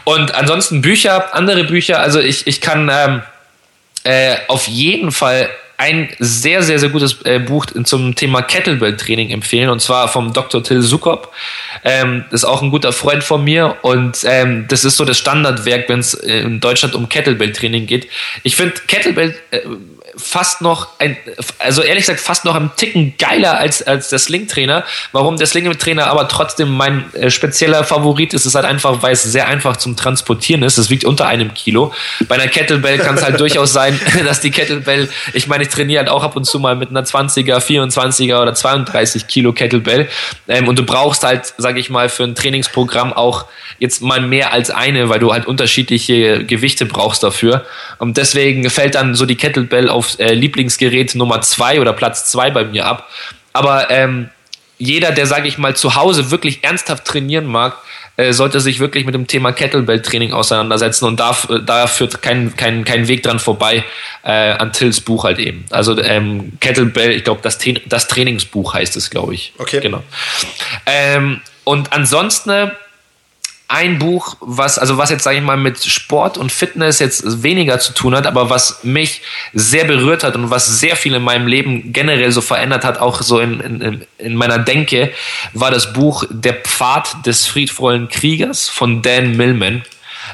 Und 0.04 0.36
ansonsten 0.36 0.82
Bücher, 0.82 1.34
andere 1.34 1.64
Bücher, 1.64 2.00
also 2.00 2.20
ich, 2.20 2.48
ich 2.48 2.60
kann 2.60 2.90
ähm, 2.92 3.22
äh, 4.04 4.36
auf 4.48 4.68
jeden 4.68 5.14
Fall 5.14 5.50
ein 5.78 6.10
sehr, 6.20 6.64
sehr, 6.64 6.80
sehr 6.80 6.90
gutes 6.90 7.22
äh, 7.24 7.40
Buch 7.40 7.66
zum 7.66 8.16
Thema 8.16 8.42
Kettlebell-Training 8.42 9.32
empfehlen, 9.32 9.70
und 9.70 9.82
zwar 9.82 10.08
vom 10.08 10.34
Dr. 10.34 10.64
Till 10.64 10.82
Sukop. 10.82 11.34
Ähm, 11.84 12.26
ist 12.32 12.46
auch 12.46 12.62
ein 12.62 12.70
guter 12.70 12.94
Freund 12.94 13.24
von 13.24 13.44
mir 13.44 13.78
und 13.82 14.20
ähm, 14.24 14.66
das 14.68 14.86
ist 14.86 14.98
so 14.98 15.06
das 15.06 15.18
Standardwerk, 15.18 15.90
wenn 15.90 16.00
es 16.00 16.14
äh, 16.14 16.40
in 16.40 16.60
Deutschland 16.60 16.96
um 16.96 17.10
Kettlebell-Training 17.10 17.88
geht. 17.88 18.08
Ich 18.44 18.56
finde 18.56 18.76
Kettlebell 18.88 19.36
äh, 19.52 19.62
fast 20.16 20.62
noch 20.62 20.88
ein, 21.00 21.18
also 21.60 21.82
ehrlich 21.82 22.04
gesagt 22.04 22.20
fast 22.20 22.46
noch 22.46 22.56
ein 22.56 22.72
Ticken 22.76 23.16
geiler 23.18 23.58
als, 23.58 23.82
als 23.82 24.10
der 24.10 24.20
Sling-Trainer. 24.20 24.84
Warum 25.12 25.38
der 25.38 25.48
Sling-Trainer 25.48 26.08
aber 26.08 26.28
trotzdem 26.28 26.70
mein 26.70 27.14
äh, 27.14 27.30
spezieller 27.30 27.84
Favorit 27.84 28.34
ist, 28.34 28.46
ist 28.46 28.56
halt 28.56 28.66
einfach, 28.66 29.02
weil 29.02 29.14
es 29.14 29.24
sehr 29.24 29.48
einfach 29.48 29.78
zum 29.78 29.96
Transportieren 29.96 30.64
ist. 30.64 30.78
Es 30.78 30.90
wiegt 30.90 31.06
unter 31.06 31.28
einem 31.28 31.54
Kilo. 31.54 31.94
Bei 32.28 32.36
einer 32.36 32.48
Kettlebell 32.48 33.00
kann 33.00 33.16
es 33.16 33.24
halt 33.24 33.40
durchaus 33.40 33.74
sein, 33.74 34.00
dass 34.26 34.42
die 34.42 34.52
Kettlebell, 34.52 35.10
ich 35.34 35.48
meine, 35.48 35.64
ich 35.64 35.70
trainiere 35.70 36.00
halt 36.00 36.10
auch 36.10 36.24
ab 36.24 36.36
und 36.36 36.46
zu 36.46 36.60
mal 36.60 36.76
mit 36.76 36.90
einer 36.90 37.04
20er, 37.04 37.60
24er 37.60 38.42
oder 38.42 38.54
32 38.54 39.28
Kilo 39.28 39.54
Kettlebell. 39.54 40.10
Ähm, 40.48 40.68
und 40.68 40.78
du 40.78 40.84
brauchst 40.84 41.24
halt, 41.24 41.54
sage 41.58 41.80
ich 41.80 41.90
mal, 41.90 42.10
für 42.10 42.24
ein 42.24 42.36
Trainingsprogramm 42.36 43.14
auch 43.14 43.46
jetzt 43.80 44.02
mal 44.02 44.22
mehr 44.22 44.54
als 44.54 44.70
eine, 44.70 45.10
weil 45.10 45.20
du 45.20 45.34
halt 45.34 45.46
unterschiedliche 45.46 46.46
Gewichte 46.46 46.86
brauchst 46.86 47.24
dafür. 47.24 47.66
Und 47.98 48.18
deswegen 48.18 48.70
fällt 48.70 48.96
dann 48.96 49.16
so 49.16 49.26
die 49.26 49.36
Kettlebell 49.36 49.90
auf 49.90 50.03
auf 50.04 50.20
äh, 50.20 50.34
Lieblingsgerät 50.34 51.16
Nummer 51.16 51.42
zwei 51.42 51.80
oder 51.80 51.94
Platz 51.94 52.30
zwei 52.30 52.52
bei 52.52 52.66
mir 52.66 52.86
ab. 52.86 53.10
Aber 53.54 53.90
ähm, 53.90 54.30
jeder, 54.78 55.12
der, 55.12 55.28
sage 55.28 55.48
ich 55.48 55.58
mal, 55.58 55.76
zu 55.76 55.96
Hause 55.96 56.30
wirklich 56.30 56.64
ernsthaft 56.64 57.06
trainieren 57.06 57.46
mag, 57.46 57.78
äh, 58.18 58.34
sollte 58.34 58.60
sich 58.60 58.80
wirklich 58.80 59.06
mit 59.06 59.16
dem 59.16 59.28
Thema 59.28 59.54
Kettlebell-Training 59.54 60.34
auseinandersetzen 60.34 61.06
und 61.06 61.20
da, 61.20 61.36
da 61.66 61.88
führt 61.88 62.22
kein, 62.22 62.56
kein, 62.56 62.84
kein 62.84 63.08
Weg 63.08 63.24
dran 63.24 63.40
vorbei 63.40 63.84
äh, 64.24 64.32
an 64.32 64.74
Tills 64.74 65.02
Buch 65.02 65.24
halt 65.24 65.40
eben. 65.40 65.66
Also 65.70 66.00
ähm, 66.00 66.54
Kettlebell, 66.60 67.12
ich 67.12 67.24
glaube, 67.24 67.40
das, 67.42 67.58
das 67.86 68.08
Trainingsbuch 68.08 68.74
heißt 68.74 68.98
es, 68.98 69.10
glaube 69.10 69.34
ich. 69.34 69.54
Okay. 69.58 69.80
Genau. 69.80 70.04
Ähm, 70.86 71.42
und 71.64 71.94
ansonsten 71.94 72.72
ein 73.74 73.98
Buch, 73.98 74.38
was, 74.40 74.78
also 74.78 75.00
was 75.00 75.10
jetzt, 75.10 75.24
sage 75.24 75.38
ich 75.38 75.44
mal, 75.44 75.58
mit 75.58 75.84
Sport 75.84 76.38
und 76.38 76.52
Fitness 76.52 77.00
jetzt 77.00 77.42
weniger 77.42 77.80
zu 77.80 77.94
tun 77.94 78.16
hat, 78.16 78.28
aber 78.28 78.52
was 78.52 78.84
mich 78.84 79.24
sehr 79.52 79.86
berührt 79.86 80.24
hat 80.24 80.36
und 80.36 80.52
was 80.52 80.80
sehr 80.80 80.96
viel 80.96 81.16
in 81.16 81.24
meinem 81.24 81.48
Leben 81.48 81.92
generell 81.92 82.32
so 82.32 82.42
verändert 82.42 82.86
hat, 82.86 83.00
auch 83.00 83.24
so 83.24 83.40
in, 83.40 83.60
in, 83.60 84.06
in 84.20 84.36
meiner 84.36 84.60
Denke, 84.60 85.12
war 85.54 85.72
das 85.72 85.92
Buch 85.92 86.24
Der 86.30 86.54
Pfad 86.54 87.26
des 87.26 87.48
friedvollen 87.48 88.10
Kriegers 88.10 88.70
von 88.70 89.02
Dan 89.02 89.36
Millman. 89.38 89.82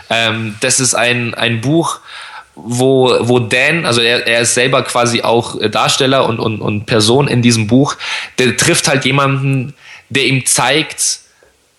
Ähm, 0.10 0.56
das 0.60 0.82
ist 0.82 0.94
ein, 0.94 1.34
ein 1.34 1.62
Buch, 1.62 2.02
wo, 2.56 3.16
wo 3.22 3.40
Dan, 3.40 3.86
also 3.86 4.02
er, 4.02 4.28
er 4.28 4.42
ist 4.42 4.54
selber 4.54 4.84
quasi 4.84 5.22
auch 5.22 5.56
Darsteller 5.70 6.28
und, 6.28 6.40
und, 6.42 6.60
und 6.60 6.88
Person 6.88 7.30
in 7.30 7.42
diesem 7.42 7.68
Buch, 7.68 7.96
der 8.38 8.58
trifft 8.58 8.90
halt 8.90 9.06
jemanden, 9.06 9.76
der 10.10 10.26
ihm 10.26 10.46
zeigt, 10.46 11.20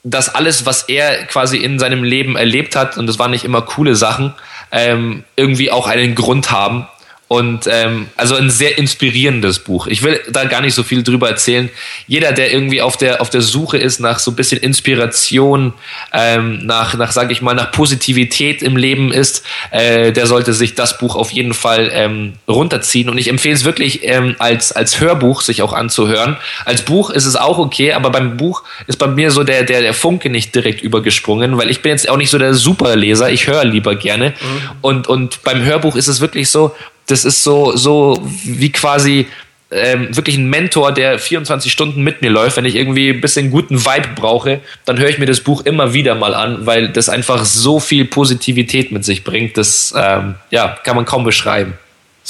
dass 0.03 0.35
alles, 0.35 0.67
was 0.67 0.85
er 0.85 1.25
quasi 1.27 1.59
in 1.59 1.79
seinem 1.79 2.05
Leben 2.05 2.37
erlebt 2.37 2.77
hat, 2.77 2.97
und 2.97 3.07
das 3.07 3.19
waren 3.19 3.31
nicht 3.31 3.45
immer 3.45 3.63
coole 3.63 3.97
Sachen, 3.97 4.35
ähm, 4.73 5.25
irgendwie 5.37 5.71
auch 5.71 5.87
einen 5.87 6.15
Grund 6.15 6.51
haben 6.51 6.87
und 7.33 7.69
ähm, 7.71 8.09
also 8.17 8.35
ein 8.35 8.51
sehr 8.51 8.77
inspirierendes 8.77 9.61
Buch. 9.61 9.87
Ich 9.87 10.03
will 10.03 10.19
da 10.33 10.47
gar 10.47 10.61
nicht 10.63 10.75
so 10.75 10.83
viel 10.83 11.05
drüber 11.05 11.29
erzählen. 11.29 11.71
Jeder, 12.09 12.33
der 12.33 12.53
irgendwie 12.53 12.83
auf 12.83 12.97
der 12.97 13.21
auf 13.21 13.31
der 13.31 13.41
Suche 13.41 13.79
ist 13.79 14.01
nach 14.01 14.19
so 14.19 14.33
ein 14.33 14.35
bisschen 14.35 14.59
Inspiration, 14.59 15.73
ähm, 16.13 16.67
nach 16.67 16.95
nach 16.95 17.13
sage 17.13 17.33
ich 17.33 17.41
mal 17.41 17.55
nach 17.55 17.71
Positivität 17.71 18.65
im 18.65 18.77
Leben 18.77 19.13
ist, 19.13 19.45
äh, 19.71 20.11
der 20.11 20.27
sollte 20.27 20.53
sich 20.53 20.75
das 20.75 20.99
Buch 20.99 21.15
auf 21.15 21.31
jeden 21.31 21.55
Fall 21.55 21.93
ähm, 21.95 22.33
runterziehen. 22.49 23.09
Und 23.09 23.17
ich 23.17 23.29
empfehle 23.29 23.55
es 23.55 23.65
wirklich 23.65 24.01
ähm, 24.03 24.35
als 24.41 24.73
als 24.73 24.99
Hörbuch 24.99 25.43
sich 25.43 25.63
auch 25.63 25.73
anzuhören. 25.73 26.37
Als 26.65 26.83
Buch 26.83 27.11
ist 27.11 27.27
es 27.27 27.37
auch 27.37 27.59
okay, 27.59 27.93
aber 27.93 28.11
beim 28.11 28.39
Buch 28.39 28.65
ist 28.89 28.99
bei 28.99 29.07
mir 29.07 29.31
so 29.31 29.45
der 29.45 29.63
der 29.63 29.83
der 29.83 29.95
Funke 29.95 30.31
nicht 30.31 30.53
direkt 30.53 30.83
übergesprungen, 30.83 31.57
weil 31.59 31.71
ich 31.71 31.81
bin 31.81 31.93
jetzt 31.93 32.09
auch 32.09 32.17
nicht 32.17 32.31
so 32.31 32.39
der 32.39 32.55
Superleser. 32.55 33.31
Ich 33.31 33.47
höre 33.47 33.65
lieber 33.65 33.95
gerne. 33.95 34.31
Mhm. 34.31 34.71
Und 34.81 35.07
und 35.07 35.45
beim 35.45 35.63
Hörbuch 35.63 35.95
ist 35.95 36.09
es 36.09 36.21
wirklich 36.21 36.49
so 36.49 36.75
das 37.11 37.25
ist 37.25 37.43
so, 37.43 37.77
so 37.77 38.19
wie 38.45 38.71
quasi 38.71 39.27
ähm, 39.71 40.15
wirklich 40.17 40.37
ein 40.37 40.49
Mentor, 40.49 40.93
der 40.93 41.19
24 41.19 41.71
Stunden 41.71 42.03
mit 42.03 42.23
mir 42.23 42.31
läuft. 42.31 42.57
Wenn 42.57 42.65
ich 42.65 42.75
irgendwie 42.75 43.11
ein 43.11 43.21
bisschen 43.21 43.51
guten 43.51 43.85
Vibe 43.85 44.09
brauche, 44.17 44.61
dann 44.85 44.99
höre 44.99 45.09
ich 45.09 45.19
mir 45.19 45.27
das 45.27 45.41
Buch 45.41 45.65
immer 45.65 45.93
wieder 45.95 46.15
mal 46.15 46.35
an, 46.35 46.67
weil 46.67 46.89
das 46.89 47.09
einfach 47.09 47.45
so 47.45 47.79
viel 47.79 48.05
Positivität 48.05 48.91
mit 48.93 49.05
sich 49.05 49.23
bringt. 49.23 49.57
Das 49.57 49.95
ähm, 49.97 50.35
ja, 50.51 50.77
kann 50.83 50.97
man 50.97 51.05
kaum 51.05 51.25
beschreiben. 51.25 51.75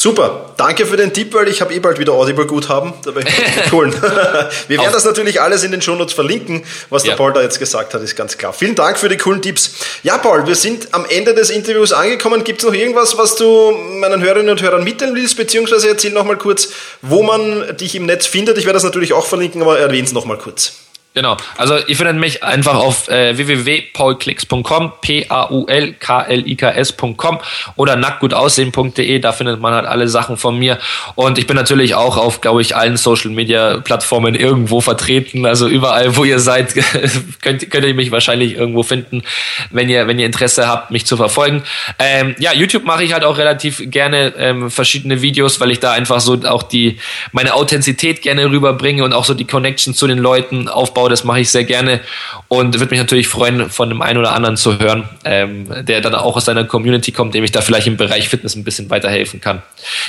Super, 0.02 0.54
danke 0.56 0.86
für 0.86 0.96
den 0.96 1.12
Tipp, 1.12 1.34
weil 1.34 1.48
ich 1.48 1.60
habe 1.60 1.74
eh 1.74 1.78
bald 1.78 1.98
wieder 1.98 2.14
Audible-Guthaben. 2.14 2.94
Da 3.04 3.14
werde 3.14 3.28
ich 3.28 3.70
holen. 3.70 3.92
Wir 4.66 4.78
werden 4.78 4.94
das 4.94 5.04
natürlich 5.04 5.42
alles 5.42 5.62
in 5.62 5.72
den 5.72 5.82
Shownotes 5.82 6.14
verlinken. 6.14 6.62
Was 6.88 7.04
ja. 7.04 7.10
der 7.10 7.16
Paul 7.18 7.34
da 7.34 7.42
jetzt 7.42 7.58
gesagt 7.58 7.92
hat, 7.92 8.00
ist 8.00 8.16
ganz 8.16 8.38
klar. 8.38 8.54
Vielen 8.54 8.74
Dank 8.74 8.98
für 8.98 9.10
die 9.10 9.18
coolen 9.18 9.42
Tipps. 9.42 9.72
Ja, 10.02 10.16
Paul, 10.16 10.46
wir 10.46 10.54
sind 10.54 10.94
am 10.94 11.04
Ende 11.04 11.34
des 11.34 11.50
Interviews 11.50 11.92
angekommen. 11.92 12.44
Gibt 12.44 12.62
es 12.62 12.66
noch 12.66 12.72
irgendwas, 12.72 13.18
was 13.18 13.36
du 13.36 13.72
meinen 13.72 14.22
Hörerinnen 14.22 14.48
und 14.48 14.62
Hörern 14.62 14.84
mitteilen 14.84 15.14
willst? 15.14 15.36
Beziehungsweise 15.36 15.90
erzähl 15.90 16.12
noch 16.12 16.24
mal 16.24 16.38
kurz, 16.38 16.70
wo 17.02 17.22
man 17.22 17.76
dich 17.76 17.94
im 17.94 18.06
Netz 18.06 18.26
findet. 18.26 18.56
Ich 18.56 18.64
werde 18.64 18.76
das 18.76 18.84
natürlich 18.84 19.12
auch 19.12 19.26
verlinken, 19.26 19.60
aber 19.60 19.78
erwähne 19.78 20.06
es 20.06 20.14
noch 20.14 20.24
mal 20.24 20.38
kurz. 20.38 20.79
Genau. 21.12 21.36
Also 21.56 21.76
ihr 21.88 21.96
findet 21.96 22.18
mich 22.18 22.44
einfach 22.44 22.76
auf 22.76 23.08
äh, 23.08 23.36
www.paulklicks.com, 23.36 24.92
P-A-U-L-K-L-I-K-S.com 25.00 27.40
oder 27.74 27.96
nacktgutaussehen.de, 27.96 29.18
da 29.18 29.32
findet 29.32 29.60
man 29.60 29.74
halt 29.74 29.86
alle 29.86 30.06
Sachen 30.06 30.36
von 30.36 30.56
mir. 30.56 30.78
Und 31.16 31.36
ich 31.38 31.48
bin 31.48 31.56
natürlich 31.56 31.96
auch 31.96 32.16
auf, 32.16 32.40
glaube 32.40 32.62
ich, 32.62 32.76
allen 32.76 32.96
Social 32.96 33.32
Media 33.32 33.78
Plattformen 33.78 34.36
irgendwo 34.36 34.80
vertreten. 34.80 35.46
Also 35.46 35.66
überall, 35.66 36.16
wo 36.16 36.22
ihr 36.22 36.38
seid, 36.38 36.74
könnt, 37.42 37.68
könnt 37.72 37.84
ihr 37.84 37.94
mich 37.94 38.12
wahrscheinlich 38.12 38.54
irgendwo 38.54 38.84
finden, 38.84 39.24
wenn 39.70 39.88
ihr, 39.88 40.06
wenn 40.06 40.20
ihr 40.20 40.26
Interesse 40.26 40.68
habt, 40.68 40.92
mich 40.92 41.06
zu 41.06 41.16
verfolgen. 41.16 41.64
Ähm, 41.98 42.36
ja, 42.38 42.52
YouTube 42.52 42.84
mache 42.84 43.02
ich 43.02 43.14
halt 43.14 43.24
auch 43.24 43.36
relativ 43.36 43.82
gerne 43.90 44.32
ähm, 44.38 44.70
verschiedene 44.70 45.22
Videos, 45.22 45.58
weil 45.58 45.72
ich 45.72 45.80
da 45.80 45.90
einfach 45.90 46.20
so 46.20 46.40
auch 46.44 46.62
die 46.62 47.00
meine 47.32 47.54
Authentizität 47.54 48.22
gerne 48.22 48.48
rüberbringe 48.48 49.02
und 49.02 49.12
auch 49.12 49.24
so 49.24 49.34
die 49.34 49.44
Connection 49.44 49.92
zu 49.92 50.06
den 50.06 50.18
Leuten 50.18 50.68
aufbaue 50.68 50.99
aufbaue. 51.00 51.10
Das 51.10 51.24
mache 51.24 51.40
ich 51.40 51.50
sehr 51.50 51.64
gerne 51.64 52.00
und 52.48 52.78
würde 52.78 52.90
mich 52.90 52.98
natürlich 52.98 53.28
freuen, 53.28 53.70
von 53.70 53.88
dem 53.88 54.02
einen 54.02 54.18
oder 54.18 54.32
anderen 54.32 54.56
zu 54.56 54.78
hören, 54.78 55.08
ähm, 55.24 55.66
der 55.84 56.00
dann 56.00 56.14
auch 56.14 56.36
aus 56.36 56.44
seiner 56.44 56.64
Community 56.64 57.12
kommt, 57.12 57.34
dem 57.34 57.44
ich 57.44 57.52
da 57.52 57.60
vielleicht 57.60 57.86
im 57.86 57.96
Bereich 57.96 58.28
Fitness 58.28 58.54
ein 58.54 58.64
bisschen 58.64 58.90
weiterhelfen 58.90 59.40
kann. 59.40 59.62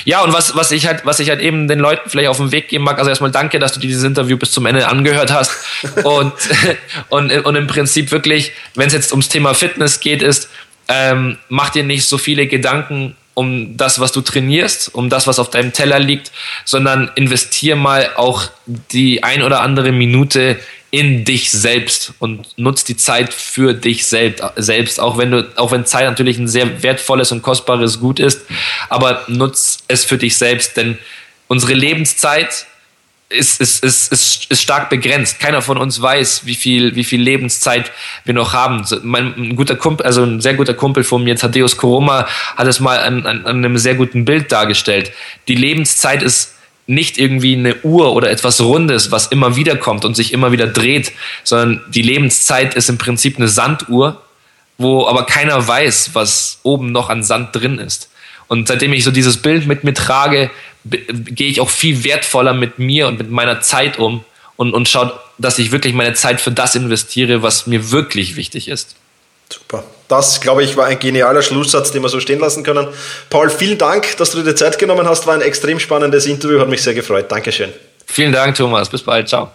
Ja, 0.04 0.22
und 0.22 0.32
was, 0.32 0.54
was 0.56 0.70
ich 0.70 0.86
halt, 0.86 1.04
was 1.04 1.20
ich 1.20 1.28
halt 1.30 1.40
eben 1.40 1.68
den 1.68 1.78
Leuten 1.78 2.08
vielleicht 2.08 2.28
auf 2.28 2.36
den 2.36 2.52
Weg 2.52 2.68
geben 2.68 2.84
mag, 2.84 2.98
also 2.98 3.10
erstmal 3.10 3.30
danke, 3.30 3.58
dass 3.58 3.72
du 3.72 3.80
dieses 3.80 4.02
Interview 4.04 4.36
bis 4.36 4.52
zum 4.52 4.66
Ende 4.66 4.86
angehört 4.88 5.32
hast 5.32 5.52
und, 6.04 6.32
und, 7.08 7.32
und 7.32 7.56
im 7.56 7.66
Prinzip 7.66 8.10
wirklich, 8.12 8.52
wenn 8.74 8.86
es 8.86 8.92
jetzt 8.92 9.12
ums 9.12 9.28
Thema 9.28 9.54
Fitness 9.54 10.00
geht, 10.00 10.22
ist, 10.22 10.50
ähm, 10.88 11.38
mach 11.48 11.70
dir 11.70 11.84
nicht 11.84 12.04
so 12.04 12.18
viele 12.18 12.46
Gedanken 12.46 13.16
um 13.34 13.76
das, 13.76 13.98
was 13.98 14.12
du 14.12 14.20
trainierst, 14.20 14.94
um 14.94 15.08
das, 15.08 15.26
was 15.26 15.38
auf 15.38 15.50
deinem 15.50 15.72
Teller 15.72 15.98
liegt, 15.98 16.32
sondern 16.64 17.10
investier 17.14 17.76
mal 17.76 18.10
auch 18.16 18.44
die 18.66 19.22
ein 19.22 19.42
oder 19.42 19.62
andere 19.62 19.92
Minute 19.92 20.58
in 20.90 21.24
dich 21.24 21.50
selbst 21.50 22.12
und 22.18 22.46
nutzt 22.58 22.88
die 22.90 22.96
Zeit 22.98 23.32
für 23.32 23.72
dich 23.72 24.06
selbst, 24.06 24.44
selbst, 24.56 25.00
auch 25.00 25.16
wenn 25.16 25.30
du, 25.30 25.50
auch 25.56 25.72
wenn 25.72 25.86
Zeit 25.86 26.04
natürlich 26.04 26.36
ein 26.36 26.48
sehr 26.48 26.82
wertvolles 26.82 27.32
und 27.32 27.40
kostbares 27.40 27.98
Gut 27.98 28.20
ist, 28.20 28.42
aber 28.90 29.24
nutzt 29.26 29.84
es 29.88 30.04
für 30.04 30.18
dich 30.18 30.36
selbst, 30.36 30.76
denn 30.76 30.98
unsere 31.48 31.72
Lebenszeit 31.72 32.66
ist, 33.32 33.60
ist, 33.60 33.82
ist, 33.82 34.12
ist, 34.12 34.50
ist 34.50 34.62
stark 34.62 34.90
begrenzt. 34.90 35.40
Keiner 35.40 35.62
von 35.62 35.78
uns 35.78 36.00
weiß, 36.00 36.42
wie 36.44 36.54
viel, 36.54 36.94
wie 36.94 37.04
viel 37.04 37.20
Lebenszeit 37.20 37.90
wir 38.24 38.34
noch 38.34 38.52
haben. 38.52 38.84
Mein 39.02 39.34
ein 39.36 39.56
guter 39.56 39.76
Kumpel, 39.76 40.06
also 40.06 40.22
ein 40.22 40.40
sehr 40.40 40.54
guter 40.54 40.74
Kumpel 40.74 41.04
von 41.04 41.24
mir, 41.24 41.36
Thaddeus 41.36 41.76
Koroma, 41.76 42.26
hat 42.56 42.66
es 42.66 42.80
mal 42.80 42.98
an, 43.00 43.26
an, 43.26 43.46
an 43.46 43.56
einem 43.56 43.78
sehr 43.78 43.94
guten 43.94 44.24
Bild 44.24 44.52
dargestellt. 44.52 45.12
Die 45.48 45.54
Lebenszeit 45.54 46.22
ist 46.22 46.54
nicht 46.86 47.18
irgendwie 47.18 47.56
eine 47.56 47.76
Uhr 47.82 48.12
oder 48.12 48.30
etwas 48.30 48.60
Rundes, 48.60 49.10
was 49.10 49.28
immer 49.28 49.56
wieder 49.56 49.76
kommt 49.76 50.04
und 50.04 50.14
sich 50.14 50.32
immer 50.32 50.52
wieder 50.52 50.66
dreht, 50.66 51.12
sondern 51.44 51.80
die 51.88 52.02
Lebenszeit 52.02 52.74
ist 52.74 52.88
im 52.88 52.98
Prinzip 52.98 53.38
eine 53.38 53.48
Sanduhr, 53.48 54.22
wo 54.78 55.06
aber 55.06 55.24
keiner 55.26 55.66
weiß, 55.66 56.10
was 56.14 56.58
oben 56.62 56.92
noch 56.92 57.08
an 57.08 57.22
Sand 57.22 57.54
drin 57.54 57.78
ist. 57.78 58.10
Und 58.48 58.68
seitdem 58.68 58.92
ich 58.92 59.04
so 59.04 59.10
dieses 59.10 59.38
Bild 59.38 59.66
mit 59.66 59.84
mir 59.84 59.94
trage, 59.94 60.50
gehe 60.84 61.48
ich 61.48 61.60
auch 61.60 61.70
viel 61.70 62.04
wertvoller 62.04 62.54
mit 62.54 62.78
mir 62.78 63.08
und 63.08 63.18
mit 63.18 63.30
meiner 63.30 63.60
Zeit 63.60 63.98
um 63.98 64.24
und, 64.56 64.74
und 64.74 64.88
schaue, 64.88 65.12
dass 65.38 65.58
ich 65.58 65.72
wirklich 65.72 65.94
meine 65.94 66.14
Zeit 66.14 66.40
für 66.40 66.50
das 66.50 66.74
investiere, 66.74 67.42
was 67.42 67.66
mir 67.66 67.90
wirklich 67.90 68.36
wichtig 68.36 68.68
ist. 68.68 68.96
Super. 69.52 69.84
Das, 70.08 70.40
glaube 70.40 70.62
ich, 70.62 70.76
war 70.76 70.86
ein 70.86 70.98
genialer 70.98 71.42
Schlusssatz, 71.42 71.90
den 71.90 72.02
wir 72.02 72.08
so 72.08 72.20
stehen 72.20 72.40
lassen 72.40 72.64
können. 72.64 72.88
Paul, 73.30 73.50
vielen 73.50 73.78
Dank, 73.78 74.16
dass 74.16 74.32
du 74.32 74.38
dir 74.38 74.50
die 74.50 74.54
Zeit 74.54 74.78
genommen 74.78 75.06
hast. 75.06 75.26
War 75.26 75.34
ein 75.34 75.42
extrem 75.42 75.78
spannendes 75.78 76.26
Interview, 76.26 76.60
hat 76.60 76.68
mich 76.68 76.82
sehr 76.82 76.94
gefreut. 76.94 77.30
Dankeschön. 77.30 77.72
Vielen 78.06 78.32
Dank, 78.32 78.56
Thomas. 78.56 78.88
Bis 78.88 79.02
bald. 79.02 79.28
Ciao. 79.28 79.50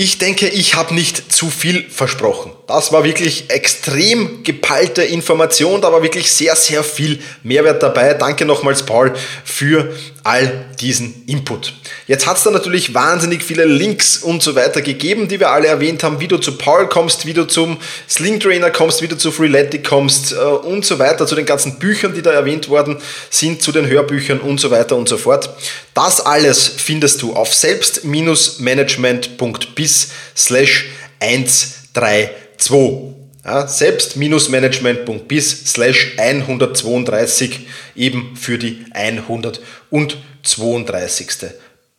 Ich 0.00 0.18
denke, 0.18 0.46
ich 0.46 0.76
habe 0.76 0.94
nicht 0.94 1.32
zu 1.32 1.50
viel 1.50 1.90
versprochen. 1.90 2.52
Das 2.68 2.92
war 2.92 3.02
wirklich 3.02 3.50
extrem 3.50 4.44
geballte 4.44 5.02
Information, 5.02 5.80
da 5.80 5.90
war 5.90 6.04
wirklich 6.04 6.30
sehr, 6.30 6.54
sehr 6.54 6.84
viel 6.84 7.18
Mehrwert 7.42 7.82
dabei. 7.82 8.14
Danke 8.14 8.44
nochmals, 8.44 8.86
Paul, 8.86 9.12
für 9.44 9.92
all 10.28 10.66
diesen 10.78 11.24
Input. 11.26 11.72
Jetzt 12.06 12.26
hat 12.26 12.36
es 12.36 12.42
da 12.42 12.50
natürlich 12.50 12.92
wahnsinnig 12.92 13.42
viele 13.42 13.64
Links 13.64 14.18
und 14.18 14.42
so 14.42 14.54
weiter 14.54 14.82
gegeben, 14.82 15.26
die 15.26 15.40
wir 15.40 15.48
alle 15.50 15.68
erwähnt 15.68 16.04
haben, 16.04 16.20
wie 16.20 16.28
du 16.28 16.36
zu 16.36 16.58
Paul 16.58 16.90
kommst, 16.90 17.24
wie 17.24 17.32
du 17.32 17.46
zum 17.46 17.78
Sling 18.08 18.38
Trainer 18.38 18.70
kommst, 18.70 19.00
wie 19.00 19.08
du 19.08 19.16
zu 19.16 19.32
Freeletic 19.32 19.88
kommst 19.88 20.32
äh, 20.32 20.36
und 20.36 20.84
so 20.84 20.98
weiter, 20.98 21.26
zu 21.26 21.34
den 21.34 21.46
ganzen 21.46 21.78
Büchern, 21.78 22.12
die 22.12 22.20
da 22.20 22.32
erwähnt 22.32 22.68
worden 22.68 22.98
sind, 23.30 23.62
zu 23.62 23.72
den 23.72 23.86
Hörbüchern 23.86 24.40
und 24.40 24.60
so 24.60 24.70
weiter 24.70 24.96
und 24.96 25.08
so 25.08 25.16
fort. 25.16 25.48
Das 25.94 26.20
alles 26.20 26.68
findest 26.68 27.22
du 27.22 27.32
auf 27.32 27.54
selbst-management.bis 27.54 30.08
slash 30.36 30.90
132. 31.20 33.17
Ja, 33.48 33.66
selbst-management.bis 33.66 35.72
slash 35.72 36.12
132 36.18 37.66
eben 37.96 38.36
für 38.36 38.58
die 38.58 38.84
132. 38.92 41.28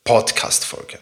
Podcast-Folge. 0.04 1.00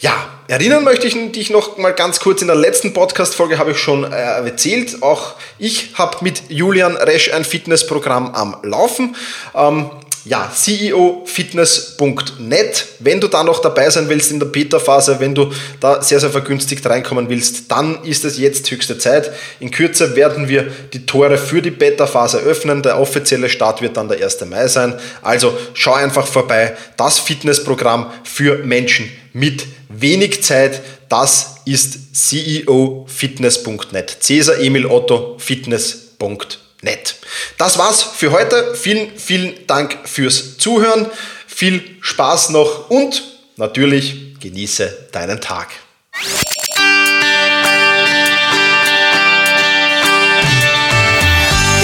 Ja, 0.00 0.28
erinnern 0.46 0.84
möchte 0.84 1.06
ich 1.06 1.14
dich 1.32 1.48
noch 1.48 1.78
mal 1.78 1.94
ganz 1.94 2.20
kurz. 2.20 2.42
In 2.42 2.48
der 2.48 2.56
letzten 2.56 2.92
Podcast-Folge 2.92 3.56
habe 3.56 3.70
ich 3.70 3.78
schon 3.78 4.04
äh, 4.04 4.14
erzählt. 4.14 5.02
Auch 5.02 5.36
ich 5.58 5.94
habe 5.94 6.18
mit 6.20 6.50
Julian 6.50 6.98
Resch 6.98 7.32
ein 7.32 7.46
Fitnessprogramm 7.46 8.34
am 8.34 8.58
Laufen. 8.62 9.16
Ähm, 9.54 9.88
ja, 10.24 10.50
ceofitness.net. 10.54 12.86
Wenn 13.00 13.20
du 13.20 13.28
da 13.28 13.42
noch 13.42 13.60
dabei 13.60 13.90
sein 13.90 14.08
willst 14.08 14.30
in 14.30 14.38
der 14.38 14.46
Beta-Phase, 14.46 15.18
wenn 15.18 15.34
du 15.34 15.50
da 15.80 16.00
sehr, 16.00 16.20
sehr 16.20 16.30
vergünstigt 16.30 16.86
reinkommen 16.86 17.28
willst, 17.28 17.68
dann 17.70 18.04
ist 18.04 18.24
es 18.24 18.38
jetzt 18.38 18.70
höchste 18.70 18.96
Zeit. 18.98 19.32
In 19.58 19.72
Kürze 19.72 20.14
werden 20.14 20.48
wir 20.48 20.70
die 20.92 21.06
Tore 21.06 21.38
für 21.38 21.60
die 21.60 21.70
Beta-Phase 21.70 22.38
öffnen. 22.38 22.82
Der 22.82 23.00
offizielle 23.00 23.48
Start 23.48 23.82
wird 23.82 23.96
dann 23.96 24.06
der 24.08 24.22
1. 24.22 24.44
Mai 24.46 24.68
sein. 24.68 24.94
Also 25.22 25.58
schau 25.74 25.94
einfach 25.94 26.26
vorbei. 26.26 26.76
Das 26.96 27.18
Fitnessprogramm 27.18 28.12
für 28.22 28.58
Menschen 28.58 29.10
mit 29.32 29.66
wenig 29.88 30.44
Zeit, 30.44 30.82
das 31.08 31.56
ist 31.64 32.14
ceofitness.net. 32.14 34.18
Cäsar 34.20 34.60
Emil 34.60 34.86
Otto 34.86 35.36
Fitness.net 35.38 36.61
nett. 36.82 37.16
Das 37.58 37.78
war's 37.78 38.02
für 38.02 38.32
heute. 38.32 38.74
Vielen, 38.74 39.16
vielen 39.18 39.66
Dank 39.66 39.98
fürs 40.04 40.58
Zuhören. 40.58 41.06
Viel 41.46 41.96
Spaß 42.00 42.50
noch 42.50 42.90
und 42.90 43.22
natürlich 43.56 44.38
genieße 44.40 45.08
deinen 45.12 45.40
Tag. 45.40 45.68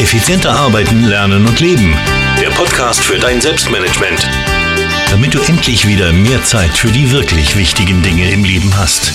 Effizienter 0.00 0.52
arbeiten, 0.52 1.04
lernen 1.04 1.46
und 1.46 1.60
leben. 1.60 1.96
Der 2.40 2.50
Podcast 2.50 3.00
für 3.00 3.18
dein 3.18 3.40
Selbstmanagement. 3.40 4.28
Damit 5.10 5.34
du 5.34 5.40
endlich 5.40 5.86
wieder 5.88 6.12
mehr 6.12 6.42
Zeit 6.44 6.76
für 6.76 6.88
die 6.88 7.10
wirklich 7.10 7.56
wichtigen 7.56 8.02
Dinge 8.02 8.30
im 8.30 8.44
Leben 8.44 8.76
hast. 8.76 9.12